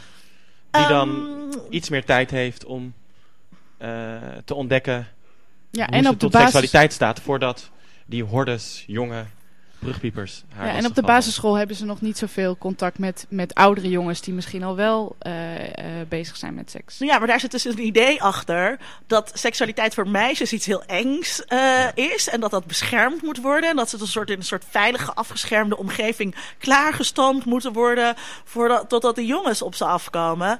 Die 0.70 0.86
dan 0.86 1.08
um, 1.08 1.50
iets 1.70 1.88
meer 1.88 2.04
tijd 2.04 2.30
heeft 2.30 2.64
om 2.64 2.94
te 4.44 4.54
ontdekken 4.54 5.06
ja, 5.70 5.84
hoe 5.84 5.94
en 5.94 6.06
op 6.06 6.12
de 6.12 6.18
tot 6.18 6.30
basis... 6.30 6.50
seksualiteit 6.50 6.92
staat 6.92 7.20
voordat 7.20 7.70
die 8.06 8.24
hordes 8.24 8.84
jonge 8.86 9.24
brugpiepers. 9.82 10.44
ja, 10.56 10.74
en 10.74 10.86
op 10.86 10.94
de 10.94 11.02
basisschool 11.02 11.54
hebben 11.54 11.76
ze 11.76 11.84
nog 11.84 12.00
niet 12.00 12.18
zoveel 12.18 12.58
contact 12.58 12.98
met, 12.98 13.26
met 13.28 13.54
oudere 13.54 13.88
jongens 13.88 14.20
die 14.20 14.34
misschien 14.34 14.62
al 14.62 14.76
wel 14.76 15.16
uh, 15.26 15.58
uh, 15.58 15.66
bezig 16.08 16.36
zijn 16.36 16.54
met 16.54 16.70
seks. 16.70 16.98
Ja, 16.98 17.18
maar 17.18 17.26
daar 17.26 17.40
zit 17.40 17.50
dus 17.50 17.64
een 17.64 17.86
idee 17.86 18.22
achter 18.22 18.78
dat 19.06 19.30
seksualiteit 19.34 19.94
voor 19.94 20.08
meisjes 20.08 20.52
iets 20.52 20.66
heel 20.66 20.84
engs 20.84 21.40
uh, 21.40 21.58
ja. 21.58 21.92
is. 21.94 22.28
En 22.28 22.40
dat 22.40 22.50
dat 22.50 22.66
beschermd 22.66 23.22
moet 23.22 23.40
worden. 23.40 23.70
En 23.70 23.76
dat 23.76 23.90
ze 23.90 24.00
een 24.00 24.06
soort, 24.06 24.30
in 24.30 24.36
een 24.36 24.44
soort 24.44 24.64
veilige, 24.70 25.12
afgeschermde 25.12 25.76
omgeving 25.76 26.34
klaargestoomd 26.58 27.44
moeten 27.44 27.72
worden 27.72 28.14
voordat, 28.44 28.88
totdat 28.88 29.14
de 29.14 29.26
jongens 29.26 29.62
op 29.62 29.74
ze 29.74 29.84
afkomen. 29.84 30.58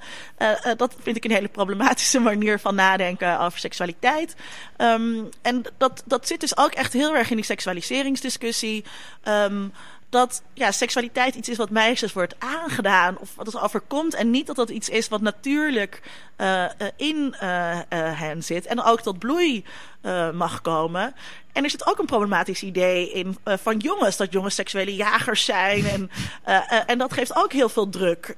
dat 0.76 0.94
vind 1.02 1.16
ik 1.16 1.24
een 1.24 1.30
hele 1.30 1.48
problematische 1.48 2.20
manier 2.30 2.58
van 2.58 2.74
nadenken 2.74 3.40
over 3.40 3.58
seksualiteit. 3.58 4.34
Um, 4.78 5.28
en 5.42 5.62
dat, 5.78 6.02
dat 6.06 6.26
zit 6.26 6.40
dus 6.40 6.56
ook 6.56 6.72
echt 6.72 6.92
heel 6.92 7.16
erg 7.16 7.30
in 7.30 7.36
die 7.36 7.44
seksualiseringsdiscussie. 7.44 8.84
Um, 9.28 9.72
dat 10.12 10.42
ja, 10.54 10.72
seksualiteit 10.72 11.34
iets 11.34 11.48
is 11.48 11.56
wat 11.56 11.70
meisjes 11.70 12.12
wordt 12.12 12.34
aangedaan 12.38 13.18
of 13.18 13.34
wat 13.34 13.54
er 13.54 13.62
overkomt. 13.62 14.14
En 14.14 14.30
niet 14.30 14.46
dat 14.46 14.56
dat 14.56 14.70
iets 14.70 14.88
is 14.88 15.08
wat 15.08 15.20
natuurlijk 15.20 16.02
uh, 16.38 16.64
in 16.96 17.34
uh, 17.42 17.78
hen 17.88 18.42
zit. 18.42 18.66
En 18.66 18.82
ook 18.82 19.00
tot 19.00 19.18
bloei 19.18 19.64
mag 20.32 20.60
komen. 20.60 21.14
En 21.52 21.64
er 21.64 21.70
zit 21.70 21.86
ook 21.86 21.98
een 21.98 22.06
problematisch 22.06 22.62
idee 22.62 23.12
in 23.12 23.36
van 23.44 23.78
jongens. 23.78 24.16
Dat 24.16 24.32
jongens 24.32 24.54
seksuele 24.54 24.94
jagers 24.94 25.44
zijn. 25.44 25.84
En, 25.86 26.10
en 26.86 26.98
dat 26.98 27.12
geeft 27.12 27.36
ook 27.36 27.52
heel 27.52 27.68
veel 27.68 27.88
druk 27.88 28.36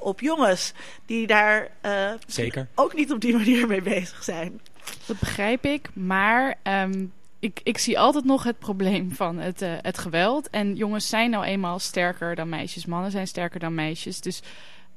op 0.00 0.20
jongens. 0.20 0.72
Die 1.06 1.26
daar 1.26 1.70
Zeker. 2.26 2.66
ook 2.74 2.94
niet 2.94 3.12
op 3.12 3.20
die 3.20 3.36
manier 3.36 3.66
mee 3.66 3.82
bezig 3.82 4.24
zijn. 4.24 4.60
Dat 5.06 5.18
begrijp 5.18 5.64
ik. 5.64 5.88
Maar 5.94 6.54
um, 6.62 7.12
ik, 7.40 7.60
ik 7.62 7.78
zie 7.78 7.98
altijd 7.98 8.24
nog 8.24 8.42
het 8.42 8.58
probleem 8.58 9.12
van 9.12 9.38
het, 9.38 9.62
uh, 9.62 9.72
het 9.82 9.98
geweld. 9.98 10.50
En 10.50 10.74
jongens 10.74 11.08
zijn 11.08 11.30
nou 11.30 11.44
eenmaal 11.44 11.78
sterker 11.78 12.34
dan 12.34 12.48
meisjes. 12.48 12.86
Mannen 12.86 13.10
zijn 13.10 13.26
sterker 13.26 13.60
dan 13.60 13.74
meisjes. 13.74 14.20
Dus 14.20 14.42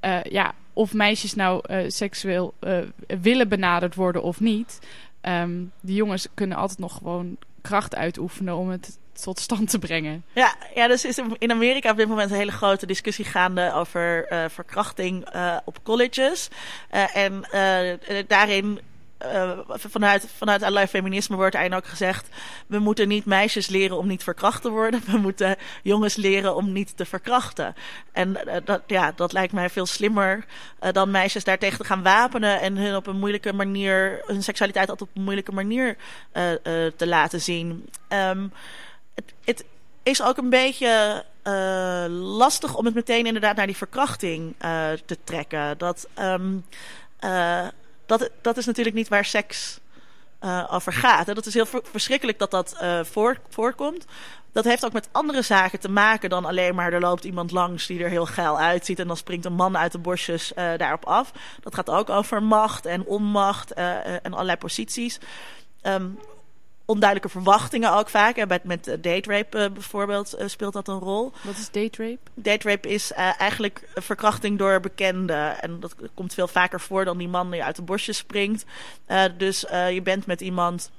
uh, 0.01 0.23
ja, 0.23 0.53
of 0.73 0.93
meisjes 0.93 1.33
nou 1.35 1.63
uh, 1.69 1.83
seksueel 1.87 2.53
willen 3.21 3.49
benaderd 3.49 3.95
worden 3.95 4.23
of 4.23 4.39
niet. 4.39 4.79
Um, 5.21 5.71
die 5.81 5.95
jongens 5.95 6.27
kunnen 6.33 6.57
altijd 6.57 6.79
nog 6.79 6.97
gewoon 6.97 7.37
kracht 7.61 7.95
uitoefenen 7.95 8.55
om 8.55 8.69
het 8.69 8.99
tot 9.23 9.39
stand 9.39 9.69
te 9.69 9.79
brengen. 9.79 10.23
Ja, 10.33 10.55
ja 10.75 10.87
dus 10.87 11.05
is 11.05 11.21
in 11.37 11.51
Amerika 11.51 11.91
op 11.91 11.97
dit 11.97 12.07
moment 12.07 12.31
een 12.31 12.37
hele 12.37 12.51
grote 12.51 12.85
discussie 12.85 13.25
gaande 13.25 13.73
over 13.73 14.25
verkrachting 14.49 15.25
op 15.65 15.83
colleges. 15.83 16.49
en 17.13 17.45
daarin 18.27 18.79
uh, 19.25 19.59
vanuit, 19.67 20.27
vanuit 20.37 20.61
allerlei 20.61 20.87
feminisme 20.87 21.35
wordt 21.35 21.55
eigenlijk 21.55 21.85
ook 21.85 21.91
gezegd... 21.91 22.27
we 22.67 22.79
moeten 22.79 23.07
niet 23.07 23.25
meisjes 23.25 23.67
leren 23.67 23.97
om 23.97 24.07
niet 24.07 24.23
verkracht 24.23 24.61
te 24.61 24.69
worden. 24.69 25.01
We 25.11 25.17
moeten 25.17 25.55
jongens 25.83 26.15
leren 26.15 26.55
om 26.55 26.71
niet 26.71 26.97
te 26.97 27.05
verkrachten. 27.05 27.75
En 28.11 28.37
uh, 28.45 28.55
dat, 28.63 28.81
ja, 28.87 29.11
dat 29.15 29.33
lijkt 29.33 29.53
mij 29.53 29.69
veel 29.69 29.85
slimmer 29.85 30.45
uh, 30.81 30.91
dan 30.91 31.11
meisjes 31.11 31.43
daartegen 31.43 31.77
te 31.77 31.83
gaan 31.83 32.03
wapenen... 32.03 32.61
en 32.61 32.77
hun 32.77 32.95
op 32.95 33.07
een 33.07 33.19
moeilijke 33.19 33.53
manier, 33.53 34.21
hun 34.25 34.43
seksualiteit 34.43 34.89
altijd 34.89 35.09
op 35.09 35.15
een 35.15 35.23
moeilijke 35.23 35.51
manier 35.51 35.97
te 36.95 37.07
laten 37.07 37.41
zien. 37.41 37.89
Um, 38.09 38.53
het, 39.15 39.33
het 39.45 39.65
is 40.03 40.21
ook 40.21 40.37
een 40.37 40.49
beetje 40.49 41.23
lastig 42.09 42.75
om 42.75 42.85
het 42.85 42.93
meteen 42.93 43.25
inderdaad 43.25 43.55
naar 43.55 43.65
die 43.65 43.77
verkrachting 43.77 44.55
te 45.05 45.17
trekken. 45.23 45.77
Dat... 45.77 46.07
Um, 46.19 46.65
dat, 48.19 48.29
dat 48.41 48.57
is 48.57 48.65
natuurlijk 48.65 48.95
niet 48.95 49.07
waar 49.07 49.25
seks 49.25 49.79
uh, 50.41 50.67
over 50.71 50.93
gaat. 50.93 51.27
En 51.27 51.35
dat 51.35 51.45
is 51.45 51.53
heel 51.53 51.67
verschrikkelijk 51.83 52.39
dat 52.39 52.51
dat 52.51 52.75
voor, 53.01 53.37
voorkomt. 53.49 54.05
Dat 54.51 54.63
heeft 54.63 54.85
ook 54.85 54.93
met 54.93 55.09
andere 55.11 55.41
zaken 55.41 55.79
te 55.79 55.89
maken 55.89 56.29
dan 56.29 56.45
alleen 56.45 56.75
maar 56.75 56.93
er 56.93 56.99
loopt 56.99 57.23
iemand 57.23 57.51
langs 57.51 57.87
die 57.87 58.03
er 58.03 58.09
heel 58.09 58.25
geil 58.25 58.59
uitziet 58.59 58.99
en 58.99 59.07
dan 59.07 59.17
springt 59.17 59.45
een 59.45 59.53
man 59.53 59.77
uit 59.77 59.91
de 59.91 59.97
bosjes 59.97 60.51
uh, 60.51 60.77
daarop 60.77 61.05
af. 61.05 61.31
Dat 61.61 61.75
gaat 61.75 61.89
ook 61.89 62.09
over 62.09 62.43
macht 62.43 62.85
en 62.85 63.05
onmacht 63.05 63.73
en 63.73 64.33
allerlei 64.33 64.57
posities. 64.57 65.19
Um, 65.83 66.19
onduidelijke 66.85 67.31
verwachtingen 67.39 67.93
ook 67.93 68.09
vaak. 68.09 68.35
En 68.35 68.47
met, 68.47 68.63
met 68.63 68.85
date 68.85 69.29
rape 69.29 69.57
uh, 69.57 69.71
bijvoorbeeld 69.71 70.35
uh, 70.39 70.47
speelt 70.47 70.73
dat 70.73 70.87
een 70.87 70.99
rol. 70.99 71.31
Wat 71.41 71.57
is 71.57 71.71
date 71.71 72.03
rape? 72.03 72.19
Date 72.33 72.67
rape 72.67 72.89
is 72.89 73.11
uh, 73.11 73.41
eigenlijk 73.41 73.87
verkrachting 73.95 74.57
door 74.57 74.79
bekenden. 74.79 75.61
En 75.61 75.79
dat 75.79 75.95
komt 76.13 76.33
veel 76.33 76.47
vaker 76.47 76.79
voor 76.79 77.05
dan 77.05 77.17
die 77.17 77.27
man 77.27 77.51
die 77.51 77.63
uit 77.63 77.75
de 77.75 77.81
bosjes 77.81 78.17
springt. 78.17 78.65
dus 79.37 79.59
je 79.69 80.01
bent 80.03 80.25
met 80.25 80.41
iemand... 80.41 80.91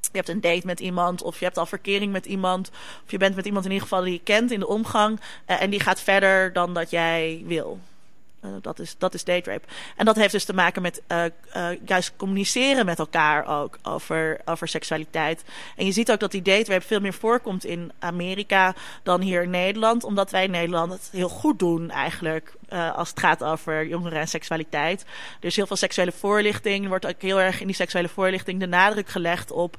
Je 0.00 0.20
hebt 0.20 0.28
een 0.28 0.40
date 0.40 0.66
met 0.66 0.80
iemand 0.80 1.22
of 1.22 1.38
je 1.38 1.44
hebt 1.44 1.58
al 1.58 1.66
verkering 1.66 2.12
met 2.12 2.26
iemand. 2.26 2.70
Of 3.04 3.10
je 3.10 3.18
bent 3.18 3.34
met 3.34 3.46
iemand 3.46 3.64
in 3.64 3.70
ieder 3.70 3.88
geval 3.88 4.04
die 4.04 4.12
je 4.12 4.20
kent 4.24 4.50
in 4.50 4.60
de 4.60 4.66
omgang. 4.66 5.20
en 5.44 5.70
die 5.70 5.80
gaat 5.80 6.00
verder 6.00 6.52
dan 6.52 6.74
dat 6.74 6.90
jij 6.90 7.42
wil. 7.46 7.80
Uh, 8.44 8.50
dat, 8.60 8.78
is, 8.78 8.94
dat 8.98 9.14
is 9.14 9.24
date 9.24 9.50
rape. 9.50 9.66
En 9.96 10.04
dat 10.04 10.16
heeft 10.16 10.32
dus 10.32 10.44
te 10.44 10.54
maken 10.54 10.82
met 10.82 11.02
uh, 11.08 11.24
uh, 11.56 11.68
juist 11.84 12.12
communiceren 12.16 12.86
met 12.86 12.98
elkaar 12.98 13.46
ook 13.46 13.78
over, 13.82 14.40
over 14.44 14.68
seksualiteit. 14.68 15.44
En 15.76 15.86
je 15.86 15.92
ziet 15.92 16.10
ook 16.10 16.20
dat 16.20 16.30
die 16.30 16.42
date 16.42 16.70
rape 16.70 16.86
veel 16.86 17.00
meer 17.00 17.12
voorkomt 17.12 17.64
in 17.64 17.92
Amerika 17.98 18.74
dan 19.02 19.20
hier 19.20 19.42
in 19.42 19.50
Nederland. 19.50 20.04
Omdat 20.04 20.30
wij 20.30 20.44
in 20.44 20.50
Nederland 20.50 20.92
het 20.92 21.08
heel 21.12 21.28
goed 21.28 21.58
doen 21.58 21.90
eigenlijk. 21.90 22.54
Als 22.94 23.08
het 23.08 23.20
gaat 23.20 23.44
over 23.44 23.86
jongeren 23.86 24.20
en 24.20 24.28
seksualiteit. 24.28 25.04
Is 25.40 25.56
heel 25.56 25.66
veel 25.66 25.76
seksuele 25.76 26.12
voorlichting. 26.12 26.88
Wordt 26.88 27.06
ook 27.06 27.22
heel 27.22 27.40
erg 27.40 27.60
in 27.60 27.66
die 27.66 27.76
seksuele 27.76 28.08
voorlichting 28.08 28.60
de 28.60 28.66
nadruk 28.66 29.08
gelegd 29.08 29.50
op 29.50 29.76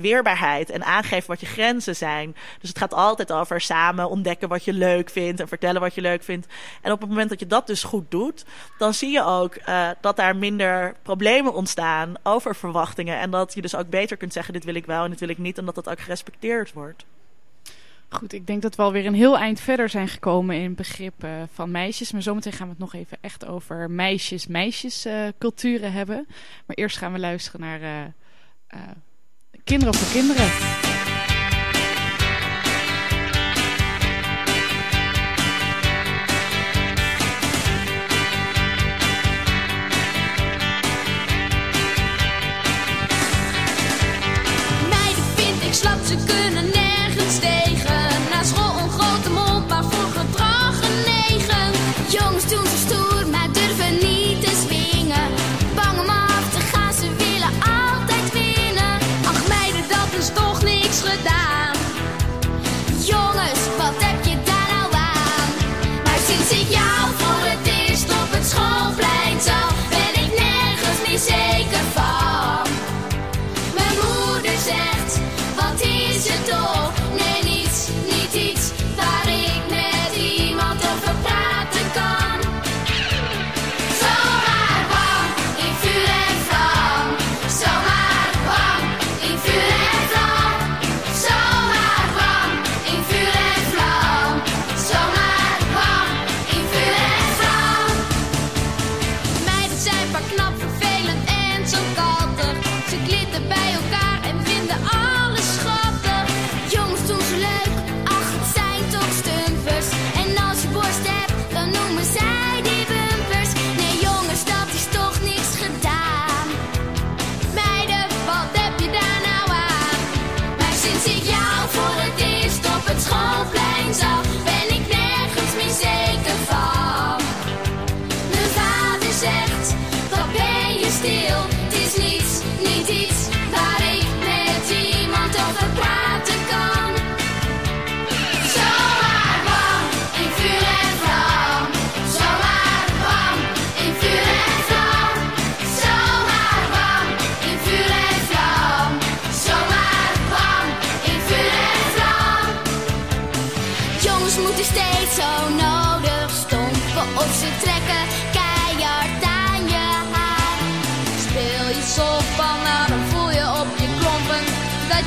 weerbaarheid. 0.00 0.70
En 0.70 0.84
aangeven 0.84 1.28
wat 1.28 1.40
je 1.40 1.46
grenzen 1.46 1.96
zijn. 1.96 2.36
Dus 2.60 2.68
het 2.68 2.78
gaat 2.78 2.94
altijd 2.94 3.32
over 3.32 3.60
samen 3.60 4.08
ontdekken 4.08 4.48
wat 4.48 4.64
je 4.64 4.72
leuk 4.72 5.10
vindt. 5.10 5.40
En 5.40 5.48
vertellen 5.48 5.80
wat 5.80 5.94
je 5.94 6.00
leuk 6.00 6.22
vindt. 6.22 6.46
En 6.82 6.92
op 6.92 7.00
het 7.00 7.08
moment 7.08 7.30
dat 7.30 7.40
je 7.40 7.46
dat 7.46 7.66
dus 7.66 7.82
goed 7.82 8.10
doet, 8.10 8.44
dan 8.78 8.94
zie 8.94 9.10
je 9.10 9.24
ook 9.24 9.56
uh, 9.68 9.88
dat 10.00 10.16
daar 10.16 10.36
minder 10.36 10.96
problemen 11.02 11.54
ontstaan 11.54 12.14
over 12.22 12.56
verwachtingen. 12.56 13.18
En 13.18 13.30
dat 13.30 13.54
je 13.54 13.62
dus 13.62 13.76
ook 13.76 13.88
beter 13.88 14.16
kunt 14.16 14.32
zeggen: 14.32 14.52
dit 14.52 14.64
wil 14.64 14.74
ik 14.74 14.86
wel 14.86 15.04
en 15.04 15.10
dit 15.10 15.20
wil 15.20 15.28
ik 15.28 15.38
niet. 15.38 15.58
En 15.58 15.64
dat 15.64 15.74
dat 15.74 15.88
ook 15.88 16.00
gerespecteerd 16.00 16.72
wordt. 16.72 17.04
Goed, 18.08 18.32
ik 18.32 18.46
denk 18.46 18.62
dat 18.62 18.76
we 18.76 18.82
alweer 18.82 19.06
een 19.06 19.14
heel 19.14 19.38
eind 19.38 19.60
verder 19.60 19.88
zijn 19.88 20.08
gekomen 20.08 20.56
in 20.56 20.64
het 20.64 20.76
begrip 20.76 21.24
uh, 21.24 21.30
van 21.52 21.70
meisjes. 21.70 22.12
Maar 22.12 22.22
zometeen 22.22 22.52
gaan 22.52 22.66
we 22.66 22.72
het 22.72 22.82
nog 22.82 22.94
even 22.94 23.18
echt 23.20 23.46
over 23.46 23.90
meisjes-meisjes 23.90 25.06
uh, 25.06 25.28
culturen 25.38 25.92
hebben. 25.92 26.26
Maar 26.66 26.76
eerst 26.76 26.96
gaan 26.98 27.12
we 27.12 27.18
luisteren 27.18 27.60
naar 27.60 27.80
uh, 27.80 28.80
Kinderen 29.64 29.94
voor 29.94 30.12
Kinderen. 30.12 31.03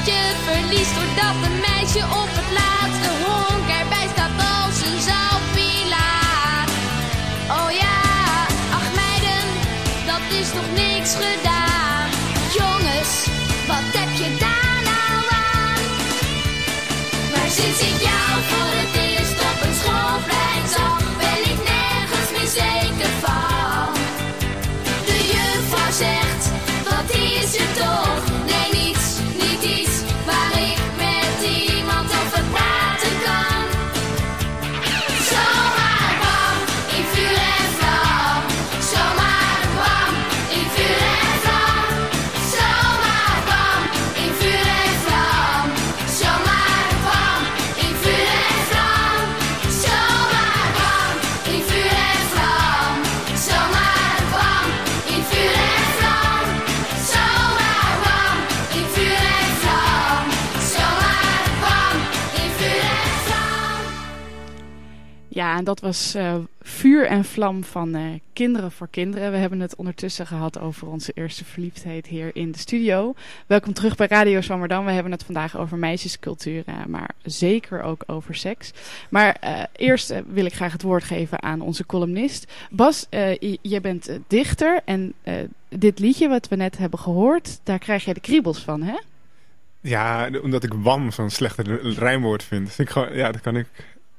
Je 0.07 0.33
verliest 0.45 0.95
doordat 0.95 1.35
een 1.45 1.59
meisje 1.59 1.99
op 1.99 2.29
het 2.29 2.51
laatste 2.53 2.76
en 65.57 65.63
dat 65.63 65.79
was 65.79 66.13
eh, 66.13 66.35
Vuur 66.61 67.05
en 67.05 67.25
Vlam 67.25 67.63
van 67.63 67.95
eh, 67.95 68.03
Kinderen 68.33 68.71
voor 68.71 68.87
Kinderen. 68.87 69.31
We 69.31 69.37
hebben 69.37 69.59
het 69.59 69.75
ondertussen 69.75 70.27
gehad 70.27 70.59
over 70.59 70.87
onze 70.87 71.11
eerste 71.15 71.45
verliefdheid 71.45 72.07
hier 72.07 72.35
in 72.35 72.51
de 72.51 72.57
studio. 72.57 73.13
Welkom 73.47 73.73
terug 73.73 73.95
bij 73.95 74.07
Radio 74.07 74.41
Zwammerdam. 74.41 74.85
We 74.85 74.91
hebben 74.91 75.11
het 75.11 75.23
vandaag 75.23 75.57
over 75.57 75.77
meisjescultuur, 75.77 76.63
eh, 76.65 76.85
maar 76.87 77.09
zeker 77.21 77.81
ook 77.81 78.03
over 78.07 78.35
seks. 78.35 78.71
Maar 79.09 79.37
eerst 79.75 80.13
wil 80.27 80.45
ik 80.45 80.53
graag 80.53 80.71
het 80.71 80.81
woord 80.81 81.03
geven 81.03 81.43
aan 81.43 81.61
onze 81.61 81.85
columnist. 81.85 82.51
Bas, 82.69 83.07
jij 83.61 83.81
bent 83.81 84.09
dichter 84.27 84.81
en 84.85 85.13
dit 85.69 85.99
liedje 85.99 86.27
wat 86.27 86.47
we 86.47 86.55
net 86.55 86.77
hebben 86.77 86.99
gehoord, 86.99 87.59
daar 87.63 87.79
krijg 87.79 88.05
jij 88.05 88.13
de 88.13 88.19
kriebels 88.19 88.59
van, 88.59 88.81
hè? 88.81 88.95
Ja, 89.81 90.29
omdat 90.41 90.63
ik 90.63 90.73
wam 90.73 91.11
zo'n 91.11 91.29
slechte 91.29 91.63
rijmwoord 91.81 92.43
vind. 92.43 92.65
Dus 92.65 92.79
ik 92.79 92.89
gewoon, 92.89 93.15
ja, 93.15 93.31
dat 93.31 93.41
kan 93.41 93.55
ik 93.55 93.67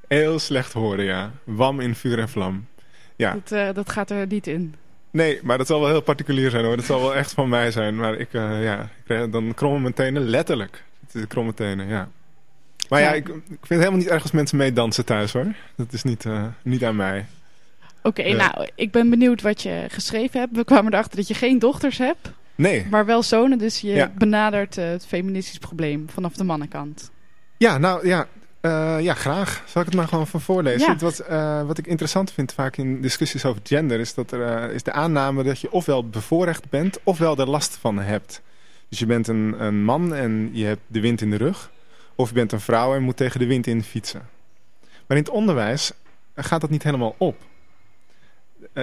heel 0.09 0.39
slecht 0.39 0.73
horen, 0.73 1.05
ja. 1.05 1.31
Wam 1.43 1.79
in 1.79 1.95
vuur 1.95 2.19
en 2.19 2.29
vlam. 2.29 2.65
Ja, 3.15 3.33
Dat, 3.33 3.51
eh, 3.51 3.73
dat 3.73 3.89
gaat 3.89 4.09
er 4.09 4.27
niet 4.27 4.47
in. 4.47 4.75
nee, 5.11 5.39
maar 5.43 5.57
dat 5.57 5.67
zal 5.67 5.79
wel 5.79 5.89
heel 5.89 6.01
particulier 6.01 6.49
zijn 6.49 6.65
hoor. 6.65 6.75
Dat 6.75 6.85
zal 6.85 6.99
wel 6.99 7.15
echt 7.15 7.31
van 7.33 7.49
mij 7.49 7.71
zijn. 7.71 7.95
Maar 7.95 8.13
ik, 8.15 8.33
eh, 8.33 8.63
ja, 8.63 8.89
ik 9.05 9.31
dan 9.31 9.53
krommen 9.53 9.81
mijn 9.81 9.93
tenen 9.93 10.21
letterlijk. 10.21 10.83
Het 11.05 11.15
is 11.15 11.27
kromme 11.27 11.53
tenen, 11.53 11.87
ja. 11.87 12.09
Maar 12.89 13.01
ja, 13.01 13.13
ik, 13.13 13.27
ik 13.27 13.33
vind 13.45 13.59
het 13.69 13.77
helemaal 13.79 13.97
niet 13.97 14.07
erg 14.07 14.21
als 14.21 14.31
mensen 14.31 14.57
meedansen 14.57 15.05
thuis 15.05 15.33
hoor. 15.33 15.45
Dat 15.75 15.93
is 15.93 16.03
niet, 16.03 16.25
eh, 16.25 16.43
niet 16.63 16.83
aan 16.85 16.95
mij. 16.95 17.25
Oké, 18.03 18.33
nou, 18.35 18.67
ik 18.75 18.91
ben 18.91 19.09
benieuwd 19.09 19.41
wat 19.41 19.61
je 19.61 19.85
geschreven 19.87 20.39
hebt. 20.39 20.55
We 20.55 20.63
kwamen 20.63 20.93
erachter 20.93 21.15
dat 21.17 21.27
je 21.27 21.33
geen 21.33 21.59
dochters 21.59 21.97
hebt, 21.97 22.31
Nee. 22.55 22.85
maar 22.89 23.05
wel 23.05 23.23
zonen. 23.23 23.57
Dus 23.57 23.81
je 23.81 23.91
Ja. 23.91 24.11
benadert 24.17 24.75
het 24.75 25.05
feministisch 25.05 25.57
probleem 25.57 26.09
vanaf 26.09 26.33
de 26.33 26.43
mannenkant. 26.43 27.11
Ja, 27.57 27.77
nou 27.77 28.07
ja, 28.07 28.27
eh, 28.61 28.99
ja, 28.99 29.13
graag. 29.13 29.63
Zal 29.67 29.81
ik 29.81 29.87
het 29.87 29.97
maar 29.97 30.07
gewoon 30.07 30.27
van 30.27 30.41
voorlezen? 30.41 30.79
Ja. 30.79 30.91
Het 30.91 31.01
Wat, 31.01 31.19
eh, 31.19 31.63
wat 31.63 31.77
ik 31.77 31.87
interessant 31.87 32.31
vind 32.31 32.53
vaak 32.53 32.77
in 32.77 33.01
discussies 33.01 33.45
over 33.45 33.61
gender... 33.63 33.99
is, 33.99 34.13
dat 34.13 34.31
er, 34.31 34.41
eh, 34.41 34.73
is 34.73 34.83
de 34.83 34.91
aanname 34.91 35.43
dat 35.43 35.59
je 35.59 35.71
ofwel 35.71 36.09
bevoorrecht 36.09 36.69
bent... 36.69 36.99
ofwel 37.03 37.37
er 37.37 37.49
last 37.49 37.77
van 37.77 37.99
hebt. 37.99 38.41
Dus 38.89 38.99
je 38.99 39.05
bent 39.05 39.27
een, 39.27 39.55
een 39.63 39.83
man 39.83 40.13
en 40.13 40.49
je 40.53 40.65
hebt 40.65 40.81
de 40.87 40.99
wind 40.99 41.21
in 41.21 41.29
de 41.29 41.35
rug... 41.35 41.71
of 42.15 42.27
je 42.27 42.33
bent 42.33 42.51
een 42.51 42.59
vrouw 42.59 42.95
en 42.95 43.03
moet 43.03 43.17
tegen 43.17 43.39
de 43.39 43.45
wind 43.45 43.67
in 43.67 43.83
fietsen. 43.83 44.29
Maar 45.07 45.17
in 45.17 45.23
het 45.23 45.33
onderwijs 45.33 45.91
gaat 46.35 46.61
dat 46.61 46.69
niet 46.69 46.83
helemaal 46.83 47.15
op. 47.17 47.35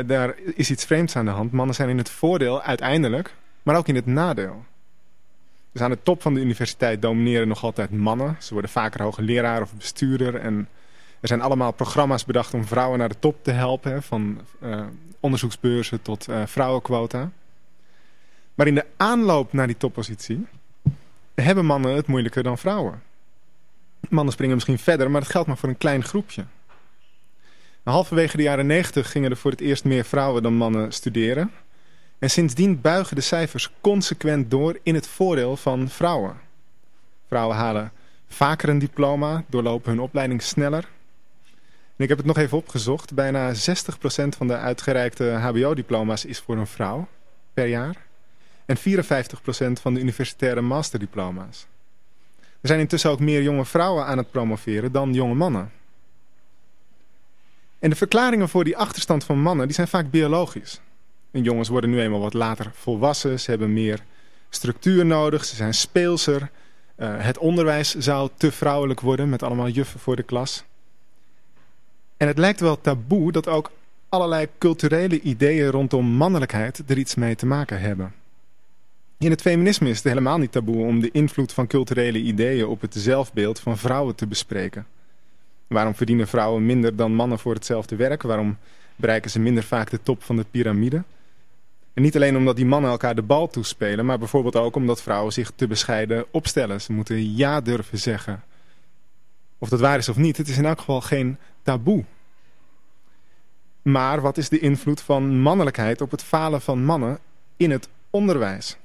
Daar 0.07 0.35
is 0.55 0.71
iets 0.71 0.85
vreemds 0.85 1.17
aan 1.17 1.25
de 1.25 1.31
hand. 1.31 1.53
Mannen 1.53 1.75
zijn 1.75 1.89
in 1.89 1.99
het 1.99 2.11
voordeel 2.11 2.63
uiteindelijk, 2.63 3.35
maar 3.63 3.77
ook 3.77 3.89
in 3.89 3.95
het 3.95 4.07
nadeel. 4.07 4.65
Dus 5.77 5.85
aan 5.85 5.91
de 5.91 6.03
top 6.03 6.23
van 6.23 6.35
de 6.35 6.41
universiteit 6.41 7.03
domineren 7.03 7.49
nog 7.49 7.65
altijd 7.65 7.91
mannen. 7.91 8.37
Ze 8.41 8.53
worden 8.53 8.71
vaker 8.71 9.03
hoogleraar 9.03 9.63
of 9.63 9.75
bestuurder. 9.75 10.35
En 10.35 10.69
er 11.21 11.29
zijn 11.29 11.41
allemaal 11.41 11.73
programma's 11.73 12.25
bedacht 12.25 12.55
om 12.55 12.65
vrouwen 12.65 12.99
naar 12.99 13.09
de 13.09 13.19
top 13.19 13.45
te 13.45 13.51
helpen. 13.51 14.03
Van 14.03 14.41
eh, 14.61 14.87
onderzoeksbeurzen 15.21 16.03
tot 16.03 16.29
eh, 16.29 16.43
vrouwenquota. 16.47 17.31
Maar 18.55 18.67
in 18.67 18.75
de 18.75 18.87
aanloop 18.97 19.53
naar 19.53 19.67
die 19.67 19.77
toppositie 19.77 20.47
hebben 21.35 21.67
mannen 21.67 21.95
het 21.95 22.07
moeilijker 22.07 22.43
dan 22.43 22.59
vrouwen. 22.59 23.03
Mannen 24.09 24.33
springen 24.33 24.55
misschien 24.55 24.79
verder, 24.79 25.11
maar 25.11 25.21
dat 25.21 25.31
geldt 25.31 25.49
maar 25.49 25.57
voor 25.57 25.69
een 25.69 25.79
klein 25.79 26.05
groepje. 26.05 26.45
Halverwege 27.83 28.37
de 28.37 28.43
jaren 28.43 28.67
90 28.67 29.11
gingen 29.11 29.31
er 29.31 29.37
voor 29.37 29.51
het 29.51 29.61
eerst 29.61 29.85
meer 29.85 30.05
vrouwen 30.05 30.43
dan 30.43 30.55
mannen 30.55 30.93
studeren. 30.93 31.51
En 32.19 32.31
sindsdien 32.31 32.81
buigen 32.81 33.17
de 33.17 33.23
cijfers 33.23 33.71
consequent 33.81 34.51
door 34.51 34.79
in 34.83 34.95
het 34.95 35.07
voordeel 35.07 35.57
van 35.57 35.89
vrouwen. 35.89 36.37
Vrouwen 37.27 37.57
halen 37.57 37.93
vaker 38.29 38.69
een 38.69 38.79
diploma, 38.79 39.45
doorlopen 39.47 39.91
hun 39.91 40.01
opleiding 40.01 40.43
sneller. 40.43 40.89
Ik 41.97 42.09
heb 42.09 42.19
het 42.19 42.27
nog 42.27 42.37
even 42.39 42.59
opgezocht. 42.59 43.15
Bijna 43.15 43.55
60% 43.55 43.57
van 44.37 44.47
de 44.47 44.57
uitgereikte 44.57 45.25
hbo-diploma's 45.25 46.25
is 46.25 46.39
voor 46.39 46.57
een 46.57 46.67
vrouw 46.67 47.09
per 47.55 47.67
jaar. 47.67 47.97
En 48.67 48.77
54% 48.79 48.81
van 49.81 49.95
de 49.95 50.01
universitaire 50.01 50.61
masterdiploma's. 50.61 51.67
Er 52.41 52.69
zijn 52.69 52.81
intussen 52.81 53.11
ook 53.11 53.21
meer 53.21 53.43
jonge 53.43 53.65
vrouwen 53.65 54.07
aan 54.07 54.19
het 54.19 54.31
promoveren 54.31 54.93
dan 54.93 55.13
jonge 55.13 55.35
mannen. 55.35 55.73
En 57.79 57.91
de 57.91 57.97
verklaringen 57.97 58.49
voor 58.49 58.65
die 58.65 58.77
achterstand 58.77 59.25
van 59.25 59.41
mannen 59.41 59.67
die 59.67 59.75
zijn 59.75 59.89
vaak 59.89 60.11
biologisch. 60.11 60.81
En 61.37 61.43
jongens 61.43 61.69
worden 61.69 61.91
nu 61.91 62.01
eenmaal 62.01 62.21
wat 62.21 62.35
later 62.35 62.71
volwassen. 62.75 63.41
Ze 63.41 63.51
hebben 63.51 63.73
meer 63.73 64.03
structuur 64.49 65.07
nodig. 65.07 65.45
Ze 65.45 65.55
zijn 65.55 65.75
speelser. 65.75 66.51
Uh, 66.99 67.15
het 67.19 67.39
onderwijs 67.39 67.95
zou 67.95 68.31
te 68.37 68.53
vrouwelijk 68.53 69.01
worden 69.01 69.29
met 69.29 69.43
allemaal 69.43 69.69
juffen 69.69 70.01
voor 70.01 70.17
de 70.17 70.23
klas. 70.23 70.65
En 72.17 72.27
het 72.27 72.39
lijkt 72.39 72.61
wel 72.61 72.81
taboe 72.81 73.33
dat 73.33 73.49
ook 73.49 73.71
allerlei 74.09 74.49
culturele 74.59 75.21
ideeën 75.21 75.71
rondom 75.71 76.07
mannelijkheid 76.07 76.83
er 76.87 76.99
iets 76.99 77.15
mee 77.15 77.37
te 77.37 77.47
maken 77.47 77.81
hebben. 77.81 78.15
In 79.19 79.31
het 79.31 79.41
feminisme 79.41 79.89
is 79.89 79.97
het 79.97 80.07
helemaal 80.07 80.39
niet 80.39 80.53
taboe 80.53 80.87
om 80.87 81.01
de 81.01 81.11
invloed 81.11 81.53
van 81.53 81.67
culturele 81.67 82.19
ideeën 82.19 82.67
op 82.67 82.81
het 82.81 82.95
zelfbeeld 82.95 83.61
van 83.61 83.79
vrouwen 83.79 84.15
te 84.15 84.27
bespreken. 84.27 84.87
Waarom 85.67 85.95
verdienen 85.95 86.29
vrouwen 86.29 86.67
minder 86.67 86.97
dan 86.97 87.15
mannen 87.15 87.39
voor 87.39 87.55
hetzelfde 87.55 87.97
werk? 87.97 88.23
Waarom 88.23 88.59
bereiken 88.97 89.31
ze 89.31 89.41
minder 89.41 89.63
vaak 89.63 89.91
de 89.91 90.03
top 90.03 90.23
van 90.23 90.37
de 90.37 90.45
piramide? 90.51 91.03
En 91.97 92.03
niet 92.03 92.17
alleen 92.17 92.37
omdat 92.37 92.57
die 92.57 92.67
mannen 92.67 92.91
elkaar 92.91 93.15
de 93.15 93.23
bal 93.23 93.49
toespelen, 93.49 94.07
maar 94.07 94.19
bijvoorbeeld 94.19 94.57
ook 94.57 94.77
omdat 94.77 95.03
vrouwen 95.03 95.33
zich 95.33 95.53
te 95.55 95.67
bescheiden 95.67 96.25
opstellen. 96.31 96.81
Ze 96.81 96.93
moeten 96.93 97.37
ja 97.37 97.61
durven 97.61 97.99
zeggen. 97.99 98.43
Of 99.59 99.69
dat 99.69 99.81
waar 99.81 99.99
is 99.99 100.09
of 100.09 100.17
niet, 100.17 100.37
het 100.37 100.49
is 100.49 100.59
in 100.59 100.65
elk 100.65 100.79
geval 100.79 101.01
geen 101.01 101.39
taboe. 101.63 102.05
Maar 103.83 104.21
wat 104.21 104.37
is 104.37 104.49
de 104.49 104.59
invloed 104.59 105.01
van 105.01 105.41
mannelijkheid 105.41 106.01
op 106.01 106.11
het 106.11 106.23
falen 106.23 106.61
van 106.61 106.85
mannen 106.85 107.19
in 107.57 107.71
het 107.71 107.89
onderwijs? 108.11 108.77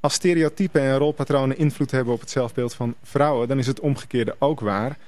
Als 0.00 0.14
stereotypen 0.14 0.80
en 0.80 0.98
rolpatronen 0.98 1.58
invloed 1.58 1.90
hebben 1.90 2.14
op 2.14 2.20
het 2.20 2.30
zelfbeeld 2.30 2.74
van 2.74 2.94
vrouwen, 3.02 3.48
dan 3.48 3.58
is 3.58 3.66
het 3.66 3.80
omgekeerde 3.80 4.36
ook 4.38 4.60
waar. 4.60 4.98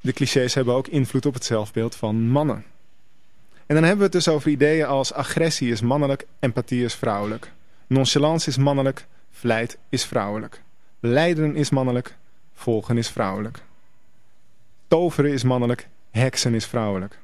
De 0.00 0.12
clichés 0.12 0.54
hebben 0.54 0.74
ook 0.74 0.88
invloed 0.88 1.26
op 1.26 1.34
het 1.34 1.44
zelfbeeld 1.44 1.96
van 1.96 2.28
mannen. 2.28 2.64
En 3.68 3.74
dan 3.74 3.84
hebben 3.84 3.98
we 3.98 4.04
het 4.04 4.24
dus 4.24 4.28
over 4.28 4.50
ideeën 4.50 4.86
als 4.86 5.12
agressie 5.12 5.70
is 5.70 5.80
mannelijk, 5.80 6.26
empathie 6.38 6.84
is 6.84 6.94
vrouwelijk. 6.94 7.52
Nonchalance 7.86 8.48
is 8.48 8.56
mannelijk, 8.56 9.06
vlijt 9.30 9.78
is 9.88 10.04
vrouwelijk. 10.04 10.62
Lijden 11.00 11.56
is 11.56 11.70
mannelijk, 11.70 12.16
volgen 12.54 12.98
is 12.98 13.08
vrouwelijk. 13.08 13.62
Toveren 14.86 15.32
is 15.32 15.42
mannelijk, 15.42 15.88
heksen 16.10 16.54
is 16.54 16.66
vrouwelijk. 16.66 17.18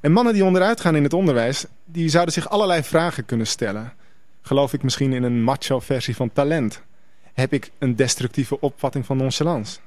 En 0.00 0.12
mannen 0.12 0.32
die 0.32 0.44
onderuit 0.44 0.80
gaan 0.80 0.96
in 0.96 1.02
het 1.02 1.12
onderwijs, 1.12 1.64
die 1.84 2.08
zouden 2.08 2.34
zich 2.34 2.48
allerlei 2.48 2.82
vragen 2.82 3.24
kunnen 3.24 3.46
stellen. 3.46 3.92
Geloof 4.42 4.72
ik 4.72 4.82
misschien 4.82 5.12
in 5.12 5.22
een 5.22 5.42
macho 5.42 5.80
versie 5.80 6.16
van 6.16 6.32
talent? 6.32 6.82
Heb 7.32 7.52
ik 7.52 7.70
een 7.78 7.96
destructieve 7.96 8.60
opvatting 8.60 9.06
van 9.06 9.16
nonchalance? 9.16 9.78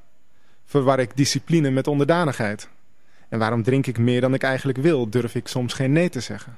Verwar 0.65 0.99
ik 0.99 1.17
discipline 1.17 1.69
met 1.69 1.87
onderdanigheid? 1.87 2.69
En 3.29 3.39
waarom 3.39 3.63
drink 3.63 3.87
ik 3.87 3.97
meer 3.97 4.21
dan 4.21 4.33
ik 4.33 4.43
eigenlijk 4.43 4.77
wil? 4.77 5.09
Durf 5.09 5.35
ik 5.35 5.47
soms 5.47 5.73
geen 5.73 5.91
nee 5.91 6.09
te 6.09 6.19
zeggen? 6.19 6.57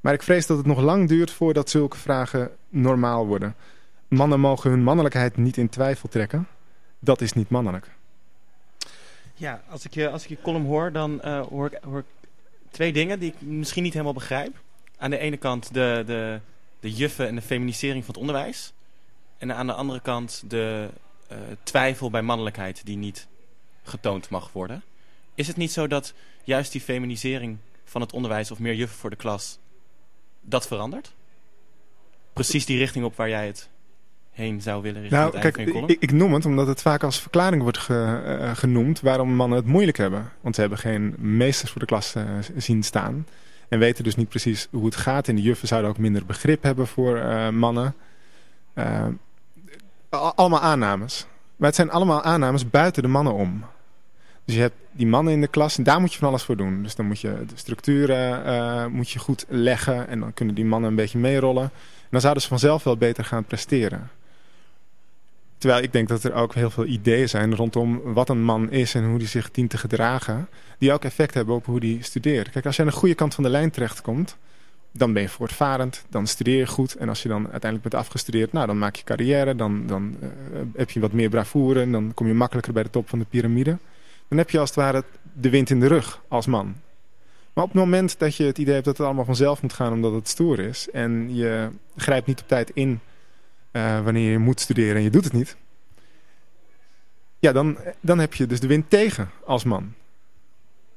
Maar 0.00 0.12
ik 0.12 0.22
vrees 0.22 0.46
dat 0.46 0.56
het 0.56 0.66
nog 0.66 0.80
lang 0.80 1.08
duurt 1.08 1.30
voordat 1.30 1.70
zulke 1.70 1.96
vragen 1.96 2.50
normaal 2.68 3.26
worden. 3.26 3.54
Mannen 4.08 4.40
mogen 4.40 4.70
hun 4.70 4.82
mannelijkheid 4.82 5.36
niet 5.36 5.56
in 5.56 5.68
twijfel 5.68 6.08
trekken. 6.08 6.48
Dat 6.98 7.20
is 7.20 7.32
niet 7.32 7.48
mannelijk. 7.48 7.90
Ja, 9.34 9.62
als 9.68 9.84
ik 9.84 9.94
je, 9.94 10.10
als 10.10 10.22
ik 10.22 10.28
je 10.28 10.38
column 10.42 10.66
hoor, 10.66 10.92
dan 10.92 11.20
eh, 11.20 11.46
hoor, 11.46 11.66
ik, 11.66 11.78
hoor 11.84 12.04
twee 12.70 12.92
dingen 12.92 13.18
die 13.18 13.32
ik 13.32 13.40
misschien 13.40 13.82
niet 13.82 13.92
helemaal 13.92 14.12
begrijp. 14.12 14.60
Aan 14.98 15.10
de 15.10 15.18
ene 15.18 15.36
kant 15.36 15.74
de, 15.74 16.02
de, 16.06 16.40
de 16.80 16.92
juffen 16.92 17.28
en 17.28 17.34
de 17.34 17.42
feminisering 17.42 18.04
van 18.04 18.14
het 18.14 18.22
onderwijs. 18.22 18.72
En 19.38 19.54
aan 19.54 19.66
de 19.66 19.72
andere 19.72 20.00
kant 20.00 20.42
de 20.48 20.88
uh, 21.32 21.38
twijfel 21.62 22.10
bij 22.10 22.22
mannelijkheid 22.22 22.86
die 22.86 22.96
niet 22.96 23.26
getoond 23.82 24.28
mag 24.28 24.52
worden. 24.52 24.82
Is 25.42 25.48
het 25.48 25.56
niet 25.56 25.72
zo 25.72 25.86
dat 25.86 26.14
juist 26.44 26.72
die 26.72 26.80
feminisering 26.80 27.58
van 27.84 28.00
het 28.00 28.12
onderwijs 28.12 28.50
of 28.50 28.58
meer 28.58 28.74
juffen 28.74 28.98
voor 28.98 29.10
de 29.10 29.16
klas 29.16 29.58
dat 30.40 30.66
verandert? 30.66 31.14
Precies 32.32 32.66
die 32.66 32.78
richting 32.78 33.04
op 33.04 33.16
waar 33.16 33.28
jij 33.28 33.46
het 33.46 33.68
heen 34.30 34.60
zou 34.60 34.82
willen 34.82 35.00
richten. 35.00 35.18
Nou, 35.18 35.38
kijk, 35.38 35.56
ik, 35.56 35.96
ik, 36.00 36.12
noem 36.12 36.32
het 36.32 36.46
omdat 36.46 36.66
het 36.66 36.82
vaak 36.82 37.02
als 37.02 37.20
verklaring 37.20 37.62
wordt 37.62 37.78
ge, 37.78 38.22
uh, 38.40 38.56
genoemd 38.56 39.00
waarom 39.00 39.34
mannen 39.34 39.58
het 39.58 39.66
moeilijk 39.66 39.96
hebben. 39.96 40.32
Want 40.40 40.54
ze 40.54 40.60
hebben 40.60 40.78
geen 40.78 41.14
meesters 41.18 41.70
voor 41.70 41.80
de 41.80 41.86
klas 41.86 42.14
uh, 42.16 42.24
zien 42.56 42.82
staan. 42.82 43.26
En 43.68 43.78
weten 43.78 44.04
dus 44.04 44.16
niet 44.16 44.28
precies 44.28 44.68
hoe 44.70 44.84
het 44.84 44.96
gaat. 44.96 45.28
En 45.28 45.34
de 45.34 45.42
juffen 45.42 45.68
zouden 45.68 45.90
ook 45.90 45.98
minder 45.98 46.26
begrip 46.26 46.62
hebben 46.62 46.86
voor 46.86 47.16
uh, 47.16 47.48
mannen. 47.48 47.94
allemaal 50.08 50.60
aannames. 50.60 51.26
Maar 51.56 51.68
het 51.68 51.76
zijn 51.76 51.90
allemaal 51.90 52.22
aannames 52.22 52.70
buiten 52.70 53.02
de 53.02 53.08
mannen 53.08 53.34
om. 53.34 53.64
Dus 54.44 54.54
je 54.54 54.60
hebt 54.60 54.74
die 54.92 55.06
mannen 55.06 55.32
in 55.32 55.40
de 55.40 55.46
klas 55.46 55.78
en 55.78 55.84
daar 55.84 56.00
moet 56.00 56.12
je 56.12 56.18
van 56.18 56.28
alles 56.28 56.42
voor 56.42 56.56
doen. 56.56 56.82
Dus 56.82 56.94
dan 56.94 57.06
moet 57.06 57.20
je 57.20 57.44
de 57.46 57.54
structuren 57.54 58.46
uh, 58.46 58.86
moet 58.86 59.10
je 59.10 59.18
goed 59.18 59.44
leggen 59.48 60.08
en 60.08 60.20
dan 60.20 60.34
kunnen 60.34 60.54
die 60.54 60.64
mannen 60.64 60.90
een 60.90 60.96
beetje 60.96 61.18
meerollen. 61.18 61.62
En 61.62 62.08
dan 62.10 62.20
zouden 62.20 62.42
ze 62.42 62.48
vanzelf 62.48 62.84
wel 62.84 62.96
beter 62.96 63.24
gaan 63.24 63.44
presteren. 63.44 64.10
Terwijl 65.58 65.82
ik 65.82 65.92
denk 65.92 66.08
dat 66.08 66.24
er 66.24 66.34
ook 66.34 66.54
heel 66.54 66.70
veel 66.70 66.86
ideeën 66.86 67.28
zijn 67.28 67.56
rondom 67.56 68.00
wat 68.02 68.28
een 68.28 68.44
man 68.44 68.70
is 68.70 68.94
en 68.94 69.04
hoe 69.04 69.18
die 69.18 69.28
zich 69.28 69.50
dient 69.50 69.70
te 69.70 69.78
gedragen. 69.78 70.48
Die 70.78 70.92
ook 70.92 71.04
effect 71.04 71.34
hebben 71.34 71.54
op 71.54 71.66
hoe 71.66 71.80
die 71.80 72.02
studeert. 72.02 72.50
Kijk, 72.50 72.66
als 72.66 72.76
je 72.76 72.82
aan 72.82 72.88
de 72.88 72.94
goede 72.94 73.14
kant 73.14 73.34
van 73.34 73.44
de 73.44 73.50
lijn 73.50 73.70
terechtkomt, 73.70 74.36
dan 74.92 75.12
ben 75.12 75.22
je 75.22 75.28
voortvarend, 75.28 76.04
dan 76.08 76.26
studeer 76.26 76.58
je 76.58 76.66
goed. 76.66 76.94
En 76.94 77.08
als 77.08 77.22
je 77.22 77.28
dan 77.28 77.42
uiteindelijk 77.50 77.82
bent 77.82 78.02
afgestudeerd, 78.02 78.52
nou, 78.52 78.66
dan 78.66 78.78
maak 78.78 78.96
je 78.96 79.04
carrière, 79.04 79.56
dan, 79.56 79.86
dan 79.86 80.16
uh, 80.22 80.28
heb 80.74 80.90
je 80.90 81.00
wat 81.00 81.12
meer 81.12 81.28
bravoure 81.28 81.80
en 81.80 81.92
dan 81.92 82.14
kom 82.14 82.26
je 82.26 82.34
makkelijker 82.34 82.72
bij 82.72 82.82
de 82.82 82.90
top 82.90 83.08
van 83.08 83.18
de 83.18 83.26
piramide. 83.28 83.78
Dan 84.32 84.40
heb 84.40 84.50
je 84.50 84.58
als 84.58 84.68
het 84.68 84.78
ware 84.78 85.04
de 85.32 85.50
wind 85.50 85.70
in 85.70 85.80
de 85.80 85.86
rug 85.86 86.22
als 86.28 86.46
man. 86.46 86.74
Maar 87.52 87.64
op 87.64 87.70
het 87.70 87.80
moment 87.80 88.18
dat 88.18 88.36
je 88.36 88.44
het 88.44 88.58
idee 88.58 88.72
hebt 88.72 88.84
dat 88.84 88.96
het 88.96 89.06
allemaal 89.06 89.24
vanzelf 89.24 89.62
moet 89.62 89.72
gaan 89.72 89.92
omdat 89.92 90.12
het 90.12 90.28
stoer 90.28 90.58
is... 90.58 90.90
en 90.90 91.34
je 91.34 91.70
grijpt 91.96 92.26
niet 92.26 92.40
op 92.40 92.48
tijd 92.48 92.70
in 92.74 93.00
uh, 93.72 94.04
wanneer 94.04 94.30
je 94.30 94.38
moet 94.38 94.60
studeren 94.60 94.96
en 94.96 95.02
je 95.02 95.10
doet 95.10 95.24
het 95.24 95.32
niet... 95.32 95.56
ja, 97.38 97.52
dan, 97.52 97.78
dan 98.00 98.18
heb 98.18 98.34
je 98.34 98.46
dus 98.46 98.60
de 98.60 98.66
wind 98.66 98.90
tegen 98.90 99.30
als 99.44 99.64
man. 99.64 99.94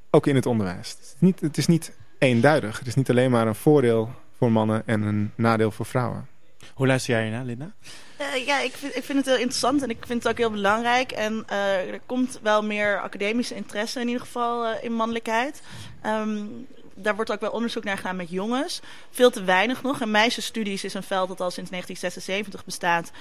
Ook 0.09 0.27
in 0.27 0.35
het 0.35 0.45
onderwijs. 0.45 0.89
Het 0.89 0.99
is, 0.99 1.15
niet, 1.19 1.39
het 1.39 1.57
is 1.57 1.67
niet 1.67 1.91
eenduidig. 2.17 2.79
Het 2.79 2.87
is 2.87 2.95
niet 2.95 3.09
alleen 3.09 3.31
maar 3.31 3.47
een 3.47 3.55
voordeel 3.55 4.11
voor 4.37 4.51
mannen 4.51 4.83
en 4.85 5.01
een 5.01 5.31
nadeel 5.35 5.71
voor 5.71 5.85
vrouwen. 5.85 6.27
Hoe 6.73 6.87
luister 6.87 7.13
jij 7.13 7.29
naar, 7.29 7.45
Linda? 7.45 7.73
Uh, 8.21 8.45
ja, 8.45 8.59
ik 8.59 8.73
vind, 8.73 8.95
ik 8.95 9.03
vind 9.03 9.17
het 9.17 9.27
heel 9.27 9.37
interessant 9.37 9.81
en 9.81 9.89
ik 9.89 10.05
vind 10.05 10.23
het 10.23 10.31
ook 10.31 10.37
heel 10.37 10.51
belangrijk. 10.51 11.11
En 11.11 11.45
uh, 11.51 11.91
er 11.93 11.99
komt 12.05 12.39
wel 12.41 12.63
meer 12.63 13.01
academische 13.01 13.55
interesse 13.55 13.99
in 13.99 14.07
ieder 14.07 14.21
geval 14.21 14.65
uh, 14.65 14.71
in 14.81 14.93
mannelijkheid. 14.93 15.61
Um, 16.05 16.67
daar 16.93 17.15
wordt 17.15 17.31
ook 17.31 17.39
wel 17.39 17.51
onderzoek 17.51 17.83
naar 17.83 17.97
gedaan 17.97 18.15
met 18.15 18.29
jongens. 18.29 18.81
Veel 19.11 19.29
te 19.29 19.43
weinig 19.43 19.81
nog. 19.81 20.01
En 20.01 20.11
meisjesstudies 20.11 20.83
is 20.83 20.93
een 20.93 21.03
veld 21.03 21.27
dat 21.27 21.41
al 21.41 21.51
sinds 21.51 21.69
1976 21.69 22.65
bestaat. 22.65 23.11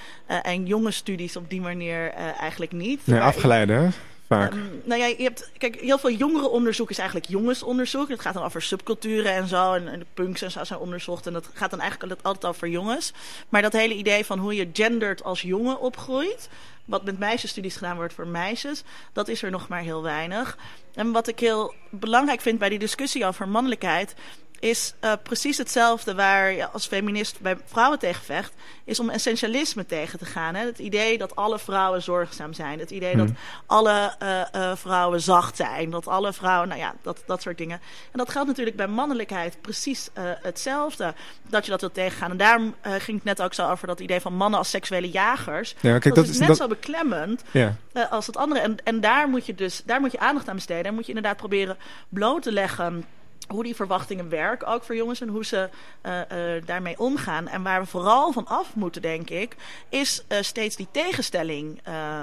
en 0.43 0.65
jongensstudies 0.65 1.35
op 1.35 1.49
die 1.49 1.61
manier 1.61 2.09
eigenlijk 2.39 2.71
niet. 2.71 3.01
Nee, 3.03 3.19
afgeleide 3.19 3.73
hè? 3.73 3.87
Um, 4.29 4.81
nou 4.83 5.01
ja, 5.01 5.05
je 5.05 5.23
hebt, 5.23 5.51
kijk, 5.57 5.75
heel 5.75 5.97
veel 5.97 6.11
jongerenonderzoek 6.11 6.89
is 6.89 6.97
eigenlijk 6.97 7.29
jongensonderzoek. 7.29 8.09
Het 8.09 8.21
gaat 8.21 8.33
dan 8.33 8.43
over 8.43 8.61
subculturen 8.61 9.31
en 9.31 9.47
zo. 9.47 9.73
En, 9.73 9.87
en 9.87 9.99
de 9.99 10.05
punks 10.13 10.41
en 10.41 10.51
zo 10.51 10.63
zijn 10.63 10.79
onderzocht. 10.79 11.27
En 11.27 11.33
dat 11.33 11.49
gaat 11.53 11.69
dan 11.69 11.79
eigenlijk 11.79 12.19
altijd 12.21 12.45
over 12.45 12.67
jongens. 12.67 13.13
Maar 13.49 13.61
dat 13.61 13.73
hele 13.73 13.93
idee 13.93 14.25
van 14.25 14.39
hoe 14.39 14.55
je 14.55 14.69
gendert 14.73 15.23
als 15.23 15.41
jongen 15.41 15.79
opgroeit. 15.79 16.49
Wat 16.85 17.03
met 17.03 17.19
meisjesstudies 17.19 17.75
gedaan 17.75 17.95
wordt 17.95 18.13
voor 18.13 18.27
meisjes. 18.27 18.83
Dat 19.13 19.27
is 19.27 19.43
er 19.43 19.51
nog 19.51 19.67
maar 19.67 19.81
heel 19.81 20.01
weinig. 20.01 20.57
En 20.93 21.11
wat 21.11 21.27
ik 21.27 21.39
heel 21.39 21.73
belangrijk 21.89 22.41
vind 22.41 22.59
bij 22.59 22.69
die 22.69 22.79
discussie 22.79 23.25
over 23.25 23.47
mannelijkheid 23.47 24.15
is 24.59 24.93
uh, 25.01 25.13
precies 25.23 25.57
hetzelfde 25.57 26.15
waar 26.15 26.51
je 26.51 26.69
als 26.69 26.87
feminist 26.87 27.39
bij 27.39 27.57
vrouwen 27.65 27.99
tegen 27.99 28.23
vecht, 28.23 28.53
is 28.83 28.99
om 28.99 29.09
essentialisme 29.09 29.85
tegen 29.85 30.19
te 30.19 30.25
gaan. 30.25 30.55
Hè? 30.55 30.65
Het 30.65 30.79
idee 30.79 31.17
dat 31.17 31.35
alle 31.35 31.59
vrouwen 31.59 32.01
zorgzaam 32.01 32.53
zijn. 32.53 32.79
Het 32.79 32.91
idee 32.91 33.15
dat 33.15 33.29
alle 33.65 34.15
uh, 34.23 34.41
uh, 34.55 34.75
vrouwen 34.75 35.21
zacht 35.21 35.55
zijn. 35.55 35.89
Dat 35.89 36.07
alle 36.07 36.33
vrouwen, 36.33 36.67
nou 36.67 36.79
ja, 36.79 36.95
dat, 37.01 37.23
dat 37.25 37.41
soort 37.41 37.57
dingen. 37.57 37.79
En 38.11 38.17
dat 38.17 38.29
geldt 38.29 38.47
natuurlijk 38.47 38.75
bij 38.75 38.87
mannelijkheid 38.87 39.61
precies 39.61 40.09
hetzelfde. 40.41 41.13
Dat 41.49 41.65
je 41.65 41.71
dat 41.71 41.81
wilt 41.81 41.93
tegengaan. 41.93 42.31
En 42.31 42.37
daarom 42.37 42.75
ging 42.81 43.17
het 43.17 43.23
net 43.23 43.41
ook 43.41 43.53
zo 43.53 43.69
over 43.69 43.87
dat 43.87 43.99
idee 43.99 44.19
van 44.19 44.33
mannen 44.33 44.59
als 44.59 44.69
seksuele 44.69 45.09
jagers. 45.09 45.75
Ja, 45.81 45.91
kijk, 45.91 46.03
dat, 46.03 46.15
dat 46.15 46.27
is 46.27 46.39
net 46.39 46.47
dat... 46.47 46.57
zo 46.57 46.67
beklemmend 46.67 47.43
ja. 47.51 47.77
als 48.09 48.27
het 48.27 48.37
andere. 48.37 48.59
En, 48.59 48.77
en 48.83 49.01
daar 49.01 49.29
moet 49.29 49.45
je 49.45 49.55
dus 49.55 49.81
daar 49.85 49.99
moet 49.99 50.11
je 50.11 50.19
aandacht 50.19 50.49
aan 50.49 50.55
besteden. 50.55 50.85
En 50.85 50.93
moet 50.93 51.05
je 51.05 51.13
inderdaad 51.13 51.37
proberen 51.37 51.77
bloot 52.09 52.41
te 52.41 52.51
leggen 52.51 53.05
hoe 53.47 53.63
die 53.63 53.75
verwachtingen 53.75 54.29
werken, 54.29 54.67
ook 54.67 54.83
voor 54.83 54.95
jongens 54.95 55.21
en 55.21 55.27
hoe 55.27 55.45
ze 55.45 55.69
uh, 56.03 56.19
uh, 56.31 56.61
daarmee 56.65 56.99
omgaan. 56.99 57.47
En 57.47 57.63
waar 57.63 57.81
we 57.81 57.87
vooral 57.87 58.31
van 58.31 58.47
af 58.47 58.75
moeten, 58.75 59.01
denk 59.01 59.29
ik, 59.29 59.55
is 59.89 60.23
uh, 60.27 60.37
steeds 60.41 60.75
die 60.75 60.87
tegenstelling 60.91 61.81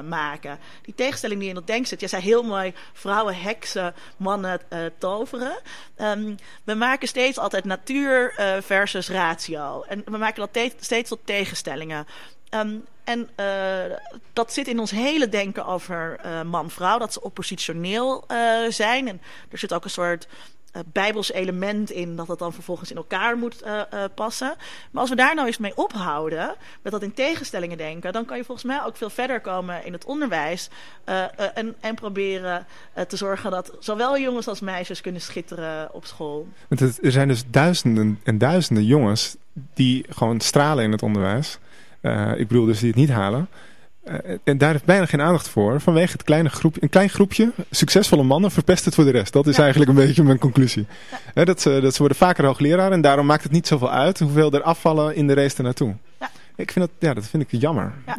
maken. 0.09 0.59
Die 0.83 0.95
tegenstelling 0.95 1.41
die 1.41 1.49
in 1.49 1.55
dat 1.55 1.67
denk 1.67 1.87
zit. 1.87 2.01
Jij 2.01 2.09
zei 2.09 2.23
heel 2.23 2.43
mooi, 2.43 2.75
vrouwen 2.93 3.41
heksen, 3.41 3.95
mannen 4.17 4.61
toveren. 4.99 5.59
Um, 5.97 6.37
we 6.65 6.75
maken 6.75 7.09
steeds 7.09 7.39
altijd 7.39 7.65
natuur 7.65 8.35
versus 8.61 9.09
ratio. 9.09 9.83
En 9.83 10.03
we 10.05 10.17
maken 10.17 10.49
dat 10.53 10.73
steeds 10.81 11.09
tot 11.09 11.21
tegenstellingen. 11.25 12.07
Um, 12.51 12.85
en 13.05 13.31
dat 14.33 14.53
zit 14.53 14.69
in 14.69 14.79
ons 14.79 14.91
hele 14.91 15.29
denken 15.29 15.67
over 15.67 16.21
man-vrouw, 16.47 16.99
dat 16.99 17.13
ze 17.13 17.23
oppositioneel 17.23 18.25
zijn. 18.69 19.09
En 19.09 19.21
er 19.51 19.59
zit 19.59 19.73
ook 19.73 19.85
een 19.85 19.91
soort 19.91 20.29
uh, 20.73 20.83
bijbels 20.93 21.33
element 21.33 21.91
in 21.91 22.17
dat 22.17 22.29
het 22.29 22.39
dan 22.39 22.53
vervolgens 22.53 22.91
in 22.91 22.97
elkaar 22.97 23.37
moet 23.37 23.63
uh, 23.65 23.81
uh, 23.95 24.05
passen. 24.15 24.55
Maar 24.91 25.01
als 25.01 25.11
we 25.11 25.17
daar 25.17 25.35
nou 25.35 25.47
eens 25.47 25.59
mee 25.59 25.77
ophouden, 25.77 26.55
met 26.83 26.93
dat 26.93 27.03
in 27.03 27.15
tegenstellingen 27.15 27.77
denken, 27.77 28.13
dan 28.13 28.25
kan 28.25 28.37
je 28.37 28.45
volgens 28.45 28.67
mij 28.67 28.85
ook 28.85 28.97
veel 28.97 29.11
verder 29.11 29.41
komen 29.41 29.85
in 29.85 29.93
het 29.93 30.05
onderwijs 30.05 30.71
en, 31.55 31.75
en, 31.81 31.95
proberen 31.95 32.67
te 33.09 33.17
zorgen 33.17 33.51
dat 33.51 33.77
zowel 33.79 34.19
jongens 34.19 34.49
als 34.49 34.61
meisjes 34.61 35.01
kunnen 35.01 35.21
schitteren 35.21 35.95
op 35.95 36.07
school. 36.07 36.49
Het, 36.69 37.05
er 37.05 37.13
zijn 37.13 37.29
dus 37.29 37.45
duizenden 37.47 38.21
en 38.23 38.39
duizenden 38.39 38.85
jongens 38.85 39.37
die 39.75 40.05
gewoon 40.09 40.41
stralen 40.41 40.85
in 40.85 40.93
het 40.93 41.03
onderwijs. 41.03 41.59
ik 42.37 42.49
bedoel 42.49 42.67
dus 42.67 42.79
die 42.79 42.89
het 42.89 42.99
niet 42.99 43.11
halen. 43.11 43.49
Uh, 44.05 44.39
en 44.45 44.59
daar 44.59 44.73
heeft 44.73 44.85
bijna 44.85 45.07
geen 45.07 45.21
aandacht 45.21 45.49
voor. 45.49 45.81
Vanwege 45.81 46.13
het 46.13 46.23
kleine 46.23 46.49
groep, 46.49 46.83
een 46.83 46.89
klein 46.89 47.09
groepje 47.09 47.53
succesvolle 47.71 48.23
mannen 48.23 48.51
verpest 48.51 48.85
het 48.85 48.95
voor 48.95 49.05
de 49.05 49.11
rest. 49.11 49.33
Dat 49.33 49.47
is 49.47 49.57
ja. 49.57 49.63
eigenlijk 49.63 49.91
een 49.91 49.97
beetje 50.07 50.23
mijn 50.23 50.39
conclusie. 50.39 50.87
Ja. 51.35 51.45
dat, 51.45 51.61
ze, 51.61 51.81
dat 51.81 51.93
ze 51.93 51.99
worden 51.99 52.17
vaker 52.17 52.45
hoogleraar 52.45 52.93
en 52.93 53.01
daarom 53.01 53.27
maakt 53.27 53.43
het 53.43 53.53
niet 53.53 53.67
zoveel 53.67 53.91
uit 53.91 54.19
hoeveel 54.19 54.53
er 54.53 54.63
afvallen 54.63 55.15
in 55.15 55.27
de 55.27 55.35
race 55.35 55.57
ernaartoe. 55.57 55.95
Ja. 56.21 56.31
Ik 56.57 56.73
vind 56.73 56.87
dat, 56.87 56.95
ja, 57.09 57.15
dat 57.15 57.27
vind 57.27 57.43
ik 57.43 57.61
jammer. 57.61 57.93
Ja. 58.07 58.17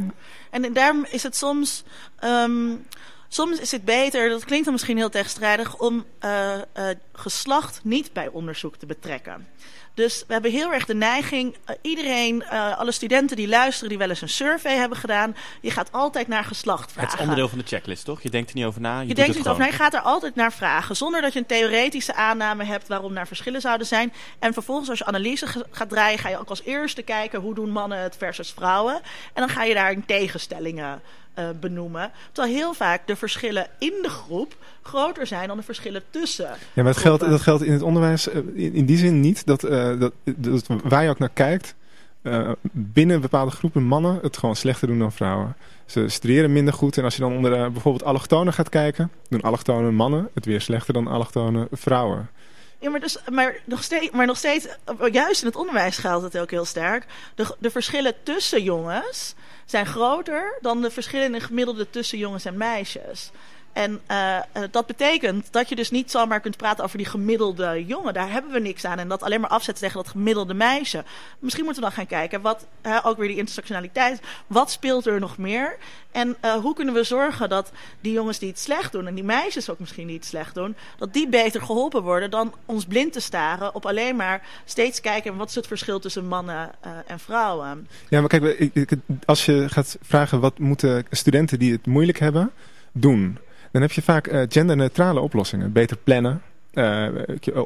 En 0.50 0.74
daarom 0.74 1.06
is 1.10 1.24
het 1.24 1.36
soms... 1.36 1.84
Um, 2.24 2.86
soms 3.28 3.60
is 3.60 3.72
het 3.72 3.86
beter, 3.86 4.30
dat 4.30 4.46
klinkt 4.46 4.64
dan 4.64 4.74
misschien 4.74 4.98
heel 4.98 5.10
tegenstrijdig, 5.10 5.78
om 5.78 6.06
uh, 6.26 6.54
uh, 6.78 6.84
geslacht 7.14 7.80
niet 7.84 8.14
bij 8.14 8.28
onderzoek 8.28 8.76
te 8.78 8.86
betrekken. 8.86 9.48
Dus 9.94 10.24
we 10.28 10.34
hebben 10.34 10.52
heel 10.52 10.74
erg 10.74 10.86
de 10.86 10.96
neiging, 10.96 11.56
uh, 11.70 11.76
iedereen, 11.82 12.44
uh, 12.52 12.78
alle 12.78 12.92
studenten 12.92 13.38
die 13.38 13.48
luisteren, 13.48 13.90
die 13.90 13.98
wel 13.98 14.10
eens 14.10 14.22
een 14.22 14.30
survey 14.30 14.76
hebben 14.76 14.98
gedaan, 14.98 15.36
je 15.62 15.72
gaat 15.72 15.92
altijd 15.92 16.28
naar 16.28 16.44
geslacht 16.44 16.92
vragen. 16.92 17.10
Het 17.10 17.14
is 17.14 17.22
onderdeel 17.22 17.50
van 17.50 17.58
de 17.58 17.66
checklist, 17.66 18.06
toch? 18.06 18.22
Je 18.22 18.30
denkt 18.30 18.50
er 18.50 18.56
niet 18.56 18.66
over 18.66 18.82
na. 18.82 19.00
Je, 19.00 19.08
je 19.08 19.14
denkt 19.14 19.32
er 19.32 19.38
niet 19.38 19.48
over 19.48 19.62
na, 19.62 19.68
je 19.68 19.76
gaat 19.76 19.94
er 19.94 20.02
altijd 20.02 20.36
naar 20.36 20.54
vragen, 20.54 20.96
zonder 20.96 21.22
dat 21.22 21.34
je 21.34 21.40
een 21.40 21.46
theoretische 21.46 22.16
aanname 22.16 22.64
hebt 22.64 22.88
waarom 22.88 23.14
daar 23.14 23.28
verschillen 23.28 23.62
zouden 23.62 23.88
zijn. 23.88 24.14
En 24.40 24.54
vervolgens 24.54 24.90
als 24.90 25.00
je 25.00 25.06
analyse 25.06 25.48
gaat 25.72 25.90
draaien, 25.90 26.20
ga 26.20 26.30
je 26.30 26.40
ook 26.40 26.50
als 26.50 26.64
eerste 26.64 27.02
kijken 27.02 27.40
hoe 27.40 27.54
doen 27.54 27.70
mannen 27.70 28.00
het 28.00 28.16
versus 28.18 28.52
vrouwen. 28.52 28.96
En 29.34 29.42
dan 29.42 29.50
ga 29.50 29.64
je 29.64 29.74
daar 29.74 29.92
in 29.92 30.06
tegenstellingen 30.06 31.02
uh, 31.40 31.50
benoemen. 31.60 32.12
Terwijl 32.32 32.56
heel 32.56 32.74
vaak 32.74 33.08
de 33.08 33.16
verschillen 33.16 33.68
in 33.80 33.94
de 34.02 34.10
groep 34.10 34.56
groter 34.82 35.28
zijn 35.28 35.48
dan 35.48 35.58
de 35.58 35.64
verschillen 35.64 36.04
tussen. 36.10 36.50
Ja, 36.74 36.84
maar 36.84 36.94
dat 36.94 36.98
geldt, 36.98 37.30
dat 37.30 37.42
geldt 37.42 37.64
in 37.64 37.72
het 37.72 37.82
onderwijs 37.82 38.28
in, 38.28 38.74
in 38.74 38.86
die 38.86 38.98
zin 38.98 39.20
niet. 39.20 39.46
Dat, 39.46 39.64
uh, 39.64 40.00
dat, 40.00 40.14
dat, 40.36 40.66
waar 40.84 41.04
je 41.04 41.10
ook 41.10 41.20
naar 41.20 41.30
kijkt, 41.34 41.76
eh, 42.24 42.52
binnen 42.72 43.22
bepaalde 43.22 43.52
groepen 43.52 43.84
mannen 43.84 44.20
het 44.22 44.38
gewoon 44.38 44.56
slechter 44.56 44.88
doen 44.88 45.00
dan 45.00 45.12
vrouwen. 45.12 45.56
Ze 45.86 46.10
studeren 46.10 46.54
minder 46.54 46.74
goed 46.74 46.98
en 46.98 47.04
als 47.04 47.16
je 47.16 47.22
dan 47.22 47.36
onder 47.36 47.52
uh, 47.52 47.68
bijvoorbeeld 47.68 48.04
allochtonen 48.04 48.54
gaat 48.54 48.70
kijken, 48.70 49.12
doen 49.30 49.42
allochtone 49.42 49.92
mannen 49.92 50.30
het 50.34 50.46
weer 50.46 50.62
slechter 50.62 50.94
dan 50.94 51.08
allochtone 51.08 51.68
vrouwen. 51.72 52.30
Ja, 52.84 52.90
maar, 52.90 53.00
dus, 53.00 53.18
maar, 53.32 53.60
nog 53.66 53.84
steeds, 53.84 54.12
maar 54.12 54.26
nog 54.26 54.38
steeds, 54.38 54.68
juist 55.12 55.42
in 55.42 55.48
het 55.48 55.56
onderwijs 55.56 55.98
geldt 55.98 56.24
het 56.24 56.38
ook 56.38 56.52
heel 56.52 56.66
sterk. 56.66 57.06
De, 57.36 57.56
de 57.60 57.72
verschillen 57.72 58.14
tussen 58.24 58.64
jongens 58.64 59.34
zijn 59.66 59.86
groter 59.86 60.58
dan 60.62 60.82
de 60.82 60.92
verschillen 60.92 61.34
in 61.34 61.42
gemiddelde 61.42 61.90
tussen 61.90 62.18
jongens 62.18 62.46
en 62.46 62.58
meisjes. 62.58 63.32
En 63.74 64.02
uh, 64.12 64.38
dat 64.72 64.86
betekent 64.86 65.48
dat 65.52 65.70
je 65.70 65.76
dus 65.76 65.92
niet 65.92 66.12
zomaar 66.12 66.40
kunt 66.40 66.58
praten 66.58 66.84
over 66.84 66.98
die 66.98 67.08
gemiddelde 67.08 67.86
jongen. 67.86 68.14
Daar 68.14 68.32
hebben 68.32 68.52
we 68.52 68.60
niks 68.60 68.86
aan. 68.86 69.00
En 69.00 69.08
dat 69.08 69.24
alleen 69.24 69.42
maar 69.42 69.50
afzetten 69.50 69.84
tegen 69.84 70.04
dat 70.04 70.12
gemiddelde 70.12 70.54
meisje. 70.54 71.04
Misschien 71.40 71.66
moeten 71.66 71.84
we 71.84 71.90
dan 71.90 71.98
gaan 71.98 72.08
kijken, 72.08 72.42
wat, 72.42 72.66
ook 73.04 73.18
weer 73.18 73.28
die 73.28 73.38
intersectionaliteit. 73.38 74.22
Wat 74.48 74.72
speelt 74.72 75.06
er 75.06 75.20
nog 75.20 75.38
meer? 75.38 75.78
En 76.12 76.36
uh, 76.46 76.54
hoe 76.54 76.74
kunnen 76.74 76.94
we 76.94 77.04
zorgen 77.04 77.50
dat 77.50 77.72
die 78.02 78.14
jongens 78.14 78.40
die 78.40 78.50
het 78.50 78.60
slecht 78.60 78.92
doen, 78.92 79.08
en 79.08 79.16
die 79.16 79.24
meisjes 79.24 79.70
ook 79.70 79.80
misschien 79.80 80.08
die 80.08 80.16
het 80.16 80.26
slecht 80.26 80.56
doen, 80.56 80.76
dat 80.98 81.14
die 81.14 81.30
beter 81.30 81.62
geholpen 81.62 82.02
worden 82.02 82.32
dan 82.32 82.54
ons 82.66 82.86
blind 82.86 83.14
te 83.14 83.20
staren 83.20 83.76
op 83.76 83.86
alleen 83.86 84.16
maar 84.16 84.42
steeds 84.66 85.02
kijken 85.02 85.36
wat 85.36 85.50
is 85.50 85.56
het 85.56 85.68
verschil 85.68 86.00
tussen 86.00 86.28
mannen 86.28 86.72
en 87.08 87.20
vrouwen. 87.20 87.88
Ja, 88.10 88.20
maar 88.20 88.30
kijk, 88.30 88.96
als 89.26 89.46
je 89.46 89.70
gaat 89.70 89.98
vragen 90.02 90.40
wat 90.40 90.60
moeten 90.60 91.06
studenten 91.10 91.60
die 91.60 91.72
het 91.72 91.86
moeilijk 91.86 92.20
hebben 92.20 92.52
doen 92.92 93.38
dan 93.74 93.82
heb 93.82 93.92
je 93.92 94.02
vaak 94.02 94.28
uh, 94.28 94.42
genderneutrale 94.50 95.20
oplossingen. 95.20 95.72
Beter 95.72 95.98
plannen, 95.98 96.42
uh, 96.74 97.08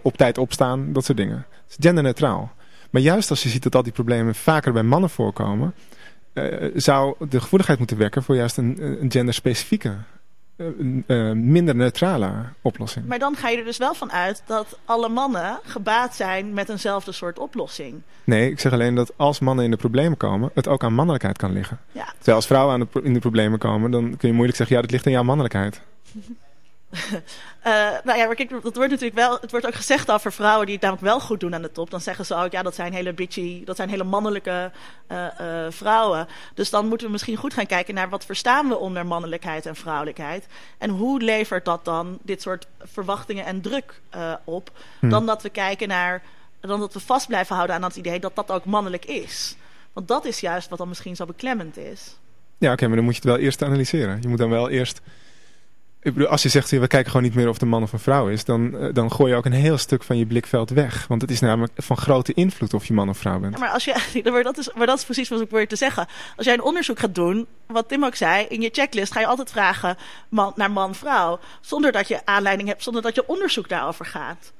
op 0.01 0.17
tijd 0.17 0.37
opstaan, 0.37 0.93
dat 0.93 1.05
soort 1.05 1.17
dingen. 1.17 1.45
Het 1.63 1.77
is 1.77 1.85
genderneutraal. 1.85 2.51
Maar 2.89 3.01
juist 3.01 3.29
als 3.29 3.43
je 3.43 3.49
ziet 3.49 3.63
dat 3.63 3.75
al 3.75 3.83
die 3.83 3.91
problemen 3.91 4.35
vaker 4.35 4.73
bij 4.73 4.83
mannen 4.83 5.09
voorkomen... 5.09 5.73
Zou 6.75 7.15
de 7.29 7.41
gevoeligheid 7.41 7.77
moeten 7.77 7.97
wekken 7.97 8.23
voor 8.23 8.35
juist 8.35 8.57
een, 8.57 8.77
een 9.01 9.11
genderspecifieke 9.11 9.93
uh, 10.57 11.31
minder 11.31 11.75
neutrale 11.75 12.31
oplossing. 12.61 13.05
Maar 13.05 13.19
dan 13.19 13.35
ga 13.35 13.49
je 13.49 13.57
er 13.57 13.63
dus 13.63 13.77
wel 13.77 13.93
van 13.93 14.11
uit 14.11 14.43
dat 14.45 14.79
alle 14.85 15.09
mannen 15.09 15.59
gebaat 15.63 16.15
zijn 16.15 16.53
met 16.53 16.69
eenzelfde 16.69 17.11
soort 17.11 17.39
oplossing. 17.39 18.01
Nee, 18.23 18.51
ik 18.51 18.59
zeg 18.59 18.71
alleen 18.71 18.95
dat 18.95 19.11
als 19.15 19.39
mannen 19.39 19.65
in 19.65 19.71
de 19.71 19.77
problemen 19.77 20.17
komen, 20.17 20.51
het 20.53 20.67
ook 20.67 20.83
aan 20.83 20.93
mannelijkheid 20.93 21.37
kan 21.37 21.51
liggen. 21.51 21.79
Ja. 21.91 22.05
Terwijl 22.15 22.35
als 22.35 22.47
vrouwen 22.47 22.73
aan 22.73 22.87
de, 22.91 23.01
in 23.01 23.13
de 23.13 23.19
problemen 23.19 23.59
komen, 23.59 23.91
dan 23.91 24.17
kun 24.17 24.27
je 24.27 24.33
moeilijk 24.33 24.57
zeggen, 24.57 24.75
ja, 24.75 24.81
dat 24.81 24.91
ligt 24.91 25.05
aan 25.05 25.11
jouw 25.11 25.23
mannelijkheid. 25.23 25.81
Uh, 26.89 27.73
nou 28.03 28.17
ja, 28.17 28.25
maar 28.25 28.35
kijk, 28.35 28.49
dat 28.49 28.75
wordt 28.75 28.77
natuurlijk 28.77 29.15
wel. 29.15 29.37
Het 29.41 29.51
wordt 29.51 29.65
ook 29.65 29.75
gezegd 29.75 30.11
over 30.11 30.33
vrouwen 30.33 30.65
die 30.65 30.75
het 30.75 30.83
namelijk 30.83 31.07
wel 31.07 31.19
goed 31.19 31.39
doen 31.39 31.53
aan 31.55 31.61
de 31.61 31.71
top. 31.71 31.89
Dan 31.89 32.01
zeggen 32.01 32.25
ze 32.25 32.35
ook, 32.35 32.51
ja, 32.51 32.63
dat 32.63 32.75
zijn 32.75 32.93
hele 32.93 33.13
bitchy, 33.13 33.63
dat 33.65 33.75
zijn 33.75 33.89
hele 33.89 34.03
mannelijke 34.03 34.71
uh, 35.11 35.25
uh, 35.41 35.65
vrouwen. 35.69 36.27
Dus 36.53 36.69
dan 36.69 36.87
moeten 36.87 37.05
we 37.05 37.11
misschien 37.11 37.35
goed 37.35 37.53
gaan 37.53 37.65
kijken 37.65 37.93
naar 37.93 38.09
wat 38.09 38.25
verstaan 38.25 38.67
we 38.67 38.77
onder 38.77 39.05
mannelijkheid 39.05 39.65
en 39.65 39.75
vrouwelijkheid. 39.75 40.47
En 40.77 40.89
hoe 40.89 41.21
levert 41.21 41.65
dat 41.65 41.85
dan 41.85 42.17
dit 42.21 42.41
soort 42.41 42.67
verwachtingen 42.79 43.45
en 43.45 43.61
druk 43.61 44.01
op? 44.43 44.71
Hmm. 44.99 45.09
Dan 45.09 45.25
dat 45.25 45.41
we 45.41 45.49
kijken 45.49 45.87
naar, 45.87 46.23
dan 46.59 46.79
dat 46.79 46.93
we 46.93 46.99
vast 46.99 47.27
blijven 47.27 47.55
houden 47.55 47.75
aan 47.75 47.83
het 47.83 47.95
idee 47.95 48.19
dat 48.19 48.35
dat 48.35 48.51
ook 48.51 48.65
mannelijk 48.65 49.05
is. 49.05 49.55
Want 49.93 50.07
dat 50.07 50.25
is 50.25 50.39
juist 50.39 50.69
wat 50.69 50.77
dan 50.77 50.87
misschien 50.87 51.15
zo 51.15 51.25
beklemmend 51.25 51.77
is. 51.77 52.17
Ja, 52.57 52.65
oké, 52.65 52.73
okay, 52.73 52.87
maar 52.87 52.97
dan 52.97 53.05
moet 53.05 53.15
je 53.15 53.21
het 53.21 53.29
wel 53.29 53.39
eerst 53.39 53.61
analyseren. 53.63 54.21
Je 54.21 54.27
moet 54.27 54.37
dan 54.37 54.49
wel 54.49 54.69
eerst 54.69 55.01
als 56.27 56.43
je 56.43 56.49
zegt, 56.49 56.69
we 56.69 56.87
kijken 56.87 57.11
gewoon 57.11 57.25
niet 57.25 57.35
meer 57.35 57.49
of 57.49 57.57
de 57.57 57.65
man 57.65 57.83
of 57.83 57.93
een 57.93 57.99
vrouw 57.99 58.27
is, 58.27 58.45
dan, 58.45 58.75
uh, 58.75 58.93
dan 58.93 59.11
gooi 59.11 59.31
je 59.31 59.37
ook 59.37 59.45
een 59.45 59.51
heel 59.51 59.77
stuk 59.77 60.03
van 60.03 60.17
je 60.17 60.25
blikveld 60.25 60.69
weg. 60.69 61.07
Want 61.07 61.21
het 61.21 61.31
is 61.31 61.39
namelijk 61.39 61.73
van 61.75 61.97
grote 61.97 62.33
invloed 62.33 62.73
of 62.73 62.85
je 62.85 62.93
man 62.93 63.09
of 63.09 63.17
vrouw 63.17 63.39
bent. 63.39 63.57
Maar, 63.57 63.69
als 63.69 63.85
je, 63.85 64.21
dat 64.43 64.57
is, 64.57 64.73
maar 64.73 64.87
dat 64.87 64.97
is 64.97 65.03
precies 65.03 65.29
wat 65.29 65.41
ik 65.41 65.47
probeer 65.47 65.67
te 65.67 65.75
zeggen. 65.75 66.07
Als 66.35 66.45
jij 66.45 66.55
een 66.55 66.63
onderzoek 66.63 66.99
gaat 66.99 67.15
doen, 67.15 67.47
wat 67.67 67.87
Tim 67.87 68.05
ook 68.05 68.15
zei, 68.15 68.45
in 68.45 68.61
je 68.61 68.69
checklist 68.71 69.11
ga 69.11 69.19
je 69.19 69.27
altijd 69.27 69.51
vragen 69.51 69.97
man, 70.29 70.53
naar 70.55 70.71
man-vrouw. 70.71 71.39
Zonder 71.61 71.91
dat 71.91 72.07
je 72.07 72.25
aanleiding 72.25 72.67
hebt, 72.67 72.83
zonder 72.83 73.01
dat 73.01 73.15
je 73.15 73.27
onderzoek 73.27 73.69
daarover 73.69 74.05
gaat. 74.05 74.53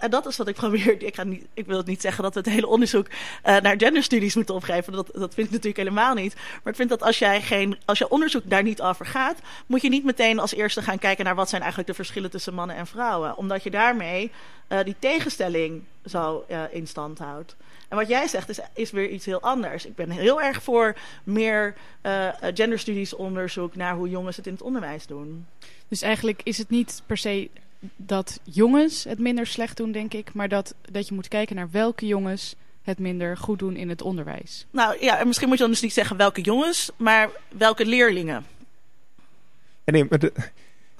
En 0.00 0.10
dat 0.10 0.26
is 0.26 0.36
wat 0.36 0.48
ik 0.48 0.54
probeer. 0.54 1.02
Ik, 1.02 1.14
ga 1.14 1.24
niet, 1.24 1.46
ik 1.54 1.66
wil 1.66 1.82
niet 1.84 2.00
zeggen 2.00 2.22
dat 2.22 2.34
we 2.34 2.40
het 2.40 2.48
hele 2.48 2.66
onderzoek 2.66 3.06
uh, 3.08 3.16
naar 3.60 3.74
genderstudies 3.78 4.34
moeten 4.34 4.54
opgeven. 4.54 4.92
Dat, 4.92 5.10
dat 5.12 5.34
vind 5.34 5.46
ik 5.46 5.52
natuurlijk 5.52 5.76
helemaal 5.76 6.14
niet. 6.14 6.34
Maar 6.34 6.72
ik 6.72 6.78
vind 6.78 6.88
dat 6.88 7.02
als 7.02 7.18
jij, 7.18 7.42
geen, 7.42 7.78
als 7.84 7.98
je 7.98 8.08
onderzoek 8.08 8.42
daar 8.44 8.62
niet 8.62 8.82
over 8.82 9.06
gaat, 9.06 9.38
moet 9.66 9.82
je 9.82 9.88
niet 9.88 10.04
meteen 10.04 10.38
als 10.38 10.54
eerste 10.54 10.82
gaan 10.82 10.98
kijken 10.98 11.24
naar 11.24 11.34
wat 11.34 11.48
zijn 11.48 11.60
eigenlijk 11.60 11.90
de 11.90 11.96
verschillen 11.96 12.30
tussen 12.30 12.54
mannen 12.54 12.76
en 12.76 12.86
vrouwen. 12.86 13.36
Omdat 13.36 13.62
je 13.62 13.70
daarmee 13.70 14.30
uh, 14.68 14.78
die 14.84 14.96
tegenstelling 14.98 15.82
zo 16.04 16.44
uh, 16.50 16.62
in 16.70 16.86
stand 16.86 17.18
houdt. 17.18 17.56
En 17.88 17.96
wat 17.96 18.08
jij 18.08 18.28
zegt 18.28 18.48
is, 18.48 18.60
is 18.74 18.90
weer 18.90 19.08
iets 19.08 19.26
heel 19.26 19.40
anders. 19.40 19.86
Ik 19.86 19.94
ben 19.94 20.10
heel 20.10 20.42
erg 20.42 20.62
voor 20.62 20.96
meer 21.24 21.74
uh, 22.02 22.28
genderstudies 22.54 23.14
onderzoek 23.14 23.76
naar 23.76 23.94
hoe 23.94 24.08
jongens 24.08 24.36
het 24.36 24.46
in 24.46 24.52
het 24.52 24.62
onderwijs 24.62 25.06
doen. 25.06 25.46
Dus 25.88 26.02
eigenlijk 26.02 26.40
is 26.42 26.58
het 26.58 26.70
niet 26.70 27.02
per 27.06 27.16
se 27.16 27.50
dat 27.96 28.40
jongens 28.42 29.04
het 29.04 29.18
minder 29.18 29.46
slecht 29.46 29.76
doen, 29.76 29.92
denk 29.92 30.14
ik. 30.14 30.32
Maar 30.34 30.48
dat, 30.48 30.74
dat 30.90 31.08
je 31.08 31.14
moet 31.14 31.28
kijken 31.28 31.56
naar 31.56 31.70
welke 31.70 32.06
jongens 32.06 32.54
het 32.82 32.98
minder 32.98 33.36
goed 33.36 33.58
doen 33.58 33.76
in 33.76 33.88
het 33.88 34.02
onderwijs. 34.02 34.66
Nou 34.70 34.96
ja, 35.00 35.18
en 35.18 35.26
misschien 35.26 35.48
moet 35.48 35.56
je 35.56 35.62
dan 35.62 35.72
dus 35.72 35.82
niet 35.82 35.92
zeggen 35.92 36.16
welke 36.16 36.40
jongens, 36.40 36.90
maar 36.96 37.30
welke 37.48 37.86
leerlingen. 37.86 38.46
nee, 39.84 40.04
maar 40.08 40.18
de, 40.18 40.32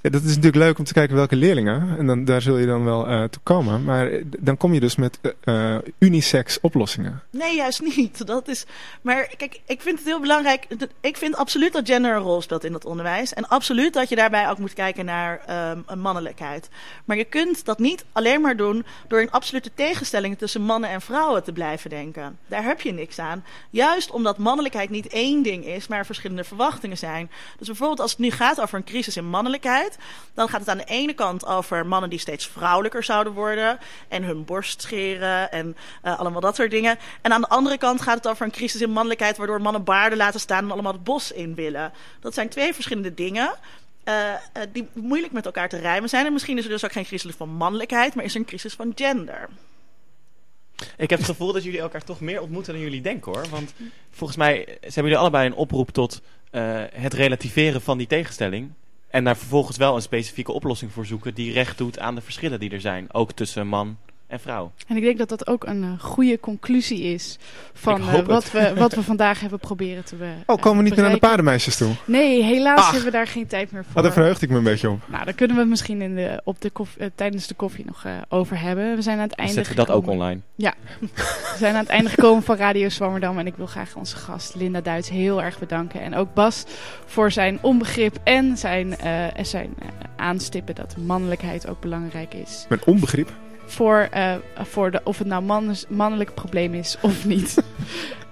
ja, 0.03 0.11
dat 0.11 0.23
is 0.23 0.29
natuurlijk 0.29 0.65
leuk 0.65 0.79
om 0.79 0.85
te 0.85 0.93
kijken 0.93 1.17
welke 1.17 1.37
leerlingen. 1.37 1.99
En 1.99 2.07
dan, 2.07 2.25
daar 2.25 2.43
zul 2.43 2.57
je 2.57 2.67
dan 2.67 2.85
wel 2.85 3.11
uh, 3.11 3.25
toe 3.25 3.43
komen. 3.43 3.85
Maar 3.85 4.11
eh, 4.11 4.25
dan 4.39 4.57
kom 4.57 4.75
je 4.75 4.81
dus 4.81 4.97
met 4.97 5.19
uh, 5.45 5.77
unisex 5.99 6.61
oplossingen. 6.61 7.23
Nee, 7.31 7.57
juist 7.57 7.81
niet. 7.97 8.27
Dat 8.33 8.49
is, 8.49 8.67
maar 9.03 9.35
kijk, 9.37 9.61
ik 9.67 9.81
vind 9.81 9.99
het 9.99 10.07
heel 10.07 10.21
belangrijk. 10.21 10.67
Ik 11.01 11.17
vind 11.17 11.37
absoluut 11.37 11.73
dat 11.73 11.89
gender 11.89 12.17
een 12.17 12.23
rol 12.23 12.43
speelt 12.43 12.65
in 12.65 12.73
het 12.73 12.85
onderwijs. 12.85 13.35
En 13.35 13.49
absoluut 13.49 13.93
dat 13.93 14.09
je 14.09 14.17
daarbij 14.17 14.49
ook 14.51 14.59
moet 14.59 14.73
kijken 14.73 15.05
naar 15.05 15.41
een 15.87 16.01
mannelijkheid. 16.01 16.69
Maar 17.05 17.17
je 17.17 17.25
kunt 17.25 17.65
dat 17.65 17.79
niet 17.79 18.05
alleen 18.13 18.41
maar 18.41 18.57
doen 18.57 18.85
door 19.09 19.21
in 19.21 19.31
absolute 19.31 19.71
tegenstellingen 19.75 20.37
tussen 20.37 20.63
mannen 20.63 20.91
en 20.91 21.01
vrouwen 21.01 21.45
te 21.45 21.53
blijven 21.53 21.91
denken. 21.91 22.39
Daar 22.47 22.65
heb 22.65 22.81
je 22.81 22.93
niks 22.93 23.19
aan. 23.19 23.45
Juist 23.71 24.11
omdat 24.11 24.39
mannelijkheid 24.39 24.91
niet 24.91 25.07
één 25.07 25.43
ding 25.43 25.67
is, 25.67 25.87
maar 25.87 26.07
verschillende 26.07 26.45
verwachtingen 26.45 26.99
zijn. 26.99 27.31
Dus 27.59 27.67
bijvoorbeeld 27.67 28.01
als 28.01 28.11
het 28.11 28.21
nu 28.21 28.31
gaat 28.31 28.61
over 28.61 28.79
een 28.79 28.85
crisis 28.85 29.17
in 29.17 29.29
mannelijkheid 29.29 29.92
dan 30.35 30.49
gaat 30.49 30.61
het 30.61 30.69
aan 30.69 30.79
de 30.79 30.85
ene 30.85 31.13
kant 31.13 31.47
over 31.47 31.87
mannen 31.87 32.11
die 32.11 32.19
steeds 32.19 32.47
vrouwelijker 32.47 33.05
zouden 33.05 33.33
worden. 33.33 33.79
En 34.09 34.23
hun 34.23 34.45
borst 34.45 34.83
scheren 34.83 35.53
en 35.53 35.77
uh, 36.05 36.19
allemaal 36.19 36.41
dat 36.41 36.57
soort 36.57 36.71
dingen. 36.71 36.99
En 37.21 37.33
aan 37.33 37.41
de 37.41 37.49
andere 37.49 37.79
kant 37.79 38.01
gaat 38.01 38.17
het 38.17 38.29
over 38.29 38.45
een 38.45 38.53
crisis 38.53 38.81
in 38.81 38.91
mannelijkheid. 38.91 39.37
Waardoor 39.37 39.61
mannen 39.61 39.85
baarden 39.85 40.19
laten 40.19 40.41
staan 40.41 40.65
en 40.65 40.71
allemaal 40.71 40.93
het 40.93 41.05
bos 41.05 41.33
in 41.33 41.55
willen. 41.55 41.93
Dat 42.21 42.35
zijn 42.35 42.49
twee 42.49 42.75
verschillende 42.75 43.15
dingen. 43.15 43.55
Uh, 44.05 44.15
uh, 44.15 44.63
die 44.73 44.89
moeilijk 44.93 45.33
met 45.33 45.47
elkaar 45.47 45.69
te 45.69 45.79
rijmen 45.79 46.09
zijn. 46.09 46.27
En 46.27 46.33
misschien 46.33 46.59
is 46.59 46.65
er 46.65 46.71
dus 46.71 46.85
ook 46.85 46.93
geen 46.93 47.05
crisis 47.05 47.35
van 47.35 47.49
mannelijkheid, 47.49 48.15
maar 48.15 48.25
is 48.25 48.35
er 48.35 48.41
een 48.41 48.47
crisis 48.47 48.75
van 48.75 48.93
gender. 48.95 49.49
Ik 50.97 51.11
heb 51.11 51.19
het 51.19 51.29
gevoel 51.29 51.53
dat 51.53 51.65
jullie 51.65 51.81
elkaar 51.81 52.05
toch 52.05 52.21
meer 52.21 52.41
ontmoeten 52.41 52.73
dan 52.73 52.83
jullie 52.83 53.01
denken 53.01 53.33
hoor. 53.33 53.49
Want 53.49 53.75
volgens 54.11 54.39
mij 54.39 54.79
hebben 54.81 55.03
jullie 55.03 55.17
allebei 55.17 55.47
een 55.47 55.55
oproep 55.55 55.91
tot 55.91 56.21
het 56.91 57.15
relativeren 57.15 57.81
van 57.81 57.99
die 57.99 58.07
tegenstelling. 58.07 58.73
En 59.13 59.25
daar 59.25 59.37
vervolgens 59.37 59.77
wel 59.77 59.95
een 59.95 60.03
specifieke 60.03 60.53
oplossing 60.53 60.93
voor 60.93 61.07
zoeken 61.07 61.35
die 61.35 61.53
recht 61.53 61.79
doet 61.79 61.99
aan 61.99 62.15
de 62.15 62.21
verschillen 62.21 62.61
die 62.61 62.71
er 62.71 62.81
zijn. 62.81 63.13
Ook 63.15 63.33
tussen 63.33 63.67
man 63.67 63.97
en 64.33 64.41
vrouw. 64.41 64.73
En 64.87 64.97
ik 64.97 65.03
denk 65.03 65.19
dat 65.19 65.29
dat 65.29 65.47
ook 65.47 65.65
een 65.65 65.83
uh, 65.83 65.91
goede 65.99 66.41
conclusie 66.41 67.03
is 67.03 67.39
van 67.73 68.01
uh, 68.01 68.19
wat, 68.21 68.51
we, 68.51 68.73
wat 68.77 68.95
we 68.95 69.03
vandaag 69.03 69.41
hebben 69.41 69.59
proberen 69.59 70.05
te 70.05 70.15
bereiken. 70.15 70.43
Oh, 70.53 70.61
komen 70.61 70.79
we 70.79 70.85
niet 70.85 70.95
meer 70.95 71.05
naar 71.05 71.15
de 71.15 71.27
paardenmeisjes 71.27 71.77
toe? 71.77 71.93
Nee, 72.05 72.43
helaas 72.43 72.79
Ach. 72.79 72.87
hebben 72.87 73.05
we 73.05 73.17
daar 73.17 73.27
geen 73.27 73.47
tijd 73.47 73.73
meer 73.73 73.85
voor. 73.85 73.97
Oh, 73.97 74.03
daar 74.03 74.13
verheugde 74.13 74.45
ik 74.45 74.51
me 74.53 74.59
een 74.59 74.65
beetje 74.65 74.91
op. 74.91 75.01
Nou, 75.07 75.25
daar 75.25 75.35
kunnen 75.35 75.57
we 75.57 75.63
het 75.63 75.71
misschien 75.71 76.03
in 76.03 76.15
de, 76.15 76.41
op 76.45 76.61
de 76.61 76.71
koffie, 76.71 77.03
uh, 77.03 77.09
tijdens 77.15 77.47
de 77.47 77.55
koffie 77.55 77.85
nog 77.85 78.07
over 78.29 78.61
hebben. 78.61 78.97
We 78.97 79.03
zijn 79.03 79.17
aan 79.17 79.23
het 79.23 79.35
einde 79.35 79.53
Zetten 79.53 79.73
we 79.73 79.79
dat 79.85 79.91
ook 79.91 80.07
online? 80.07 80.41
Ja. 80.55 80.75
we 81.53 81.55
zijn 81.59 81.75
aan 81.75 81.81
het 81.81 81.89
einde 81.89 82.11
gekomen 82.11 82.43
van 82.43 82.57
Radio 82.57 82.89
Zwammerdam. 82.89 83.39
En 83.39 83.47
ik 83.47 83.57
wil 83.57 83.67
graag 83.67 83.97
onze 83.97 84.17
gast 84.17 84.55
Linda 84.55 84.81
Duits 84.81 85.09
heel 85.09 85.43
erg 85.43 85.59
bedanken. 85.59 86.01
En 86.01 86.15
ook 86.15 86.35
Bas 86.35 86.65
voor 87.07 87.31
zijn 87.31 87.59
onbegrip 87.61 88.17
en 88.25 88.57
zijn, 88.59 88.97
zijn 89.43 89.75
aanstippen 90.17 90.75
dat 90.75 90.97
mannelijkheid 90.97 91.69
ook 91.69 91.81
belangrijk 91.81 92.35
is. 92.35 92.67
Met 92.69 92.85
onbegrip? 92.85 93.31
Voor, 93.65 94.09
uh, 94.15 94.35
voor 94.57 94.91
de, 94.91 95.01
of 95.05 95.19
het 95.19 95.27
nou 95.27 95.43
man, 95.43 95.75
mannelijk 95.89 96.35
probleem 96.35 96.75
is 96.75 96.97
of 97.01 97.25
niet. 97.25 97.65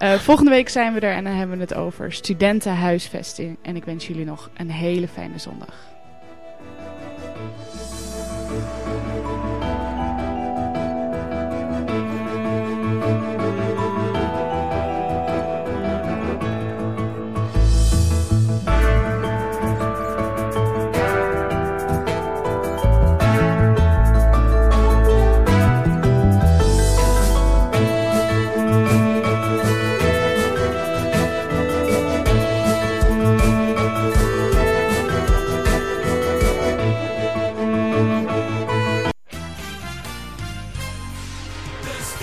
uh, 0.02 0.12
volgende 0.28 0.50
week 0.50 0.68
zijn 0.68 0.94
we 0.94 1.00
er 1.00 1.14
en 1.14 1.24
dan 1.24 1.32
hebben 1.32 1.56
we 1.56 1.62
het 1.62 1.74
over 1.74 2.12
studentenhuisvesting. 2.12 3.56
En 3.62 3.76
ik 3.76 3.84
wens 3.84 4.06
jullie 4.06 4.24
nog 4.24 4.50
een 4.56 4.70
hele 4.70 5.08
fijne 5.08 5.38
zondag. 5.38 5.89